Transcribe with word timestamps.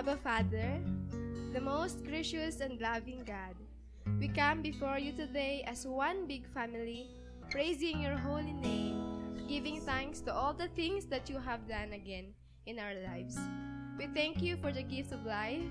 Abba 0.00 0.16
Father, 0.16 0.80
the 1.52 1.60
most 1.60 2.02
gracious 2.06 2.60
and 2.60 2.80
loving 2.80 3.20
God, 3.20 3.52
we 4.18 4.28
come 4.28 4.62
before 4.62 4.96
you 4.96 5.12
today 5.12 5.62
as 5.68 5.86
one 5.86 6.26
big 6.26 6.48
family, 6.48 7.10
praising 7.50 8.00
your 8.00 8.16
holy 8.16 8.54
name, 8.54 9.44
giving 9.46 9.78
thanks 9.82 10.20
to 10.20 10.32
all 10.32 10.54
the 10.54 10.68
things 10.68 11.04
that 11.12 11.28
you 11.28 11.36
have 11.36 11.68
done 11.68 11.92
again 11.92 12.32
in 12.64 12.78
our 12.78 12.94
lives. 13.12 13.36
We 13.98 14.06
thank 14.06 14.40
you 14.40 14.56
for 14.56 14.72
the 14.72 14.82
gift 14.82 15.12
of 15.12 15.26
life 15.26 15.68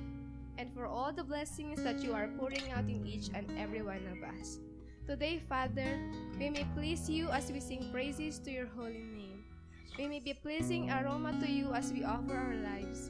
and 0.59 0.71
for 0.75 0.85
all 0.85 1.11
the 1.11 1.23
blessings 1.23 1.81
that 1.81 2.03
you 2.03 2.13
are 2.13 2.29
pouring 2.37 2.69
out 2.69 2.85
in 2.85 3.07
each 3.07 3.33
and 3.33 3.49
every 3.57 3.81
one 3.81 4.05
of 4.13 4.21
us. 4.37 4.59
Today, 5.07 5.41
Father, 5.49 5.97
we 6.37 6.51
may 6.51 6.67
please 6.77 7.09
you 7.09 7.29
as 7.29 7.51
we 7.51 7.59
sing 7.59 7.89
praises 7.91 8.37
to 8.45 8.51
your 8.51 8.67
holy 8.77 9.09
name. 9.09 9.43
We 9.97 10.05
may 10.05 10.19
be 10.19 10.35
pleasing 10.35 10.91
aroma 10.91 11.33
to 11.41 11.49
you 11.49 11.73
as 11.73 11.91
we 11.91 12.03
offer 12.03 12.37
our 12.37 12.53
lives. 12.61 13.09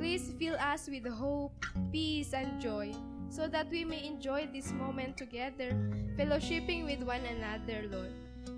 Please 0.00 0.32
fill 0.40 0.56
us 0.56 0.88
with 0.88 1.04
hope, 1.04 1.52
peace, 1.92 2.32
and 2.32 2.56
joy 2.56 2.90
so 3.28 3.46
that 3.46 3.68
we 3.68 3.84
may 3.84 4.00
enjoy 4.02 4.48
this 4.50 4.72
moment 4.72 5.18
together, 5.18 5.76
fellowshipping 6.16 6.88
with 6.88 7.04
one 7.04 7.20
another, 7.28 7.84
Lord. 7.92 8.08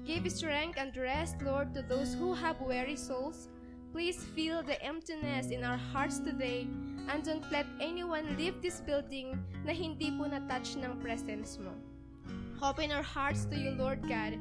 Give 0.07 0.23
strength 0.31 0.79
and 0.79 0.97
rest, 0.97 1.43
Lord, 1.43 1.75
to 1.75 1.83
those 1.83 2.15
who 2.15 2.33
have 2.33 2.61
weary 2.61 2.95
souls. 2.95 3.49
Please 3.91 4.23
fill 4.39 4.63
the 4.63 4.81
emptiness 4.87 5.51
in 5.51 5.65
our 5.65 5.77
hearts 5.91 6.21
today 6.21 6.69
and 7.11 7.25
don't 7.25 7.51
let 7.51 7.67
anyone 7.81 8.39
leave 8.39 8.63
this 8.63 8.79
building 8.79 9.35
na 9.67 9.75
hindi 9.75 10.15
po 10.15 10.31
na-touch 10.31 10.79
ng 10.79 11.03
presence 11.03 11.59
mo. 11.59 11.75
Open 12.63 12.95
our 12.95 13.03
hearts 13.03 13.51
to 13.51 13.59
you, 13.59 13.75
Lord 13.75 13.99
God, 14.07 14.39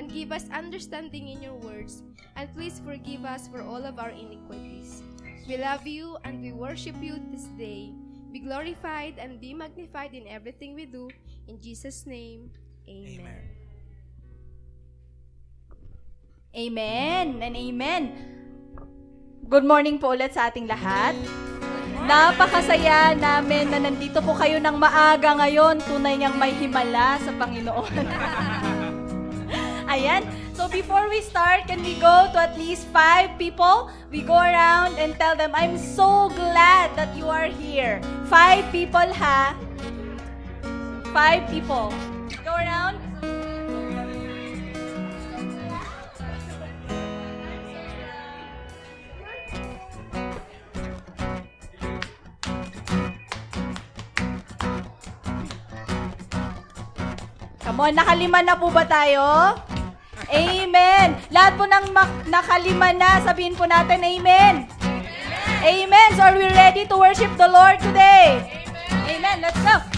and 0.00 0.08
give 0.08 0.32
us 0.32 0.48
understanding 0.48 1.28
in 1.28 1.44
your 1.44 1.60
words, 1.60 2.00
and 2.40 2.48
please 2.56 2.80
forgive 2.80 3.28
us 3.28 3.52
for 3.52 3.60
all 3.60 3.84
of 3.84 4.00
our 4.00 4.16
iniquities. 4.16 5.04
We 5.48 5.56
love 5.56 5.88
you 5.88 6.20
and 6.28 6.44
we 6.44 6.52
worship 6.52 7.00
you 7.00 7.16
this 7.32 7.48
day. 7.56 7.88
Be 8.28 8.44
glorified 8.44 9.16
and 9.16 9.40
be 9.40 9.56
magnified 9.56 10.12
in 10.12 10.28
everything 10.28 10.76
we 10.76 10.84
do. 10.84 11.08
In 11.48 11.56
Jesus' 11.56 12.04
name, 12.04 12.52
amen. 12.84 13.48
Amen 16.52 17.40
and 17.40 17.56
amen. 17.56 18.02
Good 19.48 19.64
morning 19.64 19.96
po 19.96 20.12
ulit 20.12 20.36
sa 20.36 20.52
ating 20.52 20.68
lahat. 20.68 21.16
Napakasaya 22.04 23.16
namin 23.16 23.72
na 23.72 23.80
nandito 23.88 24.20
po 24.20 24.36
kayo 24.36 24.60
ng 24.60 24.76
maaga 24.76 25.32
ngayon. 25.32 25.80
Tunay 25.80 26.20
niyang 26.20 26.36
may 26.36 26.52
himala 26.60 27.16
sa 27.24 27.32
Panginoon. 27.32 28.04
Ayan. 29.96 30.47
So 30.58 30.66
before 30.66 31.06
we 31.06 31.22
start, 31.22 31.70
can 31.70 31.86
we 31.86 31.94
go 32.02 32.26
to 32.34 32.38
at 32.42 32.58
least 32.58 32.90
five 32.90 33.38
people? 33.38 33.94
We 34.10 34.26
go 34.26 34.34
around 34.34 34.98
and 34.98 35.14
tell 35.14 35.38
them, 35.38 35.54
I'm 35.54 35.78
so 35.78 36.34
glad 36.34 36.98
that 36.98 37.14
you 37.14 37.30
are 37.30 37.46
here. 37.46 38.02
Five 38.26 38.66
people, 38.74 39.06
ha? 39.14 39.54
Five 41.14 41.46
people. 41.46 41.94
Go 42.42 42.58
around. 42.58 42.98
Come 57.62 57.78
on, 57.78 57.94
nakalima 57.94 58.42
na 58.42 58.58
po 58.58 58.74
ba 58.74 58.82
tayo? 58.82 59.54
Amen. 60.26 61.16
Lahat 61.30 61.54
po 61.54 61.64
ng 61.64 61.86
nakalima 62.26 62.90
na, 62.92 63.22
sabihin 63.22 63.54
po 63.54 63.64
natin, 63.64 64.02
Amen. 64.02 64.66
Amen. 65.62 66.08
So 66.14 66.22
are 66.22 66.36
we 66.38 66.46
ready 66.50 66.86
to 66.86 66.96
worship 66.98 67.30
the 67.38 67.48
Lord 67.50 67.78
today? 67.82 68.42
Amen. 69.10 69.42
Let's 69.42 69.58
go. 69.62 69.97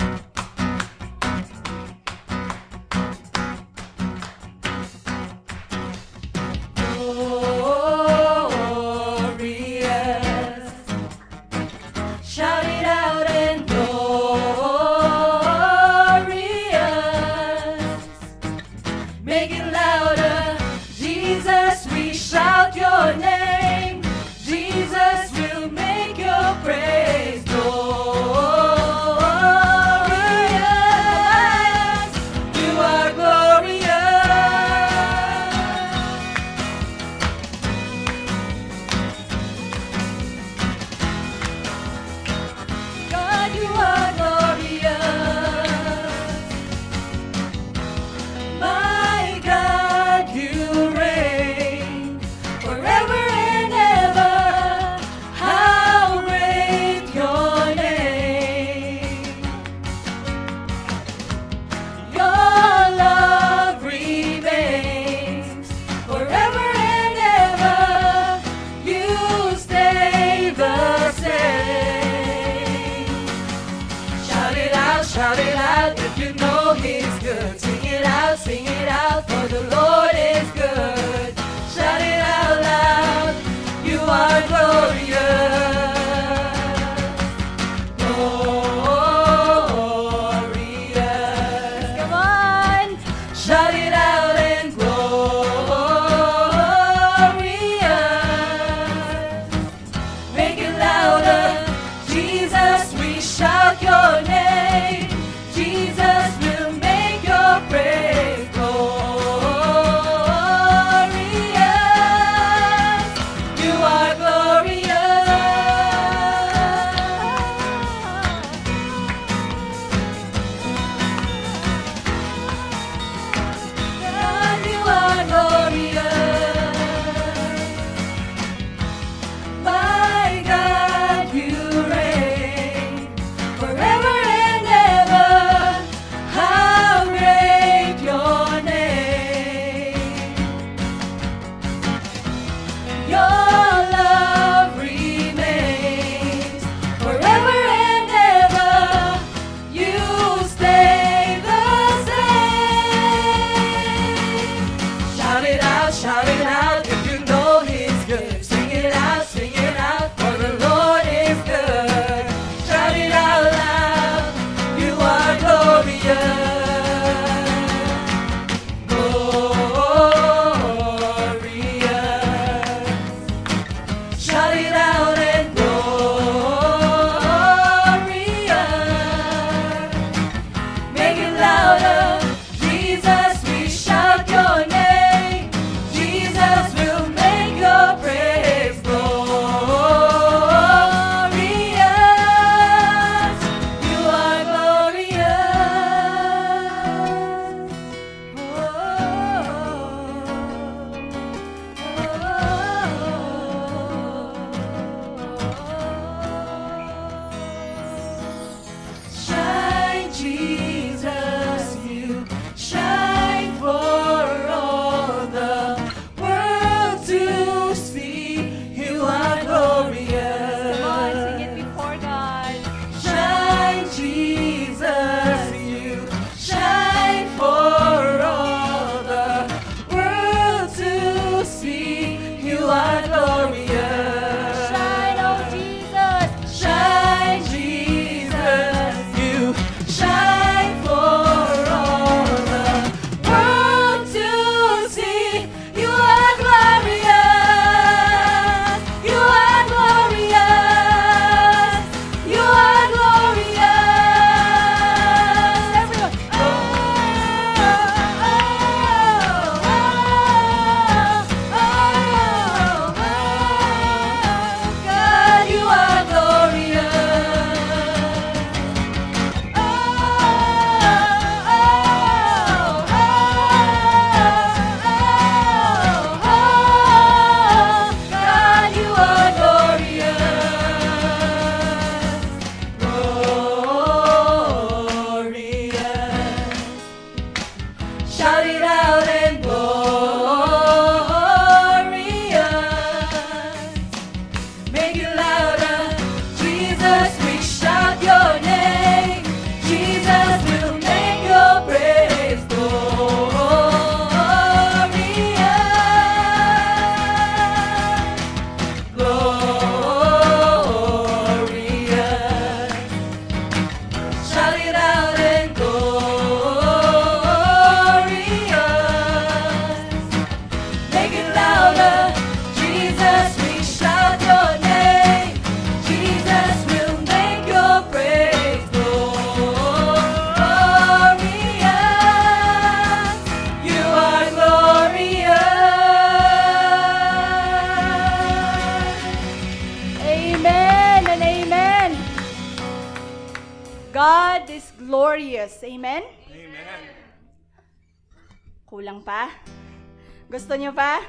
Gusto 350.31 350.55
niyo 350.55 350.71
pa? 350.71 351.03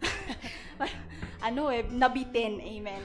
ano 1.46 1.74
eh, 1.74 1.82
nabitin. 1.90 2.62
Amen. 2.62 3.02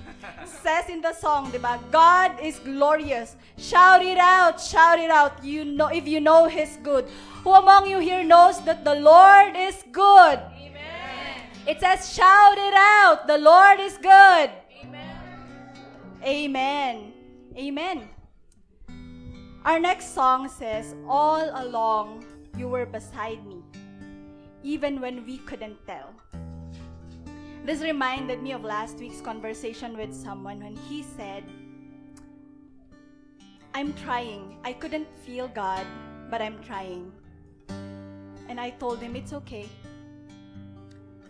Says 0.61 0.93
in 0.93 1.01
the 1.01 1.17
song, 1.17 1.49
di 1.49 1.57
ba? 1.57 1.81
God 1.89 2.37
is 2.37 2.61
glorious. 2.61 3.33
Shout 3.57 4.05
it 4.05 4.21
out, 4.21 4.61
shout 4.61 5.01
it 5.01 5.09
out. 5.09 5.41
You 5.41 5.65
know, 5.65 5.89
if 5.89 6.05
you 6.05 6.21
know 6.21 6.45
His 6.45 6.77
good. 6.85 7.09
Who 7.41 7.51
among 7.57 7.89
you 7.89 7.97
here 7.97 8.21
knows 8.21 8.61
that 8.69 8.85
the 8.85 8.95
Lord 8.95 9.57
is 9.57 9.81
good? 9.89 10.37
Amen. 10.53 11.49
It 11.65 11.81
says, 11.81 12.13
shout 12.13 12.57
it 12.61 12.77
out. 12.77 13.25
The 13.25 13.41
Lord 13.41 13.81
is 13.81 13.97
good. 13.97 14.53
Amen. 16.25 17.13
Amen. 17.55 18.09
Our 19.63 19.79
next 19.79 20.13
song 20.13 20.49
says, 20.49 20.95
All 21.07 21.49
along 21.53 22.25
you 22.57 22.67
were 22.67 22.85
beside 22.85 23.45
me, 23.45 23.54
even 24.65 24.99
when 24.99 25.23
we 25.27 25.37
couldn't 25.45 25.77
tell. 25.85 26.09
This 27.63 27.81
reminded 27.81 28.41
me 28.41 28.51
of 28.51 28.63
last 28.63 28.97
week's 28.97 29.21
conversation 29.21 29.95
with 29.95 30.11
someone 30.11 30.59
when 30.59 30.75
he 30.89 31.03
said, 31.03 31.43
I'm 33.75 33.93
trying. 33.93 34.57
I 34.63 34.73
couldn't 34.73 35.07
feel 35.23 35.47
God, 35.49 35.85
but 36.31 36.41
I'm 36.41 36.63
trying. 36.63 37.11
And 38.49 38.59
I 38.59 38.71
told 38.71 38.99
him, 38.99 39.15
It's 39.15 39.33
okay. 39.33 39.69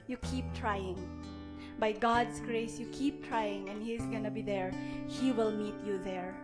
You 0.07 0.17
keep 0.31 0.45
trying. 0.53 0.95
By 1.77 1.91
God's 1.91 2.39
grace, 2.39 2.79
you 2.79 2.87
keep 2.93 3.27
trying, 3.27 3.67
and 3.67 3.83
He's 3.83 4.05
gonna 4.07 4.31
be 4.31 4.41
there. 4.41 4.71
He 5.07 5.31
will 5.31 5.51
meet 5.51 5.75
you 5.85 5.97
there. 5.97 6.35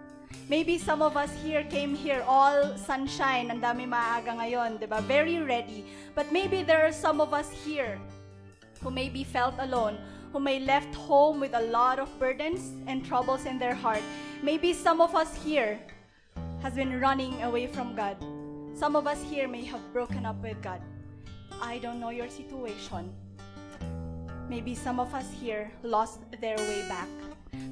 Maybe 0.49 0.77
some 0.77 1.01
of 1.01 1.15
us 1.15 1.31
here 1.43 1.63
came 1.63 1.95
here 1.95 2.23
all 2.27 2.75
sunshine, 2.75 3.51
ang 3.51 3.61
dami 3.63 3.87
maaga 3.87 4.35
ngayon, 4.35 4.79
di 4.79 4.85
ba? 4.85 4.99
Very 5.07 5.39
ready. 5.39 5.87
But 6.13 6.31
maybe 6.31 6.63
there 6.63 6.83
are 6.83 6.91
some 6.91 7.21
of 7.23 7.33
us 7.33 7.47
here 7.63 7.95
who 8.83 8.91
maybe 8.91 9.23
felt 9.23 9.55
alone, 9.59 9.95
who 10.33 10.39
may 10.39 10.59
left 10.59 10.93
home 10.95 11.39
with 11.39 11.55
a 11.55 11.63
lot 11.71 11.99
of 11.99 12.11
burdens 12.19 12.75
and 12.87 13.05
troubles 13.05 13.45
in 13.45 13.59
their 13.59 13.75
heart. 13.75 14.03
Maybe 14.43 14.73
some 14.73 14.99
of 14.99 15.15
us 15.15 15.31
here 15.39 15.79
has 16.61 16.73
been 16.73 16.99
running 16.99 17.41
away 17.43 17.67
from 17.67 17.95
God. 17.95 18.19
Some 18.75 18.95
of 18.95 19.07
us 19.07 19.23
here 19.23 19.47
may 19.47 19.63
have 19.65 19.81
broken 19.93 20.25
up 20.25 20.41
with 20.43 20.61
God. 20.61 20.81
I 21.61 21.77
don't 21.79 21.99
know 21.99 22.09
your 22.09 22.27
situation. 22.27 23.13
Maybe 24.49 24.75
some 24.75 24.99
of 24.99 25.13
us 25.15 25.31
here 25.31 25.71
lost 25.83 26.19
their 26.41 26.57
way 26.57 26.83
back. 26.89 27.07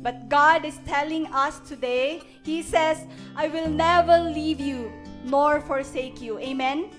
But 0.01 0.29
God 0.29 0.65
is 0.65 0.79
telling 0.85 1.27
us 1.27 1.59
today, 1.59 2.21
He 2.43 2.61
says, 2.61 3.05
I 3.35 3.47
will 3.47 3.69
never 3.69 4.17
leave 4.17 4.59
you 4.59 4.91
nor 5.23 5.61
forsake 5.61 6.21
you. 6.21 6.39
Amen? 6.39 6.89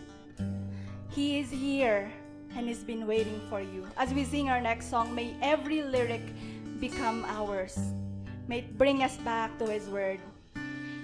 He 1.11 1.41
is 1.41 1.51
here 1.51 2.11
and 2.57 2.69
He's 2.69 2.85
been 2.85 3.07
waiting 3.07 3.41
for 3.49 3.61
you. 3.61 3.87
As 3.97 4.13
we 4.13 4.25
sing 4.25 4.51
our 4.51 4.61
next 4.61 4.91
song, 4.91 5.15
may 5.15 5.35
every 5.41 5.83
lyric 5.83 6.23
become 6.79 7.25
ours. 7.29 7.79
May 8.49 8.59
it 8.59 8.79
bring 8.79 9.03
us 9.03 9.17
back 9.19 9.59
to 9.59 9.67
His 9.67 9.89
Word 9.89 10.21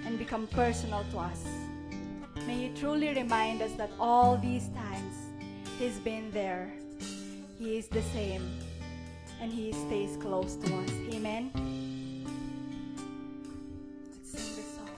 and 0.05 0.17
become 0.17 0.47
personal 0.47 1.05
to 1.11 1.19
us. 1.19 1.43
May 2.45 2.67
He 2.67 2.79
truly 2.79 3.13
remind 3.13 3.61
us 3.61 3.73
that 3.73 3.91
all 3.99 4.37
these 4.37 4.69
times 4.69 5.15
He's 5.79 5.99
been 5.99 6.31
there. 6.31 6.71
He 7.59 7.77
is 7.77 7.87
the 7.87 8.01
same 8.13 8.43
and 9.41 9.51
He 9.51 9.71
stays 9.73 10.17
close 10.17 10.55
to 10.55 10.75
us. 10.75 10.91
Amen. 11.13 11.51
Let's 14.11 14.31
sing 14.31 14.55
this 14.55 14.75
song. 14.75 14.89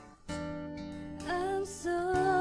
I'm 1.28 1.66
so 1.66 2.39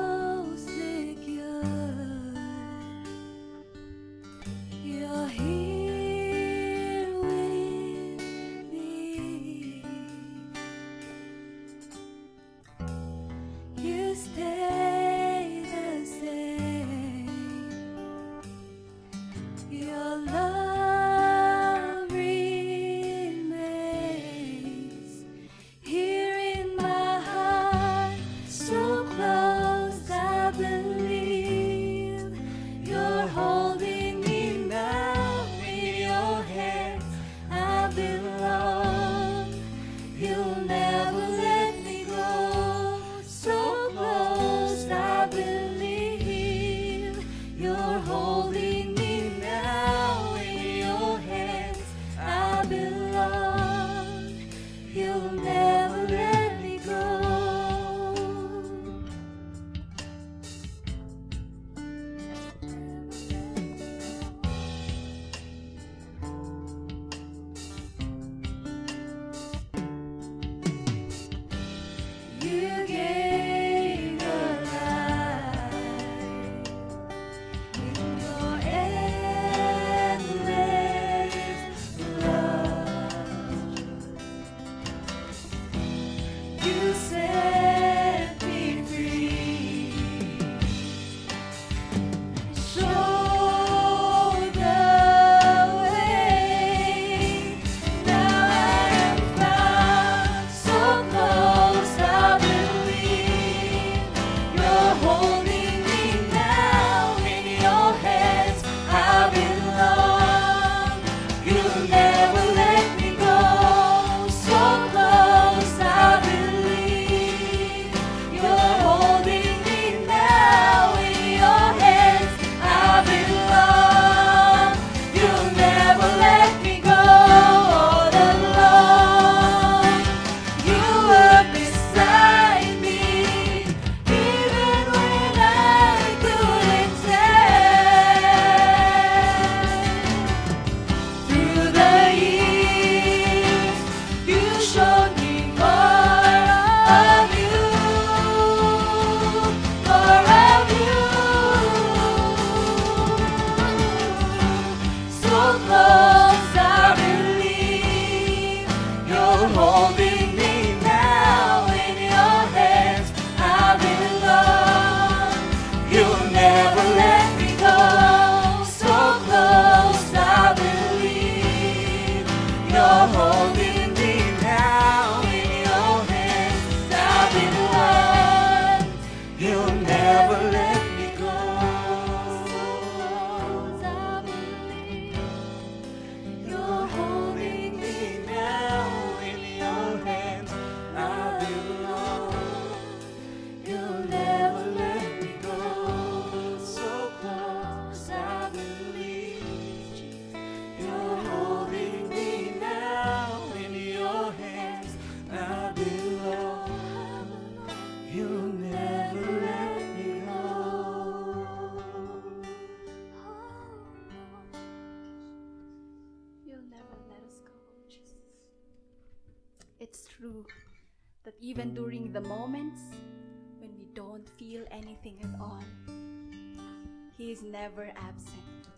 He's 227.41 227.53
never 227.53 227.89
absent. 227.97 228.69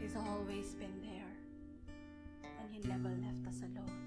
He's 0.00 0.16
always 0.16 0.74
been 0.74 1.00
there. 1.00 1.32
And 2.60 2.68
He 2.72 2.80
never 2.88 3.08
left 3.08 3.46
us 3.46 3.62
alone. 3.62 4.00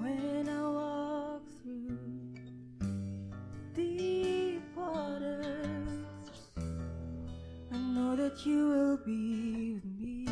When 0.00 0.48
I 0.48 0.62
walk 0.68 1.42
through 1.62 1.98
deep 3.74 4.62
waters, 4.76 5.88
I 7.72 7.76
know 7.76 8.16
that 8.16 8.44
you 8.44 8.68
will 8.68 8.96
be 8.96 9.74
with 9.74 9.84
me. 10.00 10.26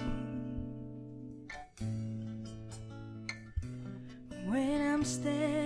When 4.47 4.81
I'm 4.95 5.05
standing 5.05 5.60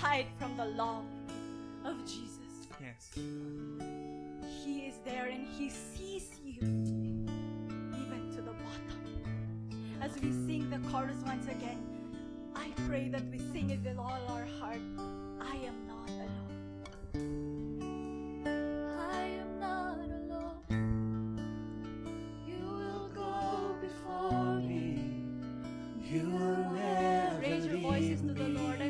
hide 0.00 0.26
from 0.38 0.56
the 0.56 0.64
love 0.64 1.04
of 1.84 1.98
Jesus. 2.04 2.38
Yes. 2.80 3.10
He 4.64 4.86
is 4.86 4.94
there 5.04 5.26
and 5.26 5.46
He 5.46 5.70
sees 5.70 6.30
you 6.44 6.60
even 6.62 8.30
to 8.34 8.42
the 8.42 8.52
bottom. 8.52 9.00
As 10.00 10.12
we 10.20 10.30
sing 10.30 10.70
the 10.70 10.78
chorus 10.90 11.18
once 11.26 11.46
again, 11.46 11.78
I 12.54 12.68
pray 12.86 13.08
that 13.08 13.24
we 13.30 13.38
sing 13.38 13.70
it 13.70 13.80
with 13.84 13.98
all 13.98 14.20
our 14.28 14.46
heart. 14.60 14.80
I 15.40 15.56
am 15.56 15.86
not 15.86 16.10
alone. 16.10 16.58
I 19.10 19.22
am 19.42 19.58
not 19.58 19.98
alone. 19.98 20.62
You 22.46 22.64
will 22.64 23.08
go 23.14 23.76
before 23.80 24.54
me. 24.60 25.24
You 26.04 26.30
will 26.30 26.70
never 26.72 27.40
Raise 27.40 27.66
your 27.66 27.78
voices 27.78 28.20
to 28.22 28.32
the 28.34 28.48
Lord. 28.48 28.80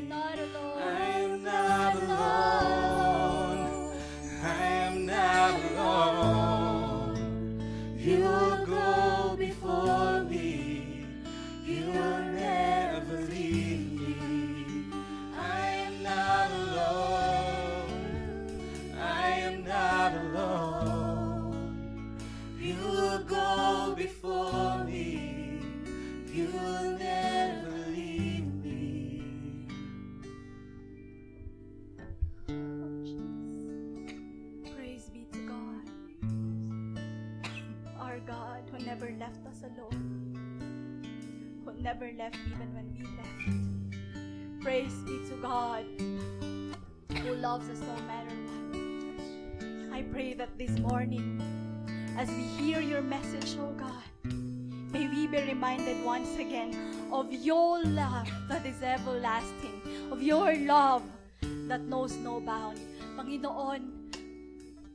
Panginoon, 63.28 63.82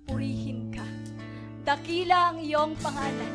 purihin 0.09 0.73
ka. 0.73 0.81
Dakila 1.61 2.33
ang 2.33 2.41
iyong 2.41 2.73
pangalan. 2.81 3.29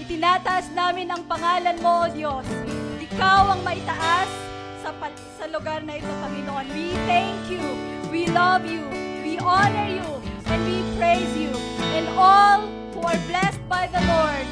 Itinataas 0.00 0.72
namin 0.72 1.12
ang 1.12 1.20
pangalan 1.28 1.76
mo, 1.84 2.08
O 2.08 2.10
Diyos. 2.16 2.48
Ikaw 2.96 3.52
ang 3.52 3.60
maitaas 3.60 4.32
sa, 4.80 4.88
sa 5.36 5.44
lugar 5.52 5.84
na 5.84 6.00
ito, 6.00 6.08
Panginoon. 6.08 6.64
We 6.72 6.96
thank 7.04 7.52
you. 7.52 7.60
We 8.08 8.24
love 8.32 8.64
you. 8.64 8.88
We 9.20 9.36
honor 9.36 9.84
you. 9.84 10.16
And 10.48 10.64
we 10.64 10.80
praise 10.96 11.28
you. 11.36 11.52
And 11.92 12.08
all 12.16 12.72
who 12.96 13.04
are 13.04 13.20
blessed 13.28 13.60
by 13.68 13.84
the 13.92 14.00
Lord, 14.00 14.48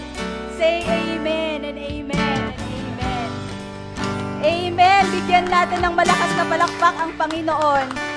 say 0.60 0.84
amen 0.84 1.64
and 1.64 1.80
amen 1.80 2.52
and 2.52 2.68
amen. 2.68 3.28
Amen. 4.44 5.02
Bigyan 5.08 5.48
natin 5.48 5.80
ng 5.88 5.96
malakas 5.96 6.30
na 6.36 6.44
palakpak 6.44 6.96
ang 7.00 7.16
Panginoon. 7.16 8.15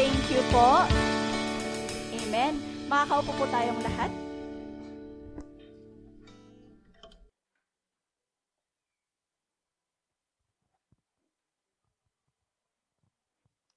Thank 0.00 0.32
you 0.32 0.40
po. 0.48 0.88
Amen. 2.24 2.56
Makakaupo 2.88 3.36
po 3.36 3.44
tayong 3.52 3.84
lahat. 3.84 4.08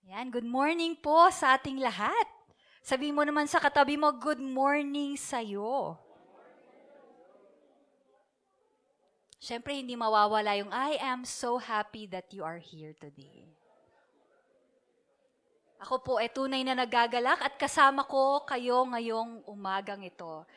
Yan, 0.08 0.32
good 0.32 0.48
morning 0.48 0.96
po 0.96 1.28
sa 1.28 1.60
ating 1.60 1.84
lahat. 1.84 2.28
Sabihin 2.80 3.20
mo 3.20 3.28
naman 3.28 3.52
sa 3.52 3.60
katabi 3.60 4.00
mo, 4.00 4.08
good 4.16 4.40
morning 4.40 5.20
sa'yo. 5.20 6.00
Siyempre, 9.44 9.76
hindi 9.76 10.00
mawawala 10.00 10.56
yung, 10.56 10.72
I 10.72 10.96
am 11.04 11.28
so 11.28 11.60
happy 11.60 12.08
that 12.16 12.32
you 12.32 12.48
are 12.48 12.64
here 12.64 12.96
today. 12.96 13.53
Ako 15.84 16.00
po 16.00 16.14
ay 16.16 16.32
tunay 16.32 16.64
na 16.64 16.80
nagagalak 16.80 17.44
at 17.44 17.60
kasama 17.60 18.08
ko 18.08 18.48
kayo 18.48 18.88
ngayong 18.88 19.44
umagang 19.44 20.00
ito. 20.00 20.48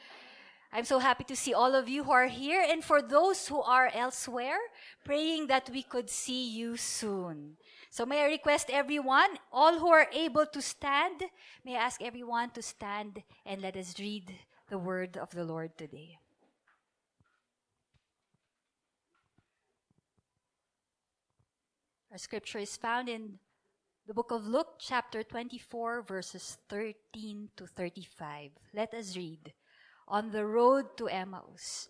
I'm 0.71 0.87
so 0.87 1.03
happy 1.03 1.27
to 1.27 1.35
see 1.35 1.51
all 1.51 1.75
of 1.75 1.91
you 1.91 2.07
who 2.07 2.15
are 2.15 2.31
here 2.31 2.63
and 2.63 2.85
for 2.85 3.03
those 3.03 3.51
who 3.51 3.59
are 3.59 3.91
elsewhere, 3.91 4.59
praying 5.03 5.51
that 5.51 5.67
we 5.71 5.83
could 5.83 6.07
see 6.07 6.47
you 6.47 6.77
soon. 6.77 7.59
So 7.91 8.07
may 8.07 8.23
I 8.23 8.39
request 8.39 8.71
everyone, 8.71 9.43
all 9.51 9.79
who 9.83 9.91
are 9.91 10.07
able 10.15 10.47
to 10.47 10.63
stand, 10.63 11.27
may 11.65 11.75
I 11.75 11.91
ask 11.91 11.99
everyone 12.03 12.51
to 12.55 12.63
stand 12.63 13.27
and 13.43 13.63
let 13.63 13.75
us 13.75 13.99
read 13.99 14.31
the 14.71 14.79
word 14.79 15.17
of 15.17 15.31
the 15.31 15.43
Lord 15.43 15.75
today. 15.79 16.19
Our 22.13 22.19
scripture 22.19 22.59
is 22.63 22.77
found 22.77 23.09
in 23.09 23.39
the 24.07 24.15
book 24.15 24.31
of 24.31 24.47
Luke, 24.47 24.79
chapter 24.79 25.25
24, 25.25 26.03
verses 26.03 26.59
13 26.69 27.49
to 27.57 27.67
35. 27.67 28.53
Let 28.73 28.95
us 28.95 29.17
read. 29.17 29.53
On 30.07 30.31
the 30.31 30.47
road 30.47 30.97
to 30.99 31.09
Emmaus. 31.09 31.89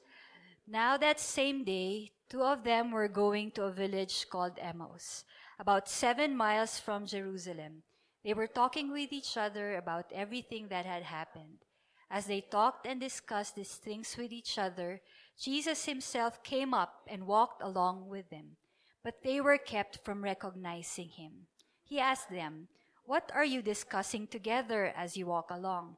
Now 0.67 0.97
that 0.97 1.21
same 1.21 1.63
day, 1.63 2.13
two 2.31 2.43
of 2.43 2.65
them 2.65 2.91
were 2.91 3.09
going 3.09 3.51
to 3.53 3.65
a 3.65 3.71
village 3.71 4.25
called 4.31 4.59
Emmaus, 4.59 5.25
about 5.61 5.91
seven 5.91 6.35
miles 6.35 6.81
from 6.81 7.05
Jerusalem. 7.05 7.83
They 8.25 8.33
were 8.33 8.47
talking 8.47 8.91
with 8.91 9.13
each 9.13 9.37
other 9.37 9.77
about 9.77 10.11
everything 10.11 10.69
that 10.69 10.87
had 10.87 11.03
happened. 11.03 11.67
As 12.11 12.25
they 12.25 12.41
talked 12.41 12.87
and 12.87 12.99
discussed 12.99 13.57
these 13.57 13.75
things 13.75 14.17
with 14.17 14.33
each 14.33 14.57
other, 14.57 15.03
Jesus 15.39 15.85
himself 15.85 16.43
came 16.43 16.73
up 16.73 17.03
and 17.09 17.27
walked 17.27 17.63
along 17.63 18.09
with 18.09 18.31
them, 18.31 18.57
but 19.05 19.23
they 19.23 19.39
were 19.39 19.59
kept 19.59 20.03
from 20.03 20.25
recognizing 20.25 21.11
him. 21.11 21.47
He 21.87 22.01
asked 22.01 22.31
them, 22.31 22.67
What 23.05 23.31
are 23.33 23.45
you 23.45 23.63
discussing 23.63 24.27
together 24.27 24.93
as 24.97 25.17
you 25.17 25.27
walk 25.27 25.51
along? 25.51 25.97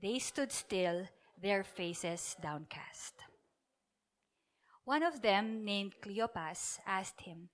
They 0.00 0.20
stood 0.20 0.52
still, 0.52 1.08
their 1.42 1.64
faces 1.64 2.36
downcast. 2.40 3.14
One 4.84 5.02
of 5.02 5.22
them, 5.22 5.64
named 5.64 5.94
Cleopas, 6.00 6.78
asked 6.86 7.22
him, 7.22 7.48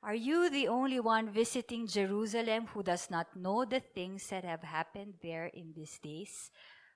Are 0.00 0.14
you 0.14 0.48
the 0.48 0.68
only 0.68 1.00
one 1.00 1.30
visiting 1.30 1.88
Jerusalem 1.88 2.66
who 2.66 2.84
does 2.84 3.10
not 3.10 3.34
know 3.34 3.64
the 3.64 3.80
things 3.80 4.28
that 4.28 4.44
have 4.44 4.62
happened 4.62 5.14
there 5.20 5.46
in 5.46 5.72
these 5.74 5.98
days? 5.98 6.50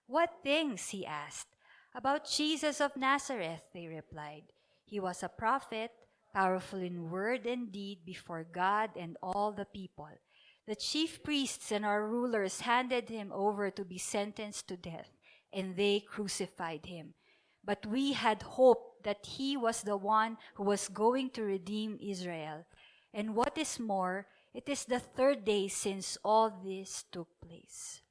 What 0.06 0.30
things? 0.44 0.90
he 0.90 1.04
asked. 1.04 1.48
About 1.94 2.30
Jesus 2.30 2.80
of 2.80 2.96
Nazareth, 2.96 3.62
they 3.74 3.88
replied. 3.88 4.44
He 4.84 5.00
was 5.00 5.22
a 5.22 5.28
prophet, 5.28 5.90
powerful 6.32 6.80
in 6.80 7.10
word 7.10 7.46
and 7.46 7.72
deed 7.72 7.98
before 8.04 8.44
God 8.44 8.90
and 8.96 9.16
all 9.22 9.52
the 9.52 9.64
people. 9.64 10.08
The 10.66 10.76
chief 10.76 11.22
priests 11.22 11.72
and 11.72 11.84
our 11.84 12.06
rulers 12.06 12.60
handed 12.60 13.08
him 13.08 13.32
over 13.32 13.70
to 13.70 13.84
be 13.84 13.98
sentenced 13.98 14.68
to 14.68 14.76
death, 14.76 15.10
and 15.52 15.76
they 15.76 16.00
crucified 16.00 16.86
him. 16.86 17.14
But 17.64 17.86
we 17.86 18.12
had 18.12 18.42
hoped 18.42 19.04
that 19.04 19.24
he 19.24 19.56
was 19.56 19.82
the 19.82 19.96
one 19.96 20.36
who 20.54 20.64
was 20.64 20.88
going 20.88 21.30
to 21.30 21.42
redeem 21.42 21.98
Israel. 22.00 22.66
And 23.14 23.34
what 23.34 23.56
is 23.56 23.80
more, 23.80 24.26
it 24.52 24.68
is 24.68 24.84
the 24.84 25.00
third 25.00 25.44
day 25.44 25.68
since 25.68 26.18
all 26.24 26.50
this 26.64 27.04
took 27.10 27.28
place. 27.40 28.02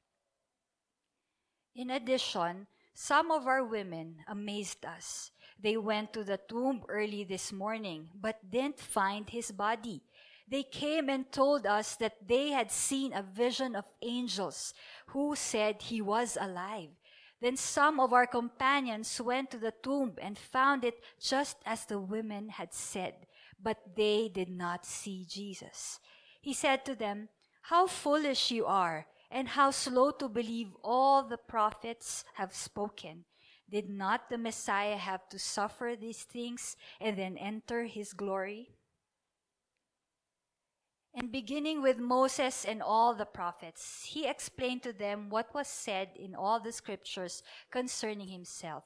In 1.76 1.92
addition, 1.92 2.66
some 2.96 3.30
of 3.30 3.46
our 3.46 3.64
women 3.64 4.18
amazed 4.28 4.84
us. 4.84 5.30
They 5.60 5.78
went 5.78 6.14
to 6.14 6.24
the 6.24 6.38
tomb 6.38 6.84
early 6.88 7.24
this 7.24 7.52
morning, 7.52 8.10
but 8.14 8.50
didn't 8.50 8.80
find 8.80 9.30
his 9.30 9.52
body. 9.52 10.04
They 10.48 10.64
came 10.64 11.10
and 11.10 11.30
told 11.32 11.66
us 11.66 11.96
that 11.98 12.28
they 12.28 12.52
had 12.52 12.72
seen 12.72 13.12
a 13.14 13.24
vision 13.24 13.76
of 13.76 13.86
angels 14.02 14.74
who 15.08 15.36
said 15.36 15.82
he 15.82 16.02
was 16.02 16.38
alive. 16.40 16.90
Then 17.42 17.58
some 17.58 18.00
of 18.00 18.14
our 18.14 18.26
companions 18.26 19.20
went 19.22 19.52
to 19.52 19.58
the 19.58 19.74
tomb 19.84 20.16
and 20.22 20.38
found 20.38 20.84
it 20.86 21.04
just 21.20 21.58
as 21.66 21.86
the 21.86 22.00
women 22.00 22.50
had 22.50 22.74
said, 22.74 23.28
but 23.62 23.78
they 23.96 24.30
did 24.34 24.50
not 24.50 24.86
see 24.86 25.26
Jesus. 25.28 26.00
He 26.42 26.54
said 26.54 26.86
to 26.86 26.96
them, 26.96 27.30
How 27.64 27.88
foolish 27.88 28.52
you 28.52 28.66
are, 28.66 29.06
and 29.30 29.50
how 29.50 29.72
slow 29.72 30.12
to 30.12 30.30
believe 30.30 30.70
all 30.84 31.24
the 31.24 31.38
prophets 31.38 32.24
have 32.36 32.56
spoken. 32.56 33.26
Did 33.70 33.90
not 33.90 34.30
the 34.30 34.38
Messiah 34.38 34.96
have 34.96 35.28
to 35.30 35.40
suffer 35.40 35.96
these 36.00 36.24
things 36.24 36.78
and 37.02 37.18
then 37.18 37.38
enter 37.38 37.84
his 37.84 38.14
glory? 38.14 38.70
And 41.14 41.32
beginning 41.32 41.82
with 41.82 41.98
Moses 41.98 42.64
and 42.64 42.82
all 42.82 43.16
the 43.16 43.26
prophets, 43.26 44.06
he 44.06 44.28
explained 44.28 44.84
to 44.84 44.94
them 44.94 45.30
what 45.30 45.54
was 45.54 45.68
said 45.68 46.10
in 46.16 46.36
all 46.36 46.60
the 46.60 46.72
scriptures 46.72 47.42
concerning 47.72 48.28
himself. 48.28 48.84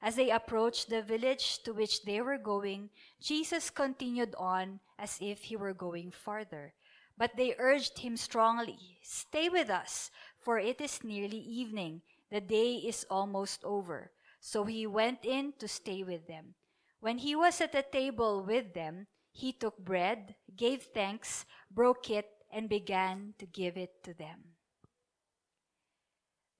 As 0.00 0.16
they 0.16 0.30
approached 0.30 0.88
the 0.88 1.02
village 1.02 1.62
to 1.62 1.72
which 1.72 2.02
they 2.02 2.20
were 2.20 2.38
going, 2.38 2.90
Jesus 3.20 3.70
continued 3.70 4.34
on 4.36 4.80
as 4.98 5.18
if 5.20 5.42
he 5.42 5.56
were 5.56 5.74
going 5.74 6.10
farther. 6.10 6.72
But 7.16 7.36
they 7.36 7.54
urged 7.58 7.98
him 7.98 8.16
strongly, 8.16 8.98
Stay 9.02 9.48
with 9.48 9.70
us, 9.70 10.10
for 10.40 10.58
it 10.58 10.80
is 10.80 11.04
nearly 11.04 11.38
evening. 11.38 12.02
The 12.30 12.40
day 12.40 12.76
is 12.76 13.06
almost 13.08 13.62
over. 13.62 14.10
So 14.46 14.64
he 14.64 14.86
went 14.86 15.24
in 15.24 15.54
to 15.58 15.66
stay 15.66 16.02
with 16.02 16.26
them. 16.28 16.52
When 17.00 17.16
he 17.16 17.34
was 17.34 17.62
at 17.62 17.72
the 17.72 17.82
table 17.82 18.44
with 18.44 18.74
them, 18.74 19.06
he 19.32 19.54
took 19.54 19.78
bread, 19.78 20.34
gave 20.54 20.82
thanks, 20.92 21.46
broke 21.70 22.10
it, 22.10 22.28
and 22.52 22.68
began 22.68 23.32
to 23.38 23.46
give 23.46 23.78
it 23.78 24.04
to 24.04 24.12
them. 24.12 24.52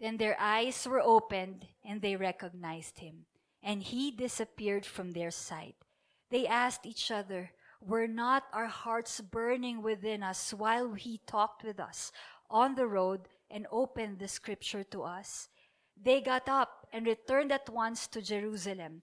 Then 0.00 0.16
their 0.16 0.34
eyes 0.40 0.88
were 0.88 1.02
opened, 1.02 1.66
and 1.84 2.00
they 2.00 2.16
recognized 2.16 3.00
him, 3.00 3.26
and 3.62 3.82
he 3.82 4.10
disappeared 4.10 4.86
from 4.86 5.12
their 5.12 5.30
sight. 5.30 5.76
They 6.30 6.46
asked 6.46 6.86
each 6.86 7.10
other, 7.10 7.50
Were 7.82 8.08
not 8.08 8.44
our 8.54 8.66
hearts 8.66 9.20
burning 9.20 9.82
within 9.82 10.22
us 10.22 10.54
while 10.54 10.94
he 10.94 11.20
talked 11.26 11.62
with 11.62 11.78
us 11.78 12.12
on 12.48 12.76
the 12.76 12.86
road 12.86 13.28
and 13.50 13.66
opened 13.70 14.20
the 14.20 14.28
scripture 14.28 14.84
to 14.84 15.02
us? 15.02 15.50
They 16.00 16.20
got 16.20 16.48
up 16.48 16.86
and 16.92 17.06
returned 17.06 17.52
at 17.52 17.68
once 17.70 18.06
to 18.08 18.22
Jerusalem. 18.22 19.02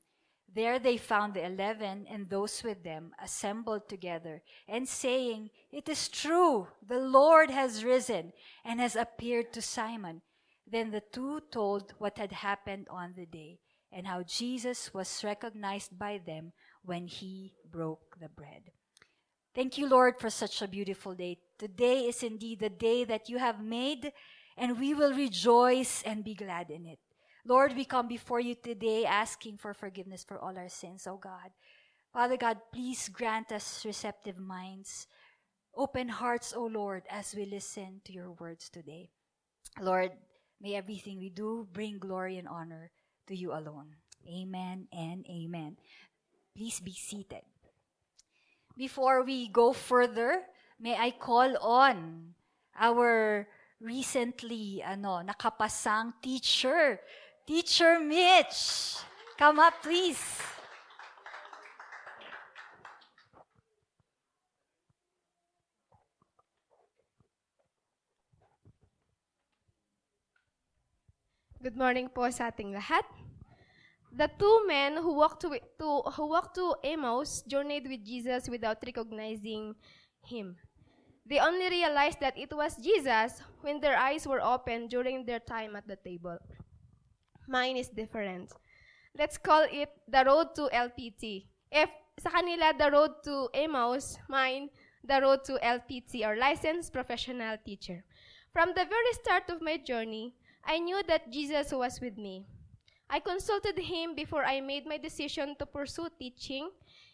There 0.53 0.79
they 0.79 0.97
found 0.97 1.33
the 1.33 1.45
eleven 1.45 2.05
and 2.09 2.29
those 2.29 2.61
with 2.63 2.83
them 2.83 3.13
assembled 3.23 3.87
together, 3.87 4.41
and 4.67 4.87
saying, 4.87 5.49
It 5.71 5.87
is 5.87 6.09
true, 6.09 6.67
the 6.85 6.99
Lord 6.99 7.49
has 7.49 7.85
risen 7.85 8.33
and 8.65 8.79
has 8.81 8.97
appeared 8.97 9.53
to 9.53 9.61
Simon. 9.61 10.21
Then 10.67 10.91
the 10.91 11.03
two 11.11 11.41
told 11.51 11.93
what 11.97 12.17
had 12.17 12.33
happened 12.33 12.87
on 12.89 13.13
the 13.15 13.25
day, 13.25 13.59
and 13.91 14.07
how 14.07 14.23
Jesus 14.23 14.93
was 14.93 15.23
recognized 15.23 15.97
by 15.97 16.19
them 16.25 16.51
when 16.83 17.07
he 17.07 17.53
broke 17.69 18.17
the 18.19 18.29
bread. 18.29 18.71
Thank 19.53 19.77
you, 19.77 19.87
Lord, 19.87 20.19
for 20.19 20.29
such 20.29 20.61
a 20.61 20.67
beautiful 20.67 21.13
day. 21.13 21.39
Today 21.57 22.07
is 22.07 22.23
indeed 22.23 22.59
the 22.59 22.69
day 22.69 23.03
that 23.03 23.29
you 23.29 23.37
have 23.37 23.61
made, 23.61 24.13
and 24.57 24.79
we 24.79 24.93
will 24.93 25.13
rejoice 25.13 26.03
and 26.03 26.23
be 26.23 26.33
glad 26.33 26.69
in 26.69 26.85
it. 26.85 26.99
Lord, 27.45 27.75
we 27.75 27.85
come 27.85 28.07
before 28.07 28.39
you 28.39 28.55
today 28.55 29.05
asking 29.05 29.57
for 29.57 29.73
forgiveness 29.73 30.23
for 30.23 30.37
all 30.37 30.57
our 30.57 30.69
sins, 30.69 31.07
oh 31.07 31.17
God. 31.17 31.49
Father 32.13 32.37
God, 32.37 32.57
please 32.71 33.09
grant 33.09 33.51
us 33.51 33.83
receptive 33.85 34.37
minds, 34.37 35.07
open 35.75 36.09
hearts, 36.09 36.53
oh 36.55 36.65
Lord, 36.65 37.03
as 37.09 37.33
we 37.33 37.45
listen 37.45 38.01
to 38.05 38.13
your 38.13 38.31
words 38.31 38.69
today. 38.69 39.09
Lord, 39.79 40.11
may 40.59 40.75
everything 40.75 41.19
we 41.19 41.29
do 41.29 41.67
bring 41.71 41.97
glory 41.97 42.37
and 42.37 42.47
honor 42.47 42.91
to 43.27 43.35
you 43.35 43.53
alone. 43.53 43.95
Amen 44.27 44.87
and 44.91 45.25
amen. 45.25 45.77
Please 46.55 46.79
be 46.79 46.93
seated. 46.93 47.41
Before 48.77 49.23
we 49.23 49.47
go 49.47 49.73
further, 49.73 50.43
may 50.79 50.95
I 50.95 51.11
call 51.11 51.57
on 51.57 52.35
our 52.77 53.47
recently 53.81 54.85
ano 54.85 55.25
nakapasang 55.25 56.13
teacher 56.21 57.01
Teacher 57.51 57.99
Mitch, 57.99 59.01
come 59.37 59.59
up, 59.59 59.73
please. 59.81 60.21
Good 71.61 71.75
morning 71.75 72.07
po 72.07 72.29
sa 72.29 72.53
ating 72.53 72.71
lahat. 72.71 73.03
The 74.13 74.29
two 74.37 74.63
men 74.63 75.01
who 75.01 75.17
walked 75.17 75.43
to, 75.43 75.57
to, 75.57 75.89
who 76.15 76.25
walked 76.29 76.55
to 76.55 76.77
Emmaus 76.85 77.41
journeyed 77.43 77.89
with 77.89 78.05
Jesus 78.05 78.47
without 78.47 78.79
recognizing 78.85 79.75
him. 80.23 80.55
They 81.25 81.39
only 81.39 81.69
realized 81.69 82.19
that 82.19 82.37
it 82.37 82.51
was 82.51 82.75
Jesus 82.77 83.41
when 83.61 83.79
their 83.79 83.97
eyes 83.97 84.27
were 84.27 84.41
opened 84.41 84.89
during 84.89 85.25
their 85.25 85.39
time 85.39 85.75
at 85.75 85.87
the 85.87 85.95
table. 85.95 86.37
Mine 87.47 87.77
is 87.77 87.89
different. 87.89 88.51
Let's 89.17 89.37
call 89.37 89.65
it 89.69 89.89
the 90.07 90.23
road 90.25 90.55
to 90.55 90.69
LPT. 90.73 91.45
If 91.71 91.89
sa 92.19 92.29
kanila, 92.29 92.77
the 92.77 92.91
road 92.91 93.23
to 93.23 93.49
Emmaus, 93.53 94.17
mine, 94.29 94.69
the 95.03 95.21
road 95.21 95.43
to 95.45 95.59
LPT 95.63 96.25
or 96.25 96.35
Licensed 96.37 96.93
Professional 96.93 97.57
Teacher. 97.65 98.03
From 98.53 98.69
the 98.69 98.85
very 98.85 99.13
start 99.13 99.49
of 99.49 99.61
my 99.61 99.77
journey, 99.77 100.35
I 100.65 100.79
knew 100.79 101.01
that 101.07 101.31
Jesus 101.31 101.71
was 101.71 101.99
with 102.01 102.17
me. 102.17 102.45
I 103.09 103.19
consulted 103.19 103.77
him 103.77 104.15
before 104.15 104.45
I 104.45 104.61
made 104.61 104.85
my 104.85 104.97
decision 104.97 105.55
to 105.59 105.65
pursue 105.65 106.07
teaching. 106.19 106.69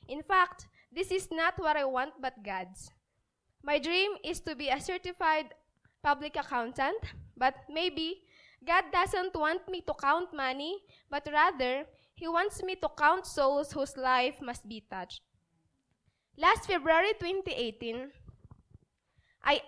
In 0.07 0.21
fact, 0.21 0.67
this 0.91 1.11
is 1.11 1.29
not 1.31 1.57
what 1.57 1.77
I 1.77 1.85
want 1.85 2.21
but 2.21 2.43
God's. 2.43 2.91
My 3.63 3.79
dream 3.79 4.11
is 4.23 4.39
to 4.41 4.55
be 4.55 4.69
a 4.69 4.79
certified 4.79 5.53
public 6.03 6.35
accountant, 6.37 7.03
but 7.35 7.55
maybe 7.69 8.23
God 8.65 8.85
doesn't 8.91 9.35
want 9.35 9.67
me 9.69 9.81
to 9.81 9.93
count 9.93 10.33
money, 10.33 10.79
but 11.09 11.27
rather, 11.31 11.85
He 12.15 12.27
wants 12.27 12.63
me 12.63 12.75
to 12.75 12.89
count 12.97 13.25
souls 13.25 13.71
whose 13.71 13.95
life 13.97 14.41
must 14.41 14.67
be 14.67 14.83
touched. 14.89 15.21
Last 16.37 16.65
February 16.65 17.13
2018, 17.19 18.11
I, 19.43 19.61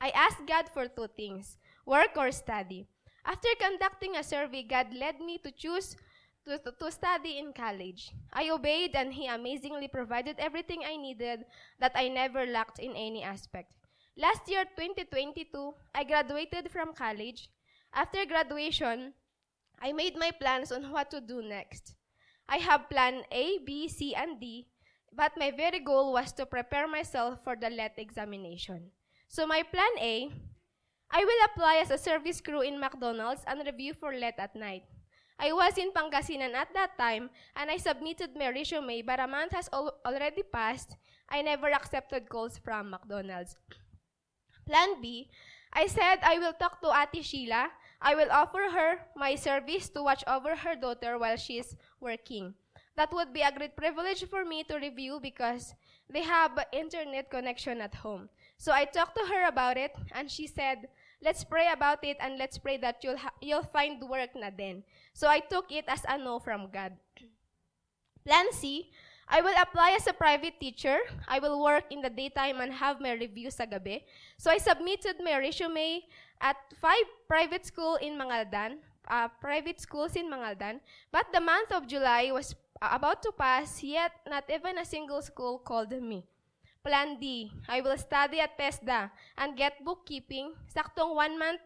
I 0.00 0.10
asked 0.10 0.46
God 0.46 0.68
for 0.72 0.88
two 0.88 1.08
things 1.16 1.56
work 1.84 2.16
or 2.16 2.32
study. 2.32 2.86
After 3.24 3.48
conducting 3.58 4.16
a 4.16 4.22
survey, 4.22 4.62
God 4.62 4.94
led 4.94 5.20
me 5.20 5.38
to 5.38 5.50
choose 5.50 5.96
to, 6.46 6.58
to, 6.58 6.72
to, 6.72 6.90
study 6.90 7.38
in 7.38 7.52
college. 7.52 8.12
I 8.32 8.50
obeyed, 8.50 8.94
and 8.94 9.12
He 9.12 9.26
amazingly 9.26 9.88
provided 9.88 10.36
everything 10.38 10.82
I 10.86 10.96
needed 10.96 11.44
that 11.80 11.92
I 11.94 12.08
never 12.08 12.46
lacked 12.46 12.78
in 12.78 12.94
any 12.94 13.22
aspect. 13.22 13.72
Last 14.16 14.48
year, 14.48 14.64
2022, 14.64 15.74
I 15.94 16.04
graduated 16.04 16.70
from 16.70 16.94
college. 16.94 17.50
After 17.92 18.24
graduation, 18.24 19.12
I 19.82 19.92
made 19.92 20.16
my 20.16 20.30
plans 20.30 20.72
on 20.72 20.90
what 20.90 21.10
to 21.10 21.20
do 21.20 21.42
next. 21.42 21.94
I 22.48 22.56
have 22.58 22.88
plan 22.88 23.22
A, 23.32 23.58
B, 23.66 23.88
C, 23.88 24.14
and 24.14 24.40
D, 24.40 24.68
but 25.12 25.32
my 25.36 25.50
very 25.50 25.80
goal 25.80 26.12
was 26.12 26.32
to 26.32 26.46
prepare 26.46 26.86
myself 26.86 27.42
for 27.42 27.56
the 27.56 27.68
LET 27.68 27.94
examination. 27.98 28.90
So 29.28 29.46
my 29.46 29.62
plan 29.62 29.94
A, 29.98 30.30
I 31.10 31.24
will 31.24 31.42
apply 31.44 31.82
as 31.82 31.90
a 31.90 31.98
service 31.98 32.40
crew 32.40 32.62
in 32.62 32.80
McDonald's 32.80 33.42
and 33.46 33.66
review 33.66 33.94
for 33.94 34.14
LET 34.14 34.38
at 34.38 34.54
night. 34.54 34.84
I 35.38 35.52
was 35.52 35.76
in 35.76 35.92
Pangasinan 35.92 36.54
at 36.54 36.72
that 36.72 36.96
time, 36.96 37.30
and 37.54 37.70
I 37.70 37.76
submitted 37.76 38.36
my 38.36 38.48
resume, 38.48 39.02
but 39.02 39.20
a 39.20 39.26
month 39.26 39.52
has 39.52 39.68
al 39.72 39.92
already 40.04 40.42
passed. 40.42 40.96
I 41.28 41.42
never 41.42 41.70
accepted 41.70 42.28
calls 42.28 42.58
from 42.58 42.90
McDonald's. 42.90 43.56
Plan 44.64 45.00
B, 45.00 45.28
I 45.72 45.86
said 45.86 46.18
I 46.22 46.38
will 46.38 46.54
talk 46.54 46.80
to 46.80 46.90
Ate 46.90 47.24
Sheila. 47.24 47.68
I 48.00 48.14
will 48.14 48.30
offer 48.30 48.70
her 48.72 48.98
my 49.16 49.34
service 49.34 49.88
to 49.90 50.02
watch 50.02 50.24
over 50.26 50.56
her 50.56 50.74
daughter 50.74 51.18
while 51.18 51.36
she 51.36 51.58
is 51.58 51.76
working. 52.00 52.54
That 52.96 53.12
would 53.12 53.32
be 53.32 53.42
a 53.42 53.52
great 53.52 53.76
privilege 53.76 54.24
for 54.24 54.44
me 54.44 54.64
to 54.64 54.76
review 54.76 55.20
because 55.20 55.74
they 56.08 56.22
have 56.22 56.58
internet 56.72 57.30
connection 57.30 57.80
at 57.80 57.94
home. 57.94 58.30
So 58.56 58.72
I 58.72 58.86
talked 58.86 59.16
to 59.16 59.26
her 59.26 59.48
about 59.48 59.76
it, 59.76 59.92
and 60.12 60.30
she 60.30 60.46
said, 60.46 60.88
let's 61.22 61.44
pray 61.44 61.68
about 61.72 62.04
it 62.04 62.16
and 62.20 62.38
let's 62.38 62.58
pray 62.58 62.76
that 62.78 63.02
you'll, 63.02 63.20
you'll 63.40 63.68
find 63.72 64.02
work 64.08 64.30
na 64.34 64.50
din. 64.50 64.82
So 65.12 65.28
I 65.28 65.40
took 65.40 65.72
it 65.72 65.84
as 65.88 66.02
a 66.08 66.18
no 66.18 66.38
from 66.38 66.68
God. 66.72 66.92
Plan 68.24 68.52
C, 68.52 68.90
I 69.28 69.40
will 69.40 69.54
apply 69.58 69.96
as 69.98 70.06
a 70.06 70.12
private 70.12 70.60
teacher. 70.60 70.98
I 71.26 71.38
will 71.38 71.62
work 71.62 71.84
in 71.90 72.00
the 72.00 72.10
daytime 72.10 72.60
and 72.60 72.72
have 72.72 73.00
my 73.00 73.12
review 73.12 73.50
sa 73.50 73.66
gabi. 73.66 74.02
So 74.38 74.50
I 74.50 74.58
submitted 74.58 75.18
my 75.22 75.38
resume 75.38 76.02
at 76.40 76.56
five 76.78 77.06
private 77.26 77.66
school 77.66 77.96
in 77.96 78.18
Mangaldan, 78.18 78.78
uh, 79.08 79.28
private 79.40 79.80
schools 79.80 80.14
in 80.14 80.30
Mangaldan. 80.30 80.78
But 81.10 81.26
the 81.32 81.40
month 81.40 81.72
of 81.72 81.86
July 81.86 82.30
was 82.30 82.54
about 82.82 83.22
to 83.22 83.32
pass, 83.32 83.82
yet 83.82 84.12
not 84.28 84.44
even 84.46 84.78
a 84.78 84.84
single 84.84 85.22
school 85.22 85.58
called 85.58 85.90
me. 85.90 86.26
Plan 86.86 87.18
D, 87.18 87.50
I 87.66 87.82
will 87.82 87.98
study 87.98 88.38
at 88.38 88.54
TESDA 88.54 89.10
and 89.42 89.58
get 89.58 89.82
bookkeeping. 89.82 90.54
Saktong 90.70 91.18
one 91.18 91.34
month 91.34 91.58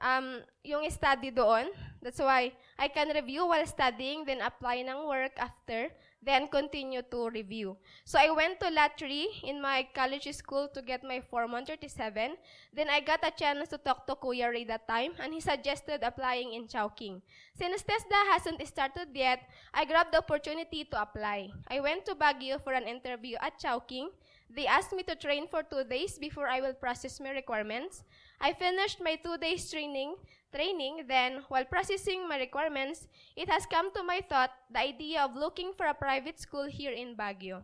um, 0.00 0.40
yung 0.64 0.88
study 0.88 1.28
doon. 1.28 1.68
That's 2.00 2.20
why 2.20 2.52
I 2.80 2.88
can 2.88 3.12
review 3.12 3.44
while 3.44 3.64
studying, 3.68 4.24
then 4.24 4.40
apply 4.40 4.84
ng 4.84 5.08
work 5.08 5.32
after, 5.36 5.88
then 6.20 6.48
continue 6.48 7.00
to 7.00 7.28
review. 7.28 7.76
So 8.04 8.20
I 8.20 8.28
went 8.28 8.60
to 8.60 8.68
Latry 8.68 9.24
in 9.44 9.60
my 9.60 9.88
college 9.92 10.28
school 10.32 10.68
to 10.72 10.80
get 10.80 11.00
my 11.04 11.20
Form 11.20 11.52
137. 11.52 12.36
Then 12.72 12.88
I 12.88 13.00
got 13.00 13.24
a 13.24 13.32
chance 13.32 13.68
to 13.68 13.78
talk 13.80 14.04
to 14.08 14.16
Kuya 14.16 14.52
Ray 14.52 14.64
that 14.64 14.88
time, 14.88 15.12
and 15.20 15.32
he 15.32 15.40
suggested 15.40 16.04
applying 16.04 16.52
in 16.52 16.68
Chowking. 16.68 17.20
Since 17.56 17.84
TESDA 17.84 18.20
hasn't 18.36 18.60
started 18.68 19.08
yet, 19.12 19.40
I 19.72 19.84
grabbed 19.84 20.12
the 20.12 20.20
opportunity 20.20 20.84
to 20.84 21.00
apply. 21.00 21.52
I 21.68 21.80
went 21.80 22.04
to 22.04 22.14
Baguio 22.14 22.60
for 22.60 22.72
an 22.72 22.84
interview 22.84 23.36
at 23.40 23.60
Chowking. 23.60 24.12
They 24.54 24.66
asked 24.66 24.92
me 24.92 25.02
to 25.04 25.16
train 25.16 25.48
for 25.48 25.64
two 25.64 25.82
days 25.82 26.16
before 26.18 26.48
I 26.48 26.60
will 26.60 26.74
process 26.74 27.18
my 27.18 27.30
requirements. 27.30 28.04
I 28.40 28.52
finished 28.52 29.00
my 29.02 29.16
two 29.16 29.36
days 29.36 29.68
training, 29.68 30.14
training, 30.54 31.06
then 31.08 31.42
while 31.48 31.64
processing 31.64 32.28
my 32.28 32.38
requirements, 32.38 33.08
it 33.36 33.50
has 33.50 33.66
come 33.66 33.92
to 33.94 34.04
my 34.04 34.20
thought 34.20 34.50
the 34.70 34.78
idea 34.78 35.22
of 35.22 35.34
looking 35.34 35.72
for 35.76 35.86
a 35.86 35.94
private 35.94 36.38
school 36.38 36.66
here 36.66 36.92
in 36.92 37.16
Baguio. 37.16 37.62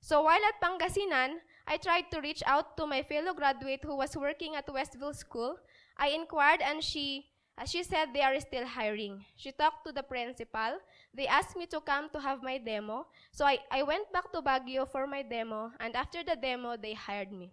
So 0.00 0.22
while 0.22 0.40
at 0.46 0.60
Pangasinan, 0.62 1.42
I 1.66 1.76
tried 1.76 2.10
to 2.12 2.20
reach 2.20 2.42
out 2.46 2.76
to 2.76 2.86
my 2.86 3.02
fellow 3.02 3.34
graduate 3.34 3.82
who 3.82 3.96
was 3.96 4.16
working 4.16 4.54
at 4.54 4.72
Westville 4.72 5.14
School. 5.14 5.56
I 5.96 6.08
inquired 6.08 6.60
and 6.60 6.82
she 6.82 7.26
uh, 7.58 7.66
she 7.66 7.82
said 7.82 8.14
they 8.14 8.22
are 8.22 8.38
still 8.40 8.66
hiring. 8.66 9.24
She 9.36 9.52
talked 9.52 9.84
to 9.86 9.92
the 9.92 10.02
principal. 10.02 10.78
They 11.14 11.26
asked 11.26 11.56
me 11.56 11.66
to 11.66 11.80
come 11.80 12.08
to 12.10 12.20
have 12.20 12.42
my 12.42 12.58
demo. 12.58 13.06
So 13.32 13.44
I, 13.44 13.58
I 13.70 13.82
went 13.82 14.10
back 14.12 14.32
to 14.32 14.40
Baguio 14.40 14.88
for 14.88 15.06
my 15.06 15.22
demo 15.22 15.70
and 15.78 15.94
after 15.94 16.24
the 16.24 16.36
demo, 16.36 16.76
they 16.76 16.94
hired 16.94 17.32
me. 17.32 17.52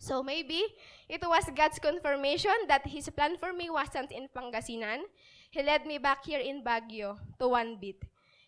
So 0.00 0.22
maybe 0.22 0.62
it 1.08 1.22
was 1.22 1.46
God's 1.54 1.78
confirmation 1.78 2.66
that 2.66 2.86
His 2.86 3.08
plan 3.10 3.38
for 3.38 3.52
me 3.52 3.70
wasn't 3.70 4.10
in 4.10 4.26
Pangasinan. 4.34 5.06
He 5.50 5.62
led 5.62 5.86
me 5.86 5.98
back 5.98 6.26
here 6.26 6.40
in 6.40 6.64
Baguio 6.64 7.18
to 7.38 7.46
one 7.46 7.78
bit. 7.80 8.02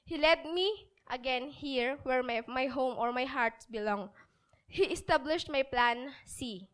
He 0.05 0.19
led 0.19 0.45
me 0.47 0.89
again 1.11 1.51
here 1.51 1.99
where 2.03 2.25
my, 2.25 2.43
my 2.49 2.67
home 2.67 2.97
or 2.99 3.13
my 3.13 3.25
heart 3.25 3.55
belong. 3.71 4.11
He 4.67 4.83
established 4.85 5.49
my 5.49 5.63
plan 5.63 6.11
C. 6.25 6.67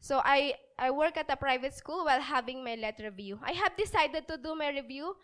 So 0.00 0.22
I, 0.24 0.54
I 0.78 0.90
work 0.90 1.18
at 1.18 1.30
a 1.30 1.36
private 1.36 1.74
school 1.74 2.06
while 2.06 2.20
having 2.20 2.64
my 2.64 2.74
letter 2.74 3.04
review. 3.04 3.38
I 3.44 3.52
have 3.52 3.76
decided 3.76 4.26
to 4.28 4.38
do 4.38 4.54
my 4.54 4.70
review 4.70 5.14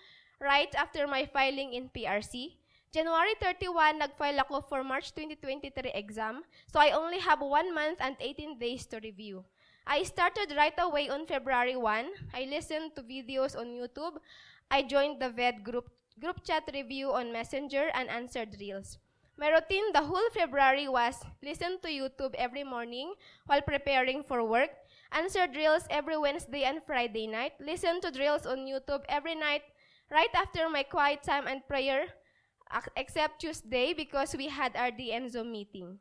right 0.40 0.72
after 0.74 1.06
my 1.06 1.26
filing 1.26 1.74
in 1.74 1.90
PRC. 1.90 2.58
January 2.88 3.34
31, 3.40 3.98
nag-file 3.98 4.40
ako 4.40 4.64
for 4.64 4.82
March 4.82 5.12
2023 5.12 5.92
exam. 5.92 6.40
So 6.72 6.80
I 6.80 6.96
only 6.96 7.18
have 7.20 7.40
one 7.44 7.74
month 7.74 7.98
and 8.00 8.16
18 8.20 8.58
days 8.58 8.86
to 8.88 9.00
review. 9.04 9.44
I 9.86 10.02
started 10.04 10.56
right 10.56 10.76
away 10.78 11.08
on 11.08 11.26
February 11.26 11.76
1. 11.76 12.32
I 12.32 12.48
listened 12.48 12.96
to 12.96 13.02
videos 13.02 13.56
on 13.56 13.76
YouTube. 13.76 14.20
I 14.70 14.82
joined 14.82 15.20
the 15.20 15.28
VED 15.30 15.64
group, 15.64 15.90
group 16.20 16.44
chat 16.44 16.64
review 16.72 17.12
on 17.12 17.32
Messenger 17.32 17.88
and 17.92 18.08
answered 18.08 18.56
reels. 18.60 18.98
My 19.38 19.48
routine 19.48 19.92
the 19.92 20.02
whole 20.02 20.28
February 20.34 20.88
was 20.88 21.22
listen 21.42 21.78
to 21.80 21.88
YouTube 21.88 22.34
every 22.34 22.64
morning 22.64 23.14
while 23.46 23.62
preparing 23.62 24.24
for 24.24 24.42
work, 24.42 24.70
answer 25.12 25.46
drills 25.46 25.86
every 25.90 26.18
Wednesday 26.18 26.64
and 26.64 26.82
Friday 26.84 27.28
night, 27.28 27.52
listen 27.60 28.00
to 28.00 28.10
drills 28.10 28.46
on 28.46 28.66
YouTube 28.66 29.04
every 29.08 29.36
night 29.36 29.62
right 30.10 30.32
after 30.34 30.68
my 30.68 30.82
quiet 30.82 31.22
time 31.22 31.46
and 31.46 31.66
prayer, 31.68 32.06
except 32.96 33.40
Tuesday 33.40 33.92
because 33.92 34.34
we 34.36 34.48
had 34.48 34.76
our 34.76 34.90
DM 34.90 35.30
Zoom 35.30 35.52
meeting. 35.52 35.98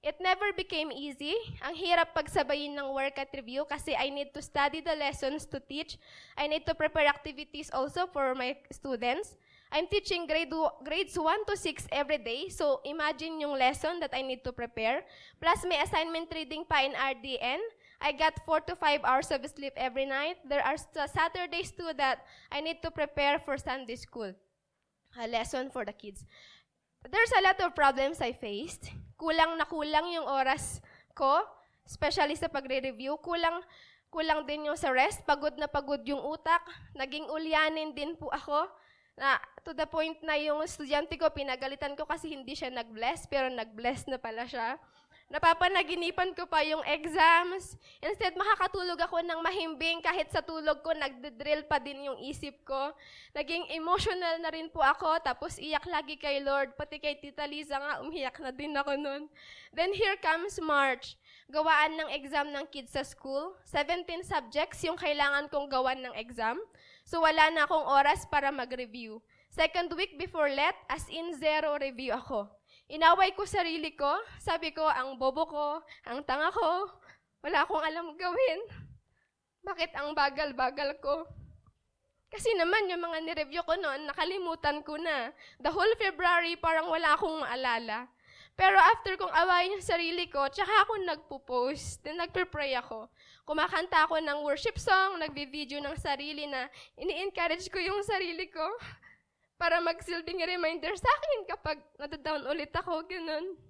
It 0.00 0.16
never 0.16 0.48
became 0.56 0.88
easy. 0.88 1.36
Ang 1.60 1.76
hirap 1.76 2.16
pagsabayin 2.16 2.72
ng 2.72 2.88
work 2.96 3.20
at 3.20 3.28
review 3.36 3.68
kasi 3.68 3.92
I 3.92 4.08
need 4.08 4.32
to 4.32 4.40
study 4.40 4.80
the 4.80 4.96
lessons 4.96 5.44
to 5.52 5.60
teach. 5.60 6.00
I 6.40 6.48
need 6.48 6.64
to 6.64 6.72
prepare 6.72 7.04
activities 7.04 7.68
also 7.68 8.08
for 8.08 8.32
my 8.32 8.56
students. 8.72 9.36
I'm 9.68 9.86
teaching 9.92 10.24
grade 10.24 10.50
grades 10.82 11.20
1 11.20 11.44
to 11.46 11.54
6 11.54 11.84
every 11.92 12.16
day. 12.16 12.48
So 12.48 12.80
imagine 12.88 13.44
yung 13.44 13.60
lesson 13.60 14.00
that 14.00 14.16
I 14.16 14.24
need 14.24 14.40
to 14.48 14.56
prepare. 14.56 15.04
Plus 15.36 15.68
may 15.68 15.78
assignment 15.84 16.32
reading 16.32 16.64
pa 16.64 16.80
in 16.80 16.96
RDN. 16.96 17.60
I 18.00 18.16
got 18.16 18.40
4 18.48 18.64
to 18.72 18.74
5 18.74 19.04
hours 19.04 19.28
of 19.28 19.44
sleep 19.44 19.76
every 19.76 20.08
night. 20.08 20.40
There 20.48 20.64
are 20.64 20.80
st- 20.80 21.04
Saturdays 21.12 21.70
too 21.70 21.92
that 22.00 22.24
I 22.48 22.64
need 22.64 22.80
to 22.80 22.90
prepare 22.90 23.36
for 23.38 23.60
Sunday 23.60 24.00
school. 24.00 24.32
A 25.20 25.28
lesson 25.28 25.68
for 25.68 25.84
the 25.84 25.92
kids. 25.92 26.24
There's 27.04 27.32
a 27.36 27.44
lot 27.44 27.60
of 27.60 27.76
problems 27.76 28.24
I 28.24 28.32
faced. 28.32 28.88
Kulang 29.20 29.60
na 29.60 29.68
kulang 29.68 30.08
yung 30.16 30.24
oras 30.24 30.80
ko, 31.12 31.44
especially 31.84 32.40
sa 32.40 32.48
pagre-review. 32.48 33.20
Kulang, 33.20 33.60
kulang 34.08 34.48
din 34.48 34.72
yung 34.72 34.80
sa 34.80 34.88
rest. 34.92 35.20
Pagod 35.28 35.60
na 35.60 35.68
pagod 35.68 36.00
yung 36.08 36.24
utak. 36.24 36.64
Naging 36.96 37.28
ulyanin 37.28 37.92
din 37.92 38.16
po 38.16 38.32
ako. 38.32 38.64
Na, 39.20 39.36
to 39.60 39.76
the 39.76 39.84
point 39.84 40.16
na 40.24 40.40
yung 40.40 40.64
estudyante 40.64 41.20
ko, 41.20 41.28
pinagalitan 41.28 41.92
ko 41.92 42.08
kasi 42.08 42.32
hindi 42.32 42.56
siya 42.56 42.72
nag-bless, 42.72 43.28
pero 43.28 43.52
nag-bless 43.52 44.08
na 44.08 44.16
pala 44.16 44.48
siya. 44.48 44.80
Napapanaginipan 45.30 46.34
ko 46.34 46.42
pa 46.50 46.58
yung 46.66 46.82
exams. 46.90 47.78
Instead, 48.02 48.34
makakatulog 48.34 48.98
ako 48.98 49.22
ng 49.22 49.38
mahimbing 49.38 50.02
kahit 50.02 50.26
sa 50.26 50.42
tulog 50.42 50.82
ko, 50.82 50.90
nagdedrill 50.90 51.62
pa 51.70 51.78
din 51.78 52.10
yung 52.10 52.18
isip 52.18 52.66
ko. 52.66 52.90
Naging 53.30 53.70
emotional 53.70 54.42
na 54.42 54.50
rin 54.50 54.66
po 54.66 54.82
ako, 54.82 55.22
tapos 55.22 55.54
iyak 55.62 55.86
lagi 55.86 56.18
kay 56.18 56.42
Lord. 56.42 56.74
Pati 56.74 56.98
kay 56.98 57.14
Tita 57.22 57.46
Liza 57.46 57.78
nga, 57.78 58.02
umiyak 58.02 58.42
na 58.42 58.50
din 58.50 58.74
ako 58.74 58.98
nun. 58.98 59.30
Then 59.70 59.94
here 59.94 60.18
comes 60.18 60.58
March. 60.58 61.14
Gawaan 61.46 61.94
ng 61.94 62.10
exam 62.10 62.50
ng 62.50 62.66
kids 62.66 62.90
sa 62.90 63.06
school. 63.06 63.54
17 63.70 64.26
subjects 64.26 64.82
yung 64.82 64.98
kailangan 64.98 65.46
kong 65.46 65.70
gawan 65.70 66.10
ng 66.10 66.14
exam. 66.18 66.58
So 67.06 67.22
wala 67.22 67.54
na 67.54 67.70
akong 67.70 67.86
oras 67.86 68.26
para 68.26 68.50
mag-review. 68.50 69.22
Second 69.46 69.94
week 69.94 70.18
before 70.18 70.50
let, 70.50 70.74
as 70.90 71.06
in 71.06 71.38
zero 71.38 71.78
review 71.78 72.18
ako. 72.18 72.50
Inaway 72.90 73.38
ko 73.38 73.46
sarili 73.46 73.94
ko. 73.94 74.10
Sabi 74.42 74.74
ko, 74.74 74.82
ang 74.82 75.14
bobo 75.14 75.46
ko, 75.46 75.78
ang 76.10 76.26
tanga 76.26 76.50
ko, 76.50 76.90
wala 77.38 77.62
akong 77.62 77.86
alam 77.86 78.18
gawin. 78.18 78.60
Bakit 79.62 79.94
ang 79.94 80.10
bagal-bagal 80.10 80.98
ko? 80.98 81.22
Kasi 82.30 82.50
naman, 82.58 82.90
yung 82.90 83.02
mga 83.02 83.18
nireview 83.22 83.62
ko 83.62 83.78
noon, 83.78 84.10
nakalimutan 84.10 84.82
ko 84.82 84.98
na. 84.98 85.30
The 85.62 85.70
whole 85.70 85.94
February, 86.02 86.58
parang 86.58 86.90
wala 86.90 87.14
akong 87.14 87.42
maalala. 87.42 88.10
Pero 88.58 88.76
after 88.76 89.14
kong 89.14 89.34
awayin 89.34 89.78
yung 89.78 89.86
sarili 89.86 90.26
ko, 90.26 90.50
tsaka 90.50 90.70
ako 90.82 90.92
nagpo-post, 91.06 92.02
then 92.02 92.18
nagpe-pray 92.18 92.74
ako. 92.74 93.06
Kumakanta 93.46 94.02
ako 94.06 94.18
ng 94.18 94.42
worship 94.42 94.76
song, 94.78 95.22
nagbi-video 95.22 95.78
ng 95.78 95.94
sarili 95.94 96.50
na 96.50 96.66
ini-encourage 96.98 97.70
ko 97.70 97.78
yung 97.78 98.02
sarili 98.02 98.50
ko 98.50 98.66
para 99.60 99.76
magsilbing 99.84 100.40
reminder 100.40 100.96
sa 100.96 101.04
akin 101.20 101.38
kapag 101.44 101.76
nadadown 102.00 102.48
ulit 102.48 102.72
ako, 102.72 103.04
ganun. 103.04 103.60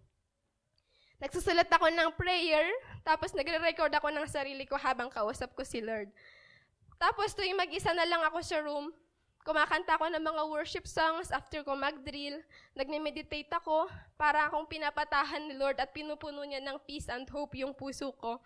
Nagsusulat 1.18 1.66
ako 1.66 1.90
ng 1.90 2.14
prayer, 2.14 2.70
tapos 3.02 3.34
nagre-record 3.34 3.90
ako 3.90 4.14
ng 4.14 4.24
sarili 4.30 4.62
ko 4.70 4.78
habang 4.78 5.10
kausap 5.10 5.50
ko 5.58 5.66
si 5.66 5.82
Lord. 5.82 6.06
Tapos 6.94 7.34
tuwing 7.34 7.58
mag-isa 7.58 7.90
na 7.90 8.06
lang 8.06 8.22
ako 8.22 8.38
sa 8.38 8.62
room, 8.62 8.94
kumakanta 9.42 9.98
ako 9.98 10.14
ng 10.14 10.22
mga 10.22 10.42
worship 10.46 10.86
songs 10.86 11.34
after 11.34 11.66
ko 11.66 11.74
mag-drill, 11.74 12.38
nagme-meditate 12.78 13.50
ako, 13.50 13.90
para 14.14 14.46
akong 14.46 14.70
pinapatahan 14.70 15.42
ni 15.42 15.58
Lord 15.58 15.82
at 15.82 15.90
pinupuno 15.90 16.46
niya 16.46 16.62
ng 16.62 16.78
peace 16.86 17.10
and 17.10 17.26
hope 17.34 17.52
yung 17.58 17.74
puso 17.74 18.14
ko. 18.14 18.38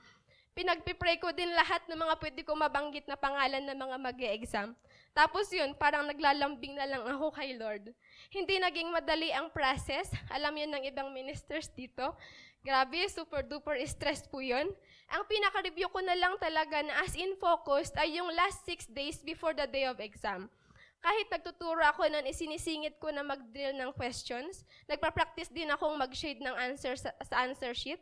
Pinagpipray 0.56 1.20
ko 1.20 1.28
din 1.36 1.52
lahat 1.52 1.84
ng 1.92 1.98
mga 1.98 2.14
pwede 2.24 2.40
ko 2.40 2.56
mabanggit 2.56 3.04
na 3.04 3.20
pangalan 3.20 3.68
ng 3.68 3.78
mga 3.78 3.96
mag 4.00 4.18
exam 4.32 4.72
Tapos 5.14 5.46
yun, 5.54 5.70
parang 5.78 6.02
naglalambing 6.10 6.74
na 6.74 6.90
lang 6.90 7.06
ako 7.06 7.30
kay 7.30 7.54
Lord. 7.54 7.94
Hindi 8.34 8.58
naging 8.58 8.90
madali 8.90 9.30
ang 9.30 9.46
process. 9.54 10.10
Alam 10.26 10.58
yun 10.58 10.74
ng 10.74 10.84
ibang 10.90 11.14
ministers 11.14 11.70
dito. 11.70 12.18
Grabe, 12.66 13.06
super 13.06 13.46
duper 13.46 13.78
stress 13.86 14.26
po 14.26 14.42
yun. 14.42 14.66
Ang 15.14 15.22
pinaka-review 15.30 15.86
ko 15.94 16.02
na 16.02 16.18
lang 16.18 16.34
talaga 16.42 16.82
na 16.82 17.06
as 17.06 17.14
in 17.14 17.38
focused 17.38 17.94
ay 17.94 18.18
yung 18.18 18.26
last 18.34 18.66
six 18.66 18.90
days 18.90 19.22
before 19.22 19.54
the 19.54 19.70
day 19.70 19.86
of 19.86 20.02
exam. 20.02 20.50
Kahit 21.04 21.28
nagtuturo 21.28 21.84
ako 21.84 22.08
nun, 22.08 22.24
isinisingit 22.24 22.96
ko 22.96 23.12
na 23.12 23.20
mag-drill 23.20 23.76
ng 23.76 23.92
questions. 23.94 24.64
Nagpa-practice 24.88 25.52
din 25.52 25.68
akong 25.68 25.94
mag-shade 25.94 26.40
ng 26.40 26.56
answer 26.56 26.96
sa, 26.96 27.12
sa 27.22 27.44
answer 27.44 27.76
sheet. 27.76 28.00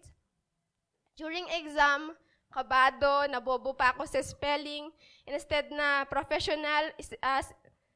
During 1.19 1.45
exam, 1.61 2.15
kabado, 2.53 3.27
nabobo 3.33 3.73
pa 3.73 3.97
ako 3.97 4.05
sa 4.05 4.21
spelling. 4.21 4.93
Instead 5.25 5.73
na 5.73 6.05
professional, 6.05 6.93
uh, 7.25 7.43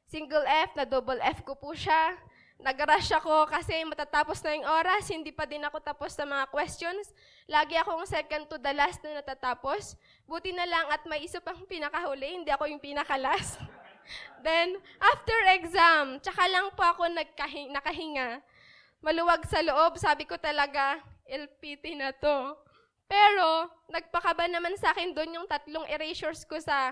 single 0.09 0.43
F, 0.43 0.73
na 0.73 0.83
double 0.83 1.21
F 1.21 1.45
ko 1.45 1.53
po 1.53 1.77
siya. 1.77 2.17
Nag-rush 2.57 3.13
ako 3.13 3.45
kasi 3.45 3.85
matatapos 3.85 4.41
na 4.41 4.57
yung 4.57 4.65
oras, 4.65 5.05
hindi 5.13 5.29
pa 5.29 5.45
din 5.45 5.61
ako 5.61 5.77
tapos 5.77 6.17
sa 6.17 6.25
mga 6.25 6.49
questions. 6.49 7.13
Lagi 7.45 7.77
akong 7.77 8.01
second 8.09 8.49
to 8.49 8.57
the 8.57 8.73
last 8.73 8.97
na 9.05 9.21
natatapos. 9.21 9.93
Buti 10.25 10.49
na 10.57 10.65
lang 10.65 10.89
at 10.89 11.05
may 11.05 11.21
isa 11.21 11.37
pang 11.37 11.61
pinakahuli, 11.69 12.41
hindi 12.41 12.49
ako 12.49 12.65
yung 12.65 12.81
pinakalas. 12.81 13.61
Then, 14.45 14.81
after 14.97 15.37
exam, 15.53 16.17
tsaka 16.17 16.49
lang 16.49 16.73
po 16.73 16.81
ako 16.81 17.05
nagkahi- 17.13 17.69
nakahinga. 17.69 18.41
Maluwag 19.05 19.45
sa 19.45 19.61
loob, 19.61 20.01
sabi 20.01 20.25
ko 20.25 20.41
talaga, 20.41 20.97
LPT 21.29 21.93
na 21.93 22.09
to. 22.09 22.57
Pero, 23.07 23.71
nagpakaba 23.87 24.51
naman 24.51 24.75
sa 24.75 24.91
akin 24.91 25.15
doon 25.15 25.41
yung 25.41 25.47
tatlong 25.47 25.87
erasures 25.87 26.43
ko 26.43 26.59
sa 26.59 26.91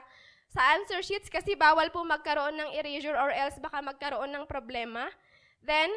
sa 0.55 0.79
answer 0.79 1.03
sheets 1.03 1.27
kasi 1.27 1.57
bawal 1.57 1.91
po 1.91 1.99
magkaroon 2.07 2.55
ng 2.55 2.71
erasure 2.79 3.17
or 3.17 3.27
else 3.33 3.59
baka 3.59 3.83
magkaroon 3.83 4.31
ng 4.31 4.45
problema. 4.47 5.11
Then, 5.59 5.91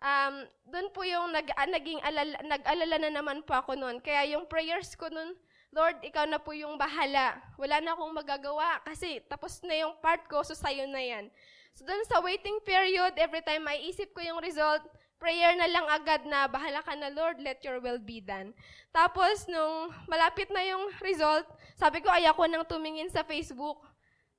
um, 0.00 0.48
doon 0.64 0.88
po 0.94 1.04
yung 1.04 1.34
nag, 1.34 1.52
ah, 1.52 1.68
naging 1.68 2.00
alala, 2.00 2.38
nag-alala 2.48 2.96
na 2.96 3.10
naman 3.12 3.44
po 3.44 3.52
ako 3.52 3.76
noon. 3.76 4.00
Kaya 4.00 4.24
yung 4.32 4.48
prayers 4.48 4.96
ko 4.96 5.12
noon, 5.12 5.36
Lord, 5.68 6.00
ikaw 6.00 6.24
na 6.24 6.40
po 6.40 6.56
yung 6.56 6.80
bahala. 6.80 7.36
Wala 7.60 7.84
na 7.84 7.92
akong 7.92 8.14
magagawa 8.16 8.80
kasi 8.88 9.20
tapos 9.28 9.60
na 9.60 9.76
yung 9.76 10.00
part 10.00 10.24
ko, 10.24 10.40
so 10.40 10.56
sa'yo 10.56 10.88
na 10.88 11.02
yan. 11.04 11.28
So 11.76 11.84
doon 11.84 12.02
sa 12.08 12.24
waiting 12.24 12.64
period, 12.64 13.12
every 13.20 13.44
time 13.44 13.68
may 13.68 13.84
isip 13.84 14.16
ko 14.16 14.24
yung 14.24 14.40
result, 14.40 14.80
prayer 15.18 15.52
na 15.58 15.66
lang 15.66 15.86
agad 15.90 16.22
na, 16.24 16.46
bahala 16.46 16.80
ka 16.82 16.94
na 16.94 17.10
Lord, 17.10 17.42
let 17.42 17.58
your 17.66 17.82
will 17.82 17.98
be 17.98 18.22
done. 18.22 18.54
Tapos 18.94 19.44
nung 19.50 19.90
malapit 20.06 20.48
na 20.48 20.62
yung 20.64 20.90
result, 21.02 21.44
sabi 21.74 22.00
ko 22.00 22.08
ayoko 22.08 22.46
nang 22.46 22.64
tumingin 22.64 23.10
sa 23.10 23.26
Facebook. 23.26 23.82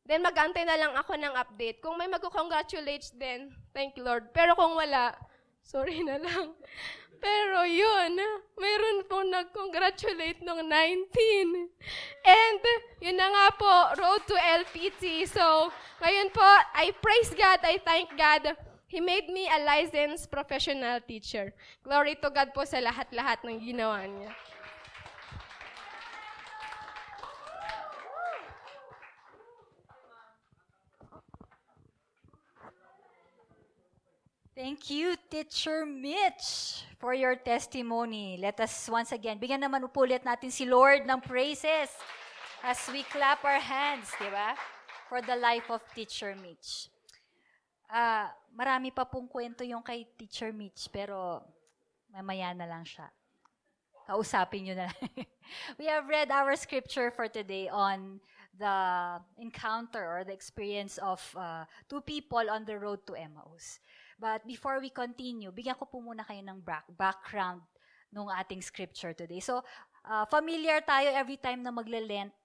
Then 0.07 0.25
mag-antay 0.25 0.65
na 0.65 0.80
lang 0.80 0.97
ako 0.97 1.19
ng 1.21 1.38
update. 1.38 1.86
Kung 1.86 1.99
may 1.99 2.09
mag-congratulate 2.09 3.13
din, 3.13 3.53
thank 3.75 3.93
you 3.93 4.01
Lord. 4.01 4.34
Pero 4.34 4.57
kung 4.57 4.73
wala, 4.73 5.13
sorry 5.61 6.01
na 6.01 6.17
lang. 6.17 6.55
Pero 7.23 7.67
yun, 7.67 8.15
mayroon 8.55 9.03
po 9.05 9.21
nag-congratulate 9.27 10.39
nung 10.41 10.63
19. 10.63 11.67
And 12.23 12.63
yun 13.03 13.19
na 13.19 13.27
nga 13.27 13.47
po, 13.59 13.73
road 13.99 14.23
to 14.23 14.39
LPT. 14.39 15.27
So, 15.27 15.67
ngayon 15.99 16.32
po, 16.32 16.47
I 16.80 16.95
praise 17.03 17.36
God, 17.36 17.59
I 17.67 17.75
thank 17.84 18.15
God. 18.15 18.55
He 18.90 18.98
made 18.98 19.30
me 19.30 19.46
a 19.46 19.62
licensed 19.62 20.34
professional 20.34 20.98
teacher. 21.06 21.54
Glory 21.86 22.18
to 22.26 22.34
God 22.34 22.50
po 22.58 22.66
sa 22.66 22.82
lahat-lahat 22.82 23.46
ng 23.46 23.62
ginawa 23.62 24.02
niya. 24.10 24.34
Thank 34.58 34.90
you, 34.90 35.16
Teacher 35.30 35.86
Mitch, 35.86 36.84
for 36.98 37.14
your 37.14 37.38
testimony. 37.38 38.42
Let 38.42 38.60
us 38.60 38.74
once 38.90 39.14
again, 39.14 39.40
bigyan 39.40 39.64
naman 39.64 39.86
upulit 39.86 40.26
natin 40.26 40.52
si 40.52 40.66
Lord 40.66 41.06
ng 41.06 41.22
praises 41.22 41.94
as 42.66 42.82
we 42.92 43.06
clap 43.08 43.46
our 43.46 43.62
hands, 43.62 44.12
di 44.18 44.28
ba? 44.28 44.58
For 45.08 45.22
the 45.22 45.38
life 45.38 45.70
of 45.70 45.80
Teacher 45.96 46.36
Mitch. 46.36 46.92
Ah, 47.88 48.36
marami 48.54 48.93
pa 48.93 49.06
pong 49.06 49.30
kwento 49.30 49.62
yung 49.64 49.84
kay 49.84 50.06
Teacher 50.18 50.54
Mitch, 50.54 50.89
pero 50.89 51.43
mamaya 52.10 52.54
na 52.54 52.66
lang 52.66 52.84
siya. 52.86 53.10
Kausapin 54.10 54.66
nyo 54.66 54.76
na 54.76 54.86
lang. 54.89 55.00
we 55.80 55.86
have 55.86 56.10
read 56.10 56.34
our 56.34 56.58
scripture 56.58 57.14
for 57.14 57.30
today 57.30 57.70
on 57.70 58.18
the 58.58 58.78
encounter 59.38 60.02
or 60.02 60.26
the 60.26 60.34
experience 60.34 60.97
of 61.00 61.22
uh, 61.38 61.64
two 61.88 62.02
people 62.02 62.43
on 62.50 62.66
the 62.66 62.76
road 62.76 63.00
to 63.06 63.14
Emmaus. 63.14 63.80
But 64.20 64.43
before 64.43 64.84
we 64.84 64.91
continue, 64.91 65.54
bigyan 65.54 65.80
ko 65.80 65.88
po 65.88 66.04
muna 66.04 66.28
kayo 66.28 66.43
ng 66.43 66.60
back- 66.60 66.91
background 66.91 67.64
ng 68.12 68.28
ating 68.41 68.60
scripture 68.60 69.16
today. 69.16 69.39
So, 69.39 69.64
uh, 70.04 70.26
familiar 70.28 70.82
tayo 70.84 71.14
every 71.14 71.38
time 71.38 71.64
na 71.64 71.72
magle-Lent. 71.72 72.36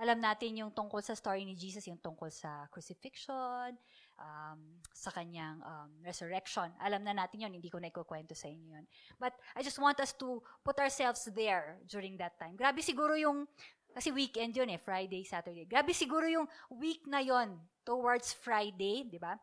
Alam 0.00 0.18
natin 0.18 0.58
yung 0.58 0.72
tungkol 0.72 1.04
sa 1.04 1.12
story 1.12 1.44
ni 1.44 1.52
Jesus, 1.52 1.84
yung 1.84 2.00
tungkol 2.00 2.32
sa 2.32 2.64
crucifixion, 2.72 3.76
um, 4.20 4.60
sa 4.92 5.08
kanyang 5.10 5.58
um, 5.64 5.90
resurrection. 6.04 6.68
Alam 6.84 7.02
na 7.02 7.16
natin 7.16 7.48
yun, 7.48 7.52
hindi 7.56 7.72
ko 7.72 7.80
na 7.80 7.88
ikukwento 7.88 8.36
sa 8.36 8.52
inyo 8.52 8.76
yun. 8.78 8.84
But 9.16 9.32
I 9.56 9.64
just 9.64 9.80
want 9.80 9.98
us 9.98 10.12
to 10.20 10.44
put 10.60 10.76
ourselves 10.76 11.24
there 11.32 11.80
during 11.88 12.20
that 12.20 12.36
time. 12.36 12.54
Grabe 12.54 12.84
siguro 12.84 13.16
yung, 13.16 13.48
kasi 13.90 14.12
weekend 14.12 14.54
yun 14.54 14.68
eh, 14.68 14.78
Friday, 14.78 15.24
Saturday. 15.24 15.64
Grabe 15.64 15.96
siguro 15.96 16.28
yung 16.28 16.46
week 16.68 17.08
na 17.08 17.24
yon 17.24 17.56
towards 17.82 18.36
Friday, 18.36 19.08
di 19.08 19.16
ba? 19.18 19.34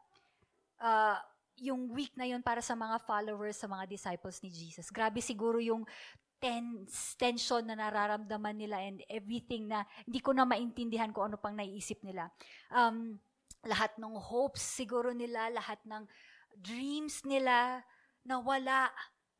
Uh, 0.77 1.17
yung 1.57 1.89
week 1.89 2.13
na 2.13 2.29
yun 2.29 2.45
para 2.45 2.61
sa 2.61 2.77
mga 2.77 3.01
followers, 3.01 3.57
sa 3.57 3.65
mga 3.65 3.89
disciples 3.89 4.37
ni 4.45 4.53
Jesus. 4.53 4.93
Grabe 4.93 5.25
siguro 5.25 5.57
yung 5.57 5.83
tense, 6.37 7.17
tension 7.17 7.65
na 7.65 7.73
nararamdaman 7.73 8.53
nila 8.53 8.77
and 8.77 9.01
everything 9.09 9.65
na 9.65 9.81
hindi 10.05 10.21
ko 10.21 10.37
na 10.37 10.45
maintindihan 10.45 11.09
kung 11.09 11.33
ano 11.33 11.37
pang 11.41 11.57
naiisip 11.57 11.97
nila. 12.05 12.29
Um, 12.69 13.17
lahat 13.67 13.93
ng 13.99 14.15
hopes 14.15 14.63
siguro 14.63 15.11
nila, 15.11 15.51
lahat 15.51 15.77
ng 15.83 16.07
dreams 16.57 17.21
nila, 17.27 17.83
nawala 18.23 18.89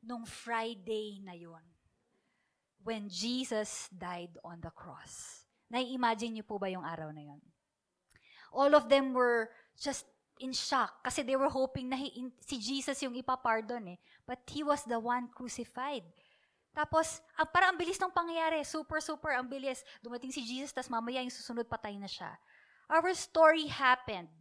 nung 0.04 0.28
Friday 0.28 1.18
na 1.24 1.34
yun. 1.34 1.64
When 2.84 3.10
Jesus 3.10 3.90
died 3.90 4.38
on 4.46 4.62
the 4.62 4.70
cross. 4.70 5.44
Nai-imagine 5.68 6.40
niyo 6.40 6.44
po 6.46 6.56
ba 6.56 6.70
yung 6.70 6.86
araw 6.86 7.12
na 7.12 7.26
yun? 7.26 7.42
All 8.54 8.72
of 8.72 8.88
them 8.88 9.12
were 9.12 9.52
just 9.76 10.08
in 10.38 10.54
shock 10.54 11.02
kasi 11.02 11.26
they 11.26 11.36
were 11.36 11.50
hoping 11.50 11.90
na 11.90 11.98
he, 11.98 12.08
si 12.46 12.56
Jesus 12.56 12.96
yung 13.04 13.12
ipapardon 13.18 13.92
eh. 13.92 13.98
But 14.24 14.46
he 14.48 14.64
was 14.64 14.86
the 14.86 14.96
one 14.96 15.28
crucified. 15.34 16.06
Tapos, 16.72 17.18
ang, 17.34 17.50
parang 17.50 17.74
ang 17.74 17.78
bilis 17.80 17.98
ng 17.98 18.14
pangyayari. 18.14 18.62
Super, 18.62 19.02
super, 19.02 19.34
ang 19.34 19.50
bilis. 19.50 19.82
Dumating 19.98 20.30
si 20.30 20.46
Jesus, 20.46 20.70
tapos 20.70 20.86
mamaya 20.86 21.18
yung 21.26 21.34
susunod 21.34 21.66
patay 21.66 21.98
na 21.98 22.06
siya. 22.06 22.30
Our 22.88 23.12
story 23.12 23.68
happened 23.68 24.32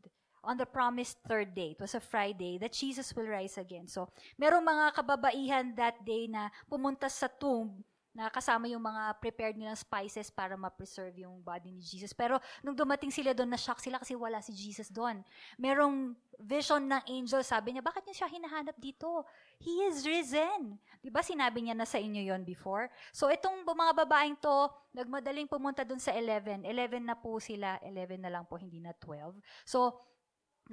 on 0.43 0.55
the 0.55 0.65
promised 0.65 1.19
third 1.27 1.51
day. 1.51 1.75
It 1.75 1.83
was 1.83 1.95
a 1.95 1.99
Friday 1.99 2.57
that 2.63 2.71
Jesus 2.71 3.11
will 3.11 3.27
rise 3.27 3.59
again. 3.59 3.91
So, 3.91 4.07
merong 4.39 4.63
mga 4.63 4.95
kababaihan 4.95 5.75
that 5.75 5.99
day 6.07 6.31
na 6.31 6.47
pumunta 6.71 7.11
sa 7.11 7.27
tomb 7.27 7.83
na 8.17 8.33
kasama 8.33 8.65
yung 8.65 8.81
mga 8.81 9.13
prepared 9.21 9.53
nilang 9.53 9.77
spices 9.77 10.33
para 10.33 10.57
ma-preserve 10.57 11.21
yung 11.21 11.37
body 11.37 11.69
ni 11.69 11.85
Jesus. 11.85 12.17
Pero 12.17 12.41
nung 12.65 12.73
dumating 12.73 13.13
sila 13.13 13.37
doon, 13.37 13.53
na-shock 13.53 13.77
sila 13.77 14.01
kasi 14.01 14.17
wala 14.17 14.41
si 14.41 14.57
Jesus 14.57 14.89
doon. 14.89 15.21
Merong 15.61 16.17
vision 16.41 16.81
ng 16.81 17.05
angel, 17.05 17.45
sabi 17.45 17.77
niya, 17.77 17.85
bakit 17.85 18.01
niya 18.09 18.25
siya 18.25 18.33
hinahanap 18.33 18.73
dito? 18.81 19.21
He 19.61 19.85
is 19.85 20.01
risen. 20.01 20.81
Di 20.97 21.13
ba 21.13 21.21
sinabi 21.21 21.61
niya 21.61 21.77
na 21.77 21.85
sa 21.85 22.01
inyo 22.01 22.25
yon 22.25 22.41
before? 22.41 22.89
So 23.13 23.29
itong 23.29 23.61
mga 23.61 23.93
babaeng 23.93 24.41
to, 24.41 24.65
nagmadaling 24.97 25.45
pumunta 25.45 25.85
doon 25.85 26.01
sa 26.01 26.09
11. 26.09 26.65
11 26.65 27.05
na 27.05 27.13
po 27.13 27.37
sila, 27.37 27.77
11 27.85 28.17
na 28.17 28.33
lang 28.33 28.49
po, 28.49 28.57
hindi 28.57 28.81
na 28.81 28.97
12. 28.97 29.37
So, 29.61 29.93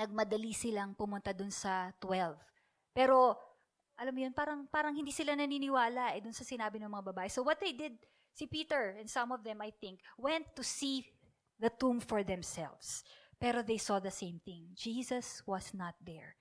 nagmadali 0.00 0.56
silang 0.56 0.96
pumunta 0.96 1.36
doon 1.36 1.52
sa 1.52 1.92
12. 2.00 2.40
Pero 2.96 3.36
alam 3.94 4.12
mo 4.14 4.20
yun, 4.26 4.34
parang, 4.34 4.66
parang 4.66 4.94
hindi 4.94 5.14
sila 5.14 5.38
naniniwala 5.38 6.18
eh, 6.18 6.20
dun 6.22 6.34
sa 6.34 6.42
sinabi 6.42 6.82
ng 6.82 6.90
mga 6.90 7.14
babae. 7.14 7.28
So 7.30 7.46
what 7.46 7.62
they 7.62 7.70
did, 7.70 7.94
si 8.34 8.50
Peter 8.50 8.98
and 8.98 9.06
some 9.06 9.30
of 9.30 9.46
them, 9.46 9.62
I 9.62 9.70
think, 9.70 10.02
went 10.18 10.50
to 10.58 10.62
see 10.66 11.06
the 11.62 11.70
tomb 11.70 12.02
for 12.02 12.26
themselves. 12.26 13.06
Pero 13.38 13.62
they 13.62 13.78
saw 13.78 14.02
the 14.02 14.14
same 14.14 14.42
thing. 14.42 14.74
Jesus 14.74 15.42
was 15.46 15.74
not 15.74 15.94
there. 16.02 16.34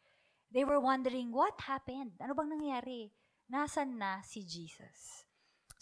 They 0.54 0.66
were 0.66 0.82
wondering, 0.82 1.34
what 1.34 1.58
happened? 1.66 2.18
Ano 2.22 2.38
bang 2.38 2.54
nangyari? 2.54 3.10
Nasaan 3.50 3.98
na 3.98 4.22
si 4.22 4.46
Jesus? 4.46 5.26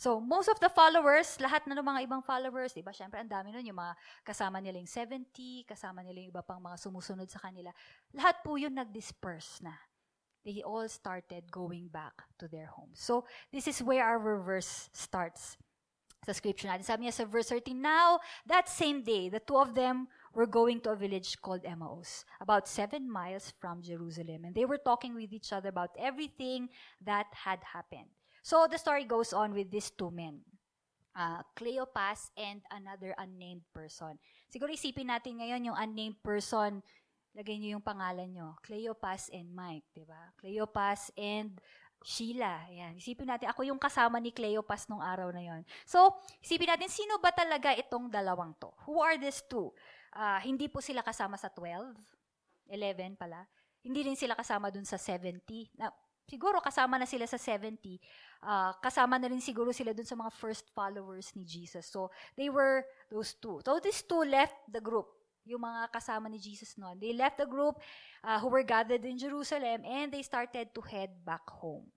So, 0.02 0.18
most 0.18 0.50
of 0.50 0.58
the 0.58 0.72
followers, 0.72 1.38
lahat 1.38 1.68
na 1.70 1.78
ng 1.78 1.86
mga 1.86 2.10
ibang 2.10 2.24
followers, 2.26 2.74
di 2.74 2.82
ba? 2.82 2.90
Siyempre, 2.90 3.22
ang 3.22 3.30
dami 3.30 3.54
nun, 3.54 3.62
yung 3.62 3.78
mga 3.78 3.94
kasama 4.26 4.58
nila 4.58 4.82
yung 4.82 4.90
70, 4.90 5.30
kasama 5.68 6.02
nila 6.02 6.26
yung 6.26 6.32
iba 6.34 6.42
pang 6.42 6.58
mga 6.58 6.80
sumusunod 6.82 7.30
sa 7.30 7.38
kanila. 7.38 7.70
Lahat 8.16 8.42
po 8.42 8.58
yun 8.58 8.74
nag-disperse 8.74 9.62
na 9.62 9.78
they 10.46 10.62
all 10.66 10.88
started 10.88 11.52
going 11.52 11.88
back 11.88 12.14
to 12.40 12.48
their 12.48 12.66
homes. 12.66 13.00
So, 13.00 13.26
this 13.52 13.68
is 13.68 13.82
where 13.82 14.04
our 14.04 14.20
verse 14.42 14.90
starts. 14.94 15.58
Sa 16.22 16.38
scripture 16.38 16.70
natin. 16.70 16.86
Sabi 16.86 17.10
niya 17.10 17.18
sa 17.18 17.26
verse 17.26 17.50
13, 17.50 17.74
Now, 17.74 18.22
that 18.46 18.70
same 18.70 19.02
day, 19.02 19.26
the 19.30 19.42
two 19.42 19.58
of 19.58 19.74
them 19.74 20.06
were 20.38 20.46
going 20.46 20.78
to 20.86 20.94
a 20.94 20.96
village 20.96 21.34
called 21.42 21.66
Emmaus, 21.66 22.26
about 22.38 22.70
seven 22.70 23.10
miles 23.10 23.50
from 23.58 23.82
Jerusalem. 23.82 24.46
And 24.46 24.54
they 24.54 24.70
were 24.70 24.78
talking 24.78 25.18
with 25.18 25.34
each 25.34 25.50
other 25.50 25.74
about 25.74 25.98
everything 25.98 26.70
that 27.02 27.26
had 27.34 27.66
happened. 27.66 28.14
So, 28.46 28.70
the 28.70 28.78
story 28.78 29.06
goes 29.06 29.34
on 29.34 29.54
with 29.54 29.74
these 29.74 29.90
two 29.90 30.14
men. 30.14 30.46
Uh, 31.18 31.42
Cleopas 31.58 32.30
and 32.38 32.62
another 32.70 33.18
unnamed 33.18 33.66
person. 33.74 34.22
Siguro 34.48 34.72
isipin 34.72 35.12
natin 35.12 35.42
ngayon 35.42 35.68
yung 35.68 35.76
unnamed 35.76 36.22
person 36.24 36.86
lagay 37.32 37.56
niyo 37.60 37.80
yung 37.80 37.86
pangalan 37.86 38.28
niyo. 38.28 38.56
Cleopas 38.64 39.32
and 39.32 39.52
Mike, 39.52 39.88
di 39.96 40.04
ba? 40.04 40.32
Cleopas 40.36 41.12
and 41.16 41.56
Sheila. 42.02 42.66
Ayan. 42.68 42.98
Isipin 42.98 43.30
natin, 43.30 43.48
ako 43.48 43.62
yung 43.64 43.80
kasama 43.80 44.18
ni 44.18 44.34
Cleopas 44.34 44.90
nung 44.90 45.00
araw 45.00 45.30
na 45.30 45.42
yon. 45.46 45.62
So, 45.86 46.18
isipin 46.42 46.68
natin, 46.74 46.90
sino 46.90 47.22
ba 47.22 47.30
talaga 47.32 47.72
itong 47.78 48.10
dalawang 48.10 48.58
to? 48.58 48.74
Who 48.90 49.00
are 49.00 49.16
these 49.22 49.46
two? 49.46 49.72
Uh, 50.12 50.42
hindi 50.44 50.68
po 50.68 50.84
sila 50.84 51.06
kasama 51.06 51.38
sa 51.38 51.48
12. 51.48 51.94
11 52.68 53.16
pala. 53.16 53.46
Hindi 53.86 54.12
rin 54.12 54.18
sila 54.18 54.34
kasama 54.34 54.74
dun 54.74 54.84
sa 54.84 54.98
70. 54.98 55.78
Na, 55.78 55.94
siguro 56.26 56.58
kasama 56.60 56.98
na 56.98 57.06
sila 57.08 57.30
sa 57.30 57.38
70. 57.38 58.02
Uh, 58.42 58.74
kasama 58.82 59.22
na 59.22 59.30
rin 59.30 59.40
siguro 59.40 59.70
sila 59.70 59.94
dun 59.94 60.08
sa 60.08 60.18
mga 60.18 60.34
first 60.34 60.68
followers 60.74 61.32
ni 61.38 61.46
Jesus. 61.46 61.86
So, 61.86 62.10
they 62.34 62.50
were 62.50 62.82
those 63.14 63.38
two. 63.38 63.62
So, 63.62 63.78
these 63.78 64.02
two 64.04 64.26
left 64.26 64.58
the 64.68 64.82
group 64.82 65.21
yung 65.46 65.62
mga 65.62 65.90
kasama 65.92 66.30
ni 66.30 66.38
Jesus 66.38 66.78
noon. 66.78 67.00
They 67.02 67.14
left 67.14 67.42
the 67.42 67.50
group 67.50 67.82
uh, 68.24 68.40
who 68.40 68.50
were 68.50 68.66
gathered 68.66 69.06
in 69.06 69.18
Jerusalem 69.18 69.82
and 69.86 70.12
they 70.14 70.22
started 70.22 70.74
to 70.74 70.82
head 70.82 71.12
back 71.26 71.46
home. 71.50 71.90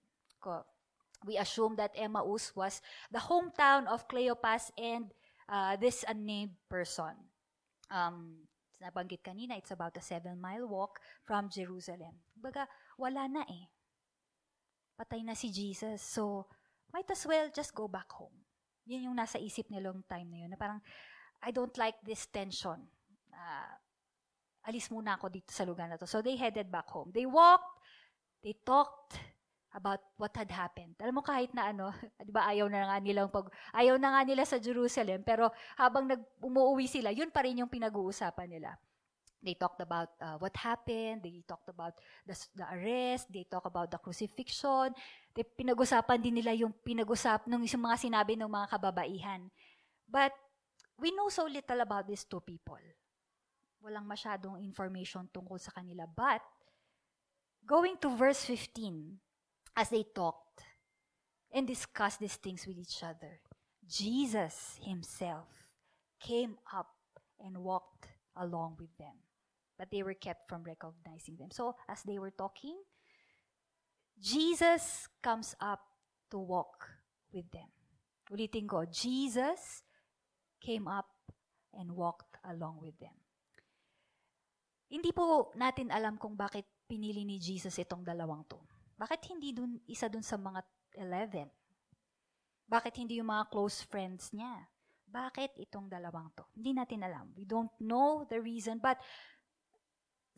We 1.24 1.40
assume 1.40 1.76
that 1.76 1.96
Emmaus 1.96 2.52
was 2.52 2.84
the 3.08 3.20
hometown 3.20 3.88
of 3.88 4.08
Cleopas 4.08 4.68
and 4.76 5.08
uh, 5.48 5.76
this 5.80 6.04
unnamed 6.04 6.56
person. 6.68 7.16
um, 7.90 8.48
nabanggit 8.80 9.24
kanina, 9.24 9.56
it's 9.56 9.72
about 9.72 9.96
a 9.96 10.04
seven-mile 10.04 10.68
walk 10.68 11.00
from 11.24 11.48
Jerusalem. 11.48 12.20
Baga, 12.36 12.68
wala 12.96 13.28
na 13.28 13.42
eh. 13.48 13.68
Patay 14.94 15.24
na 15.26 15.34
si 15.34 15.50
Jesus. 15.50 16.00
So, 16.00 16.46
might 16.94 17.08
as 17.10 17.24
well 17.26 17.50
just 17.50 17.74
go 17.74 17.88
back 17.90 18.10
home. 18.14 18.34
Yun 18.86 19.10
yung 19.10 19.16
nasa 19.16 19.40
isip 19.40 19.66
nila 19.72 19.90
yung 19.90 20.04
time 20.06 20.28
na 20.30 20.38
yun. 20.44 20.50
Na 20.52 20.60
parang, 20.60 20.80
I 21.42 21.50
don't 21.50 21.74
like 21.80 21.98
this 22.04 22.28
tension. 22.28 22.86
Uh, 23.34 23.74
alis 24.64 24.88
muna 24.88 25.18
ako 25.18 25.28
dito 25.28 25.52
sa 25.52 25.66
lugar 25.68 25.90
na 25.90 26.00
to. 26.00 26.08
So, 26.08 26.24
they 26.24 26.38
headed 26.38 26.72
back 26.72 26.88
home. 26.88 27.12
They 27.12 27.28
walked, 27.28 27.82
they 28.40 28.56
talked 28.64 29.18
about 29.74 30.00
what 30.14 30.30
had 30.38 30.48
happened. 30.54 30.94
Alam 31.02 31.18
mo 31.18 31.22
kahit 31.26 31.50
na 31.50 31.74
ano, 31.74 31.90
'di 32.22 32.30
ba 32.30 32.46
ayaw 32.46 32.70
na 32.70 32.86
nga 32.86 32.96
nilang 33.02 33.26
pag 33.28 33.50
ayaw 33.74 33.98
na 33.98 34.14
nga 34.14 34.22
nila 34.22 34.46
sa 34.46 34.62
Jerusalem, 34.62 35.26
pero 35.26 35.50
habang 35.74 36.06
nag 36.06 36.22
umuwi 36.38 36.86
sila, 36.86 37.10
yun 37.10 37.28
pa 37.34 37.42
rin 37.42 37.58
yung 37.58 37.68
pinag-uusapan 37.68 38.48
nila. 38.54 38.78
They 39.44 39.58
talked 39.60 39.82
about 39.84 40.14
uh, 40.24 40.40
what 40.40 40.56
happened, 40.56 41.20
they 41.20 41.44
talked 41.44 41.68
about 41.68 42.00
the, 42.24 42.32
the 42.56 42.64
arrest, 42.64 43.28
they 43.28 43.44
talked 43.44 43.68
about 43.68 43.92
the 43.92 44.00
crucifixion. 44.00 44.96
They, 45.36 45.44
pinag-usapan 45.44 46.24
din 46.24 46.40
nila 46.40 46.56
yung 46.56 46.72
pinag-usap 46.72 47.44
nung 47.44 47.60
yung 47.60 47.84
mga 47.84 48.08
sinabi 48.08 48.40
ng 48.40 48.48
mga 48.48 48.72
kababaihan. 48.72 49.52
But 50.08 50.32
we 50.96 51.12
know 51.12 51.28
so 51.28 51.44
little 51.44 51.84
about 51.84 52.08
these 52.08 52.24
two 52.24 52.40
people. 52.40 52.80
Walang 53.84 54.08
masyadong 54.08 54.56
information 54.64 55.28
tungkol 55.28 55.60
sa 55.60 55.76
kanila. 55.76 56.08
But 56.08 56.40
going 57.68 58.00
to 58.00 58.08
verse 58.08 58.40
15, 58.48 59.20
as 59.76 59.92
they 59.92 60.08
talked 60.08 60.64
and 61.52 61.68
discussed 61.68 62.24
these 62.24 62.40
things 62.40 62.64
with 62.64 62.80
each 62.80 63.04
other, 63.04 63.44
Jesus 63.84 64.80
himself 64.80 65.68
came 66.16 66.56
up 66.72 66.96
and 67.36 67.60
walked 67.60 68.08
along 68.40 68.80
with 68.80 68.96
them. 68.96 69.20
But 69.76 69.90
they 69.92 70.02
were 70.02 70.16
kept 70.16 70.48
from 70.48 70.64
recognizing 70.64 71.36
them. 71.36 71.50
So, 71.52 71.76
as 71.88 72.00
they 72.02 72.18
were 72.18 72.32
talking, 72.32 72.80
Jesus 74.16 75.08
comes 75.20 75.54
up 75.60 75.82
to 76.30 76.38
walk 76.38 76.88
with 77.32 77.50
them. 77.50 77.68
Ulitin 78.32 78.66
ko, 78.66 78.86
Jesus 78.86 79.82
came 80.62 80.88
up 80.88 81.10
and 81.74 81.92
walked 81.92 82.38
along 82.48 82.78
with 82.80 82.96
them. 82.98 83.23
Hindi 84.94 85.10
po 85.10 85.50
natin 85.58 85.90
alam 85.90 86.14
kung 86.14 86.38
bakit 86.38 86.70
pinili 86.86 87.26
ni 87.26 87.42
Jesus 87.42 87.74
itong 87.82 88.06
dalawang 88.06 88.46
to. 88.46 88.62
Bakit 88.94 89.34
hindi 89.34 89.50
dun, 89.50 89.82
isa 89.90 90.06
dun 90.06 90.22
sa 90.22 90.38
mga 90.38 90.62
11? 91.02 91.50
Bakit 92.70 92.94
hindi 93.02 93.18
yung 93.18 93.26
mga 93.26 93.50
close 93.50 93.82
friends 93.82 94.30
niya? 94.30 94.70
Bakit 95.10 95.58
itong 95.66 95.90
dalawang 95.90 96.30
to? 96.38 96.46
Hindi 96.54 96.78
natin 96.78 97.02
alam. 97.02 97.34
We 97.34 97.42
don't 97.42 97.74
know 97.82 98.22
the 98.30 98.38
reason, 98.38 98.78
but 98.78 99.02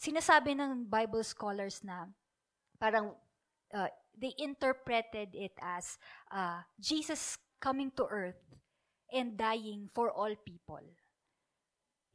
sinasabi 0.01 0.57
ng 0.57 0.89
Bible 0.89 1.21
scholars 1.21 1.85
na 1.85 2.09
parang 2.81 3.13
uh, 3.77 3.91
they 4.17 4.33
interpreted 4.41 5.37
it 5.37 5.53
as 5.61 6.01
uh, 6.33 6.65
Jesus 6.81 7.37
coming 7.61 7.93
to 7.93 8.09
earth 8.09 8.41
and 9.13 9.37
dying 9.37 9.93
for 9.93 10.09
all 10.09 10.33
people. 10.49 10.81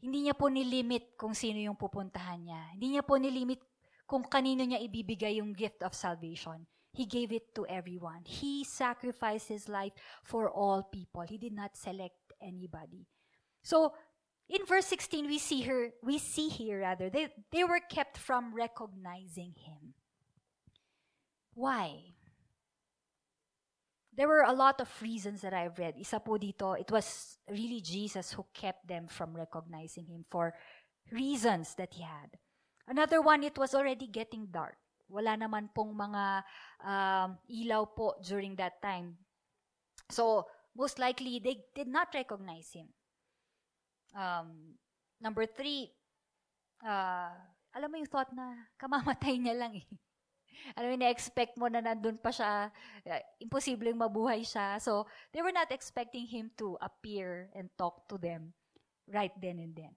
Hindi 0.01 0.27
niya 0.27 0.35
po 0.35 0.49
nilimit 0.49 1.13
kung 1.13 1.37
sino 1.37 1.61
yung 1.61 1.77
pupuntahan 1.77 2.41
niya. 2.41 2.61
Hindi 2.73 2.97
niya 2.97 3.05
po 3.05 3.21
nilimit 3.21 3.61
kung 4.09 4.25
kanino 4.25 4.65
niya 4.65 4.81
ibibigay 4.81 5.37
yung 5.37 5.53
gift 5.53 5.85
of 5.85 5.93
salvation. 5.93 6.65
He 6.91 7.07
gave 7.07 7.31
it 7.31 7.55
to 7.55 7.63
everyone. 7.69 8.27
He 8.27 8.67
sacrificed 8.67 9.47
his 9.47 9.69
life 9.71 9.95
for 10.25 10.51
all 10.51 10.83
people. 10.83 11.23
He 11.23 11.37
did 11.37 11.55
not 11.55 11.77
select 11.77 12.19
anybody. 12.41 13.07
So, 13.63 13.93
in 14.51 14.65
verse 14.65 14.85
16 14.91 15.27
we 15.27 15.39
see 15.39 15.61
her 15.63 15.95
we 16.03 16.19
see 16.19 16.49
here 16.49 16.81
rather 16.81 17.09
they 17.09 17.31
they 17.55 17.63
were 17.63 17.79
kept 17.79 18.17
from 18.17 18.51
recognizing 18.53 19.55
him. 19.55 19.95
Why? 21.53 22.15
There 24.11 24.27
were 24.27 24.43
a 24.43 24.51
lot 24.51 24.81
of 24.81 24.91
reasons 25.01 25.39
that 25.41 25.53
I've 25.55 25.79
read. 25.79 25.95
Isa 25.95 26.19
po 26.19 26.35
dito, 26.35 26.75
it 26.75 26.91
was 26.91 27.39
really 27.47 27.79
Jesus 27.79 28.35
who 28.35 28.43
kept 28.51 28.83
them 28.87 29.07
from 29.07 29.31
recognizing 29.31 30.05
him 30.11 30.27
for 30.27 30.53
reasons 31.11 31.75
that 31.75 31.95
he 31.95 32.03
had. 32.03 32.35
Another 32.87 33.21
one, 33.23 33.43
it 33.43 33.57
was 33.57 33.71
already 33.73 34.07
getting 34.07 34.51
dark. 34.51 34.75
Wala 35.07 35.39
naman 35.39 35.71
pong 35.71 35.95
mga 35.95 36.43
um, 36.83 37.39
ilaw 37.47 37.87
po 37.87 38.15
during 38.19 38.55
that 38.59 38.83
time. 38.83 39.15
So, 40.11 40.47
most 40.75 40.99
likely, 40.99 41.39
they 41.39 41.63
did 41.75 41.87
not 41.87 42.11
recognize 42.11 42.71
him. 42.71 42.91
Um, 44.11 44.75
number 45.19 45.47
three, 45.47 45.91
uh, 46.83 47.31
alam 47.71 47.87
mo 47.87 47.95
yung 47.95 48.11
thought 48.11 48.31
na 48.35 48.67
kamamatay 48.75 49.39
niya 49.43 49.55
lang 49.55 49.75
eh. 49.79 49.87
Alam 50.75 50.93
mo, 50.93 50.97
na-expect 51.01 51.53
mo 51.57 51.67
na 51.67 51.81
nandun 51.81 52.17
pa 52.19 52.31
siya, 52.31 52.69
uh, 53.07 53.21
imposibleng 53.41 53.97
mabuhay 53.97 54.45
siya. 54.45 54.77
So, 54.79 55.05
they 55.31 55.41
were 55.41 55.55
not 55.55 55.71
expecting 55.71 56.27
him 56.27 56.51
to 56.61 56.77
appear 56.79 57.49
and 57.55 57.69
talk 57.75 58.07
to 58.11 58.17
them 58.17 58.53
right 59.09 59.33
then 59.39 59.59
and 59.59 59.73
then. 59.75 59.93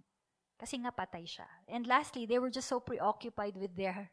Kasi 0.58 0.78
nga 0.80 0.94
patay 0.94 1.26
siya. 1.26 1.46
And 1.66 1.86
lastly, 1.86 2.26
they 2.26 2.38
were 2.38 2.50
just 2.50 2.70
so 2.70 2.78
preoccupied 2.78 3.58
with 3.58 3.74
their 3.74 4.10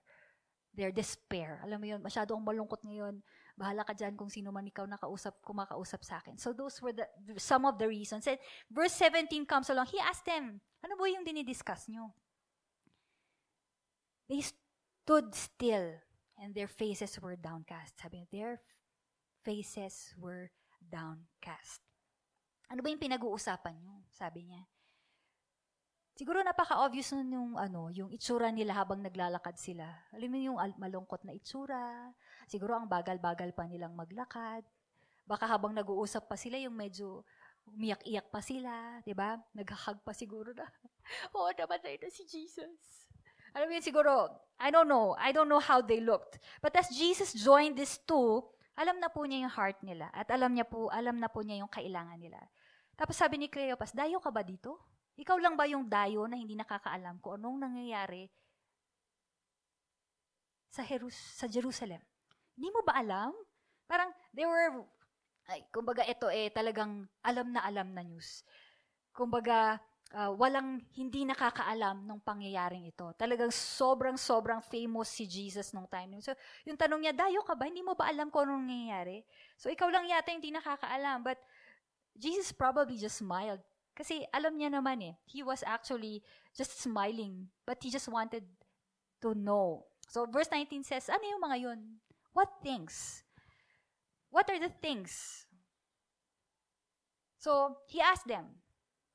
their 0.71 0.91
despair. 0.91 1.59
Alam 1.67 1.83
mo 1.83 1.87
yun, 1.87 2.01
masyado 2.01 2.31
akong 2.31 2.47
malungkot 2.47 2.81
ngayon. 2.87 3.19
Bahala 3.59 3.83
ka 3.83 3.91
dyan 3.91 4.15
kung 4.15 4.31
sino 4.31 4.55
man 4.55 4.63
ikaw 4.63 4.87
nakausap, 4.87 5.35
kumakausap 5.43 6.01
sa 6.07 6.23
akin. 6.23 6.39
So 6.39 6.55
those 6.55 6.79
were 6.79 6.95
the, 6.95 7.05
some 7.35 7.67
of 7.67 7.75
the 7.75 7.91
reasons. 7.91 8.23
And 8.23 8.39
verse 8.71 8.95
17 8.95 9.43
comes 9.43 9.67
along. 9.67 9.91
He 9.91 9.99
asked 9.99 10.23
them, 10.23 10.63
ano 10.79 10.93
ba 10.95 11.11
yung 11.11 11.27
dinidiscuss 11.27 11.91
nyo? 11.91 12.15
They 14.31 14.39
stood 14.47 15.35
still 15.35 15.99
and 16.41 16.57
their 16.57 16.67
faces 16.67 17.21
were 17.21 17.37
downcast. 17.37 17.93
Sabi 18.01 18.25
niya, 18.25 18.29
their 18.33 18.53
faces 19.45 20.17
were 20.17 20.49
downcast. 20.81 21.85
Ano 22.73 22.81
ba 22.81 22.89
yung 22.89 22.99
pinag-uusapan 22.99 23.77
nyo? 23.77 24.01
Sabi 24.09 24.49
niya. 24.49 24.65
Siguro 26.17 26.41
napaka-obvious 26.41 27.13
nun 27.15 27.29
yung, 27.29 27.51
ano, 27.55 27.93
yung 27.93 28.09
itsura 28.09 28.49
nila 28.49 28.75
habang 28.75 28.99
naglalakad 28.99 29.55
sila. 29.55 29.85
Alam 30.11 30.29
mo 30.33 30.37
yung 30.41 30.57
malungkot 30.81 31.23
na 31.23 31.37
itsura. 31.37 32.11
Siguro 32.49 32.75
ang 32.75 32.89
bagal-bagal 32.89 33.53
pa 33.53 33.69
nilang 33.69 33.93
maglakad. 33.93 34.65
Baka 35.23 35.45
habang 35.47 35.71
nag-uusap 35.77 36.27
pa 36.27 36.35
sila, 36.35 36.57
yung 36.57 36.75
medyo 36.75 37.23
umiyak-iyak 37.69 38.27
pa 38.33 38.41
sila, 38.41 38.99
di 39.05 39.13
ba? 39.13 39.37
Naghahag 39.53 40.01
pa 40.01 40.11
siguro 40.11 40.51
na, 40.51 40.65
oo, 41.31 41.45
oh, 41.47 41.53
namatay 41.53 42.01
na 42.01 42.09
si 42.09 42.25
Jesus. 42.25 43.07
Alam 43.53 43.71
mo 43.71 43.73
yun, 43.77 43.85
siguro, 43.85 44.11
I 44.61 44.69
don't 44.69 44.85
know, 44.85 45.17
I 45.17 45.33
don't 45.33 45.49
know 45.49 45.57
how 45.57 45.81
they 45.81 45.97
looked. 45.97 46.37
But 46.61 46.77
as 46.77 46.93
Jesus 46.93 47.33
joined 47.33 47.81
these 47.81 47.97
two, 48.05 48.45
alam 48.77 49.01
na 49.01 49.09
po 49.09 49.25
niya 49.25 49.49
yung 49.49 49.55
heart 49.57 49.81
nila. 49.81 50.13
At 50.13 50.29
alam 50.29 50.53
niya 50.53 50.69
po, 50.69 50.93
alam 50.93 51.17
na 51.17 51.27
po 51.27 51.41
niya 51.41 51.65
yung 51.65 51.71
kailangan 51.73 52.21
nila. 52.21 52.37
Tapos 52.93 53.17
sabi 53.17 53.41
ni 53.41 53.49
Cleopas, 53.49 53.97
dayo 53.97 54.21
ka 54.21 54.29
ba 54.29 54.45
dito? 54.45 54.77
Ikaw 55.17 55.37
lang 55.41 55.57
ba 55.57 55.65
yung 55.65 55.89
dayo 55.89 56.29
na 56.29 56.37
hindi 56.37 56.53
nakakaalam 56.53 57.17
kung 57.19 57.41
anong 57.41 57.57
nangyayari 57.57 58.29
sa, 60.69 60.85
Jerus- 60.85 61.33
sa 61.35 61.49
Jerusalem? 61.49 61.99
Hindi 62.53 62.69
mo 62.69 62.85
ba 62.85 63.01
alam? 63.01 63.33
Parang, 63.89 64.13
they 64.31 64.45
were, 64.45 64.85
ay, 65.49 65.65
kumbaga 65.73 66.05
ito 66.05 66.29
eh, 66.29 66.53
talagang 66.53 67.09
alam 67.25 67.47
na 67.49 67.65
alam 67.65 67.91
na 67.91 68.05
news. 68.05 68.45
Kumbaga, 69.11 69.81
uh, 70.13 70.31
walang 70.35 70.83
hindi 70.95 71.23
nakakaalam 71.27 72.07
ng 72.07 72.19
pangyayaring 72.21 72.87
ito. 72.87 73.11
Talagang 73.15 73.51
sobrang-sobrang 73.51 74.59
famous 74.63 75.11
si 75.11 75.27
Jesus 75.27 75.71
nung 75.71 75.87
time. 75.87 76.19
So, 76.19 76.35
yung 76.67 76.75
tanong 76.75 77.03
niya, 77.03 77.13
dayo 77.15 77.43
ka 77.43 77.55
ba? 77.55 77.67
Hindi 77.67 77.83
mo 77.83 77.95
ba 77.95 78.07
alam 78.07 78.31
kung 78.31 78.47
anong 78.47 78.67
nangyayari? 78.67 79.23
So, 79.55 79.71
ikaw 79.71 79.87
lang 79.87 80.07
yata 80.07 80.31
hindi 80.31 80.51
nakakaalam. 80.51 81.23
But, 81.23 81.39
Jesus 82.11 82.51
probably 82.51 82.99
just 82.99 83.23
smiled 83.23 83.63
kasi 83.91 84.23
alam 84.31 84.55
niya 84.55 84.71
naman 84.71 85.03
eh, 85.03 85.13
he 85.27 85.43
was 85.43 85.63
actually 85.67 86.23
just 86.55 86.79
smiling, 86.79 87.51
but 87.67 87.77
he 87.83 87.91
just 87.91 88.07
wanted 88.07 88.43
to 89.19 89.35
know. 89.35 89.83
So 90.07 90.27
verse 90.27 90.49
19 90.51 90.83
says, 90.83 91.11
ano 91.11 91.23
yung 91.23 91.43
mga 91.43 91.57
yun? 91.59 91.79
What 92.31 92.63
things? 92.63 93.23
What 94.31 94.47
are 94.47 94.59
the 94.59 94.71
things? 94.71 95.45
So 97.37 97.83
he 97.91 97.99
asked 97.99 98.27
them. 98.27 98.63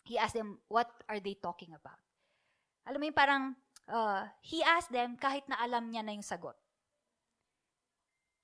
He 0.07 0.15
asked 0.15 0.39
them, 0.39 0.63
what 0.71 0.87
are 1.11 1.19
they 1.19 1.35
talking 1.35 1.75
about? 1.75 1.99
Alam 2.87 3.03
mo 3.03 3.07
yung 3.11 3.19
parang, 3.19 3.43
uh, 3.91 4.31
he 4.39 4.63
asked 4.63 4.95
them 4.95 5.19
kahit 5.19 5.43
na 5.51 5.59
alam 5.59 5.91
niya 5.91 6.07
na 6.07 6.15
yung 6.15 6.23
sagot. 6.23 6.55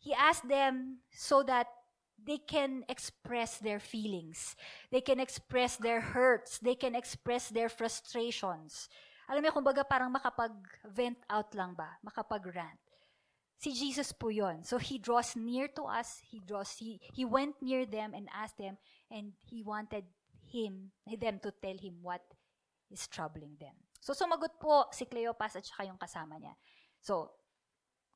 He 0.02 0.10
asked 0.10 0.50
them 0.50 0.98
so 1.14 1.46
that 1.46 1.70
they 2.18 2.42
can 2.42 2.82
express 2.90 3.62
their 3.62 3.78
feelings. 3.78 4.58
They 4.90 5.00
can 5.00 5.22
express 5.22 5.78
their 5.78 6.02
hurts. 6.02 6.58
They 6.58 6.74
can 6.74 6.98
express 6.98 7.50
their 7.54 7.70
frustrations. 7.70 8.90
Alam 9.30 9.46
mo, 9.46 9.54
kumbaga 9.54 9.86
parang 9.86 10.10
makapag-vent 10.10 11.22
out 11.30 11.54
lang 11.54 11.78
ba? 11.78 12.02
Makapag-rant. 12.02 12.82
Si 13.62 13.70
Jesus 13.70 14.10
po 14.10 14.34
yon. 14.34 14.66
So 14.66 14.82
he 14.82 14.98
draws 14.98 15.38
near 15.38 15.70
to 15.78 15.86
us. 15.86 16.18
He 16.26 16.42
draws, 16.42 16.74
he, 16.82 16.98
he 17.14 17.22
went 17.22 17.54
near 17.62 17.86
them 17.86 18.10
and 18.10 18.26
asked 18.34 18.58
them, 18.58 18.74
and 19.06 19.38
he 19.46 19.62
wanted 19.62 20.02
him, 20.52 20.92
them 21.08 21.40
to 21.40 21.50
tell 21.50 21.76
him 21.76 22.04
what 22.04 22.22
is 22.92 23.08
troubling 23.08 23.56
them. 23.56 23.74
So 23.98 24.12
sumagot 24.12 24.60
po 24.60 24.92
si 24.92 25.08
Cleopas 25.08 25.56
at 25.56 25.64
saka 25.64 25.88
yung 25.88 25.96
kasama 25.96 26.36
niya. 26.36 26.52
So, 27.02 27.34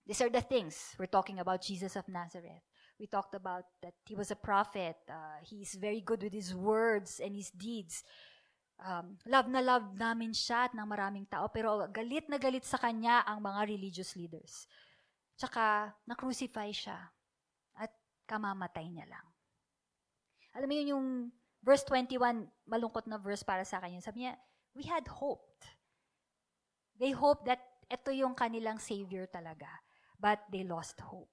these 0.07 0.23
are 0.23 0.31
the 0.31 0.45
things. 0.45 0.95
We're 0.99 1.11
talking 1.11 1.43
about 1.43 1.65
Jesus 1.65 1.97
of 1.97 2.07
Nazareth. 2.07 2.63
We 3.01 3.11
talked 3.11 3.35
about 3.35 3.67
that 3.83 3.99
he 4.07 4.15
was 4.15 4.31
a 4.31 4.39
prophet. 4.39 4.97
Uh, 5.11 5.43
he's 5.43 5.75
very 5.75 6.01
good 6.01 6.23
with 6.23 6.33
his 6.33 6.55
words 6.55 7.19
and 7.19 7.35
his 7.35 7.51
deeds. 7.51 8.07
Um, 8.77 9.19
love 9.27 9.49
na 9.49 9.61
love 9.61 9.97
namin 9.97 10.37
siya 10.37 10.69
at 10.69 10.73
ng 10.77 10.85
maraming 10.85 11.27
tao, 11.29 11.49
pero 11.49 11.89
galit 11.89 12.29
na 12.29 12.37
galit 12.37 12.65
sa 12.65 12.77
kanya 12.77 13.25
ang 13.25 13.41
mga 13.41 13.69
religious 13.69 14.15
leaders. 14.17 14.69
Tsaka, 15.37 15.93
na-crucify 16.09 16.73
siya 16.73 16.97
at 17.77 17.93
kamamatay 18.25 18.89
niya 18.89 19.09
lang. 19.09 19.27
Alam 20.57 20.69
mo 20.69 20.75
yun 20.77 20.93
yung 20.97 21.07
verse 21.67 21.83
21, 21.91 22.47
malungkot 22.71 23.11
na 23.11 23.19
verse 23.19 23.43
para 23.43 23.67
sa 23.67 23.83
akin 23.83 23.99
yun. 23.99 24.05
Sabi 24.07 24.23
niya, 24.23 24.39
we 24.79 24.87
had 24.87 25.03
hoped. 25.11 25.67
They 26.95 27.11
hoped 27.11 27.51
that 27.51 27.59
ito 27.91 28.15
yung 28.15 28.39
kanilang 28.39 28.79
savior 28.79 29.27
talaga. 29.27 29.67
But 30.17 30.47
they 30.49 30.63
lost 30.63 31.03
hope. 31.03 31.29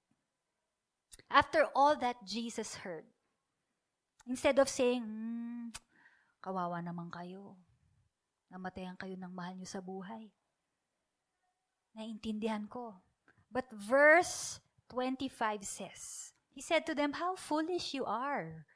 After 1.30 1.70
all 1.72 1.94
that 2.02 2.18
Jesus 2.26 2.82
heard, 2.82 3.06
instead 4.26 4.58
of 4.58 4.66
saying, 4.66 5.06
hmm, 5.06 5.70
kawawa 6.42 6.82
naman 6.82 7.08
kayo, 7.14 7.54
namatayan 8.50 8.98
kayo 8.98 9.14
ng 9.14 9.32
mahal 9.32 9.54
nyo 9.54 9.68
sa 9.70 9.80
buhay, 9.80 10.34
naintindihan 11.94 12.66
ko. 12.66 12.98
But 13.48 13.70
verse 13.70 14.58
25 14.90 15.62
says, 15.62 16.34
He 16.50 16.60
said 16.60 16.84
to 16.90 16.94
them, 16.94 17.16
How 17.16 17.38
foolish 17.38 17.94
you 17.94 18.04
are! 18.04 18.66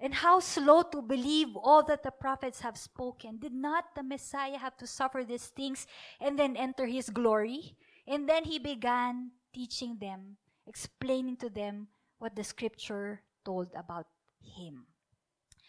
And 0.00 0.16
how 0.16 0.40
slow 0.40 0.80
to 0.96 1.04
believe 1.04 1.52
all 1.60 1.84
that 1.84 2.02
the 2.02 2.10
prophets 2.10 2.64
have 2.64 2.80
spoken. 2.80 3.36
Did 3.36 3.52
not 3.52 3.92
the 3.92 4.02
Messiah 4.02 4.56
have 4.56 4.72
to 4.80 4.88
suffer 4.88 5.28
these 5.28 5.52
things 5.52 5.84
and 6.16 6.40
then 6.40 6.56
enter 6.56 6.88
his 6.88 7.12
glory? 7.12 7.76
And 8.08 8.24
then 8.24 8.48
he 8.48 8.56
began 8.56 9.36
teaching 9.52 10.00
them, 10.00 10.40
explaining 10.64 11.36
to 11.44 11.52
them 11.52 11.92
what 12.16 12.32
the 12.32 12.44
scripture 12.44 13.20
told 13.44 13.68
about 13.76 14.08
him. 14.40 14.88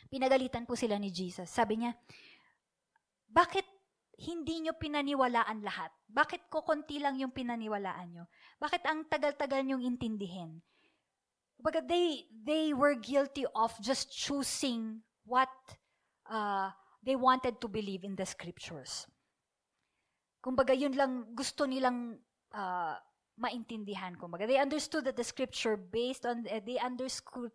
Pinagalitan 0.08 0.64
po 0.64 0.80
sila 0.80 0.96
ni 0.96 1.12
Jesus. 1.12 1.52
Sabi 1.52 1.84
niya, 1.84 1.92
bakit 3.28 3.68
hindi 4.16 4.64
nyo 4.64 4.80
pinaniwalaan 4.80 5.60
lahat? 5.60 5.92
Bakit 6.08 6.48
ko 6.48 6.64
konti 6.64 7.04
lang 7.04 7.20
yung 7.20 7.36
pinaniwalaan 7.36 8.08
nyo? 8.16 8.26
Bakit 8.60 8.84
ang 8.88 9.08
tagal-tagal 9.12 9.64
nyong 9.68 9.84
intindihin? 9.84 10.64
But 11.64 11.88
they, 11.88 12.26
they 12.46 12.74
were 12.74 12.96
guilty 12.96 13.46
of 13.56 13.74
just 13.82 14.12
choosing 14.12 15.02
what 15.26 15.50
uh, 16.30 16.72
they 17.06 17.16
wanted 17.16 17.62
to 17.62 17.68
believe 17.68 18.04
in 18.04 18.16
the 18.16 18.26
scriptures. 18.26 19.06
Kumbaga, 20.44 20.74
yun 20.74 20.94
lang 20.94 21.26
gusto 21.36 21.66
nilang 21.66 22.18
uh, 22.54 22.96
maintindihan. 23.38 24.18
Kumbaga, 24.18 24.48
they 24.48 24.58
understood 24.58 25.06
that 25.06 25.16
the 25.16 25.24
scripture 25.24 25.78
based 25.78 26.26
on, 26.26 26.46
uh, 26.52 26.60
they 26.66 26.80
understood 26.80 27.52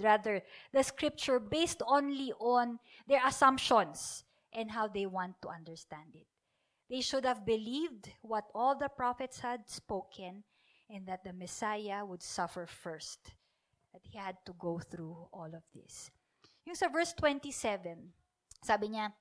rather, 0.00 0.42
the 0.72 0.82
scripture 0.82 1.40
based 1.40 1.82
only 1.86 2.32
on 2.40 2.78
their 3.08 3.20
assumptions 3.26 4.24
and 4.52 4.70
how 4.70 4.86
they 4.86 5.06
want 5.06 5.34
to 5.40 5.48
understand 5.48 6.12
it. 6.14 6.26
They 6.88 7.00
should 7.00 7.24
have 7.24 7.44
believed 7.44 8.12
what 8.22 8.44
all 8.54 8.76
the 8.76 8.88
prophets 8.88 9.40
had 9.40 9.68
spoken 9.68 10.44
and 10.88 11.06
that 11.06 11.24
the 11.24 11.32
Messiah 11.32 12.04
would 12.04 12.22
suffer 12.22 12.66
first. 12.66 13.32
That 13.96 14.04
he 14.04 14.20
had 14.20 14.36
to 14.44 14.52
go 14.60 14.76
through 14.76 15.16
all 15.32 15.48
of 15.48 15.64
this. 15.72 16.12
Yung 16.68 16.76
sa 16.76 16.92
verse 16.92 17.16
27, 17.16 18.12
sabi 18.60 18.92
niya, 18.92 19.16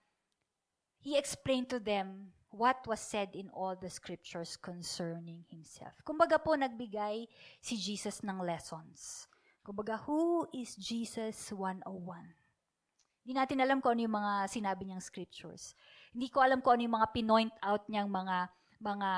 He 0.99 1.15
explained 1.15 1.71
to 1.71 1.80
them 1.80 2.36
what 2.51 2.84
was 2.84 2.99
said 2.99 3.32
in 3.39 3.47
all 3.55 3.80
the 3.80 3.88
scriptures 3.88 4.59
concerning 4.59 5.47
himself. 5.47 5.95
Kumbaga 6.03 6.43
po, 6.43 6.59
nagbigay 6.59 7.23
si 7.63 7.80
Jesus 7.80 8.19
ng 8.19 8.43
lessons. 8.43 9.32
Kumbaga, 9.63 9.95
who 9.95 10.43
is 10.51 10.76
Jesus 10.76 11.55
101? 11.55 11.88
Hindi 13.23 13.32
natin 13.32 13.63
alam 13.63 13.80
kung 13.80 13.95
ano 13.95 14.03
yung 14.03 14.19
mga 14.19 14.34
sinabi 14.51 14.91
niyang 14.91 14.99
scriptures. 14.99 15.71
Hindi 16.11 16.28
ko 16.28 16.43
alam 16.43 16.59
kung 16.59 16.76
ano 16.76 16.84
yung 16.84 16.99
mga 16.99 17.15
pinoint 17.15 17.55
out 17.63 17.88
niyang 17.88 18.11
mga 18.11 18.51
mga 18.84 19.09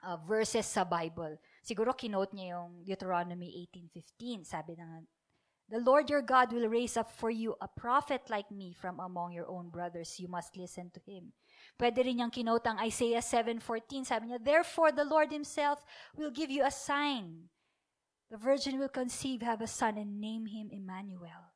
uh, 0.00 0.18
verses 0.24 0.64
sa 0.64 0.82
Bible. 0.88 1.36
Siguro 1.62 1.94
kinote 1.94 2.34
niya 2.34 2.58
yung 2.58 2.82
Deuteronomy 2.82 3.54
18:15. 3.70 4.42
Sabi 4.42 4.74
na 4.74 5.06
The 5.70 5.78
Lord 5.78 6.10
your 6.10 6.20
God 6.20 6.52
will 6.52 6.68
raise 6.68 6.98
up 6.98 7.08
for 7.08 7.30
you 7.30 7.56
a 7.62 7.70
prophet 7.70 8.28
like 8.28 8.50
me 8.50 8.74
from 8.74 9.00
among 9.00 9.32
your 9.32 9.48
own 9.48 9.70
brothers. 9.70 10.20
You 10.20 10.28
must 10.28 10.58
listen 10.58 10.90
to 10.90 11.00
him. 11.06 11.32
Pwede 11.78 12.04
rin 12.04 12.20
niyang 12.20 12.34
kinote 12.34 12.66
ang 12.68 12.82
Isaiah 12.82 13.24
7:14. 13.24 14.04
Sabi 14.04 14.28
niya, 14.28 14.42
Therefore 14.42 14.92
the 14.92 15.06
Lord 15.06 15.32
himself 15.32 15.80
will 16.12 16.34
give 16.34 16.50
you 16.50 16.66
a 16.66 16.74
sign. 16.74 17.48
The 18.28 18.36
virgin 18.36 18.76
will 18.76 18.92
conceive, 18.92 19.40
have 19.40 19.62
a 19.62 19.70
son, 19.70 19.96
and 19.96 20.20
name 20.20 20.50
him 20.50 20.68
Emmanuel. 20.68 21.52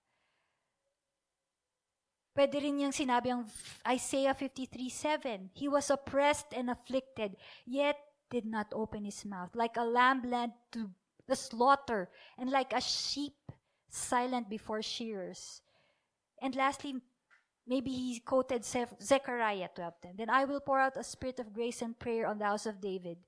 Pwede 2.37 2.61
rin 2.61 2.77
niyang 2.77 2.93
sinabi 2.93 3.33
ang 3.33 3.49
Isaiah 3.89 4.37
53:7. 4.37 5.51
He 5.57 5.73
was 5.73 5.89
oppressed 5.89 6.53
and 6.53 6.69
afflicted, 6.69 7.37
yet 7.65 7.97
did 8.31 8.45
not 8.45 8.72
open 8.72 9.05
his 9.05 9.24
mouth, 9.24 9.51
like 9.55 9.77
a 9.77 9.85
lamb 9.85 10.22
led 10.24 10.53
to 10.72 10.91
the 11.27 11.37
slaughter, 11.37 12.09
and 12.39 12.51
like 12.51 12.72
a 12.72 12.81
sheep 12.81 13.35
silent 13.89 14.49
before 14.49 14.83
shearers. 14.83 15.62
And 16.41 16.55
lastly, 16.55 17.03
maybe 17.66 17.91
he 17.91 18.20
quoted 18.20 18.64
Zechariah 18.64 19.68
12:10. 19.74 20.16
Then 20.16 20.31
I 20.31 20.45
will 20.45 20.61
pour 20.61 20.79
out 20.79 20.97
a 20.97 21.03
spirit 21.03 21.41
of 21.41 21.53
grace 21.53 21.83
and 21.83 21.99
prayer 21.99 22.27
on 22.27 22.39
the 22.39 22.45
house 22.45 22.66
of 22.66 22.81
David, 22.81 23.18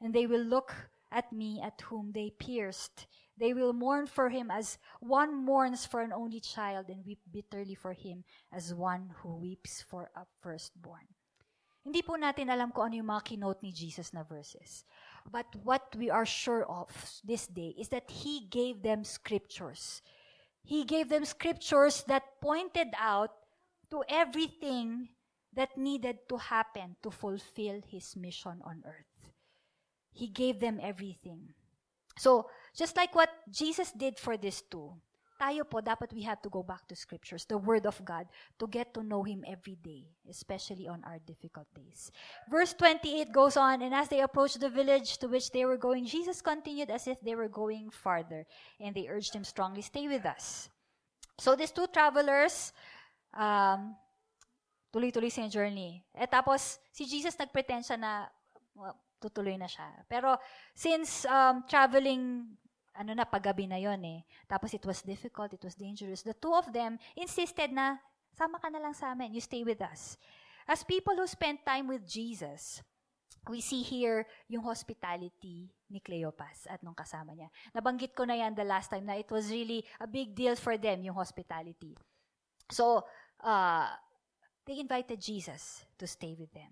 and 0.00 0.14
they 0.14 0.26
will 0.26 0.42
look 0.42 0.74
at 1.10 1.32
me 1.32 1.60
at 1.60 1.80
whom 1.82 2.12
they 2.12 2.30
pierced. 2.30 3.06
They 3.36 3.52
will 3.54 3.72
mourn 3.72 4.06
for 4.06 4.28
him 4.28 4.50
as 4.50 4.78
one 5.00 5.34
mourns 5.34 5.84
for 5.84 6.00
an 6.00 6.12
only 6.12 6.40
child, 6.40 6.88
and 6.88 7.04
weep 7.04 7.20
bitterly 7.30 7.74
for 7.74 7.92
him 7.92 8.24
as 8.52 8.74
one 8.74 9.10
who 9.20 9.36
weeps 9.36 9.82
for 9.82 10.10
a 10.14 10.24
firstborn. 10.40 11.08
Hindi 11.82 12.02
po 12.06 12.14
natin 12.14 12.46
alam 12.46 12.70
kung 12.70 12.90
ano 12.90 13.02
yung 13.02 13.10
mga 13.10 13.34
kinote 13.34 13.58
ni 13.66 13.74
Jesus 13.74 14.14
na 14.14 14.22
verses. 14.22 14.86
But 15.26 15.50
what 15.66 15.82
we 15.98 16.10
are 16.10 16.26
sure 16.26 16.62
of 16.66 16.90
this 17.26 17.50
day 17.50 17.74
is 17.74 17.90
that 17.90 18.06
He 18.06 18.46
gave 18.46 18.82
them 18.82 19.02
scriptures. 19.02 20.02
He 20.62 20.86
gave 20.86 21.10
them 21.10 21.26
scriptures 21.26 22.06
that 22.06 22.38
pointed 22.38 22.94
out 22.94 23.34
to 23.90 24.06
everything 24.06 25.10
that 25.52 25.74
needed 25.76 26.22
to 26.30 26.38
happen 26.38 26.94
to 27.02 27.10
fulfill 27.10 27.82
His 27.90 28.14
mission 28.14 28.62
on 28.62 28.86
earth. 28.86 29.30
He 30.14 30.30
gave 30.30 30.60
them 30.60 30.78
everything. 30.78 31.50
So, 32.16 32.46
just 32.76 32.96
like 32.96 33.14
what 33.14 33.30
Jesus 33.50 33.90
did 33.90 34.18
for 34.18 34.36
these 34.36 34.62
two, 34.62 34.94
tayo 35.42 35.66
po, 35.66 35.82
dapat 35.82 36.14
we 36.14 36.22
have 36.22 36.38
to 36.38 36.46
go 36.46 36.62
back 36.62 36.86
to 36.86 36.94
scriptures, 36.94 37.42
the 37.50 37.58
Word 37.58 37.82
of 37.82 37.98
God, 38.06 38.30
to 38.62 38.70
get 38.70 38.94
to 38.94 39.02
know 39.02 39.26
Him 39.26 39.42
every 39.42 39.74
day, 39.82 40.06
especially 40.30 40.86
on 40.86 41.02
our 41.02 41.18
difficult 41.26 41.66
days. 41.74 42.14
Verse 42.46 42.70
28 42.78 43.34
goes 43.34 43.58
on, 43.58 43.82
and 43.82 43.90
as 43.90 44.06
they 44.06 44.22
approached 44.22 44.62
the 44.62 44.70
village 44.70 45.18
to 45.18 45.26
which 45.26 45.50
they 45.50 45.66
were 45.66 45.76
going, 45.76 46.06
Jesus 46.06 46.38
continued 46.38 46.94
as 46.94 47.10
if 47.10 47.18
they 47.26 47.34
were 47.34 47.50
going 47.50 47.90
farther, 47.90 48.46
and 48.78 48.94
they 48.94 49.10
urged 49.10 49.34
Him 49.34 49.42
strongly, 49.42 49.82
Stay 49.82 50.06
with 50.06 50.22
us. 50.22 50.70
So 51.42 51.58
these 51.58 51.74
two 51.74 51.90
travelers, 51.90 52.70
um, 53.34 53.98
tuloy-tuloy 54.94 55.32
sa 55.32 55.50
journey. 55.50 56.06
Eh 56.14 56.30
tapos, 56.30 56.78
si 56.94 57.02
Jesus 57.02 57.34
nagpretend 57.34 57.82
siya 57.82 57.98
na 57.98 58.30
well, 58.78 58.94
tutuloy 59.18 59.58
na 59.58 59.66
siya. 59.66 60.06
Pero 60.06 60.38
since 60.76 61.26
um, 61.26 61.66
traveling 61.66 62.46
ano 62.92 63.16
na, 63.16 63.24
paggabi 63.24 63.68
na 63.68 63.80
yon 63.80 64.00
eh. 64.04 64.20
Tapos 64.48 64.72
it 64.76 64.84
was 64.84 65.00
difficult, 65.02 65.52
it 65.52 65.64
was 65.64 65.74
dangerous. 65.74 66.22
The 66.22 66.36
two 66.36 66.52
of 66.52 66.68
them 66.72 67.00
insisted 67.16 67.72
na, 67.72 67.96
sama 68.36 68.60
ka 68.60 68.68
na 68.68 68.80
lang 68.80 68.94
sa 68.96 69.12
amin, 69.12 69.32
you 69.32 69.42
stay 69.42 69.64
with 69.64 69.80
us. 69.80 70.16
As 70.68 70.86
people 70.86 71.16
who 71.16 71.26
spend 71.26 71.64
time 71.66 71.90
with 71.90 72.06
Jesus, 72.06 72.80
we 73.50 73.58
see 73.60 73.82
here 73.82 74.22
yung 74.46 74.62
hospitality 74.62 75.72
ni 75.90 75.98
Cleopas 75.98 76.70
at 76.70 76.78
nung 76.86 76.94
kasama 76.94 77.34
niya. 77.34 77.50
Nabanggit 77.74 78.14
ko 78.14 78.22
na 78.22 78.38
yan 78.38 78.54
the 78.54 78.64
last 78.64 78.88
time 78.88 79.04
na 79.04 79.18
it 79.18 79.28
was 79.28 79.50
really 79.50 79.82
a 79.98 80.06
big 80.06 80.32
deal 80.32 80.54
for 80.54 80.78
them, 80.78 81.02
yung 81.02 81.18
hospitality. 81.18 81.98
So, 82.70 83.02
uh, 83.42 83.90
they 84.64 84.78
invited 84.78 85.18
Jesus 85.20 85.82
to 85.98 86.06
stay 86.06 86.38
with 86.38 86.54
them. 86.54 86.70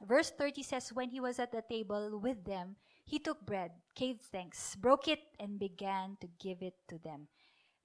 Verse 0.00 0.32
30 0.32 0.62
says, 0.62 0.92
When 0.92 1.08
he 1.08 1.20
was 1.20 1.38
at 1.38 1.52
the 1.52 1.62
table 1.62 2.18
with 2.20 2.44
them, 2.44 2.76
He 3.06 3.22
took 3.22 3.46
bread, 3.46 3.70
gave 3.94 4.18
thanks, 4.18 4.74
broke 4.74 5.06
it, 5.06 5.22
and 5.38 5.62
began 5.62 6.18
to 6.18 6.26
give 6.42 6.58
it 6.58 6.74
to 6.90 6.98
them. 6.98 7.30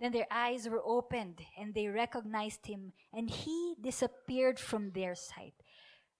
Then 0.02 0.10
their 0.10 0.26
eyes 0.34 0.66
were 0.66 0.82
opened, 0.82 1.46
and 1.54 1.78
they 1.78 1.86
recognized 1.86 2.66
him, 2.66 2.98
and 3.14 3.30
he 3.30 3.78
disappeared 3.78 4.58
from 4.58 4.90
their 4.98 5.14
sight. 5.14 5.54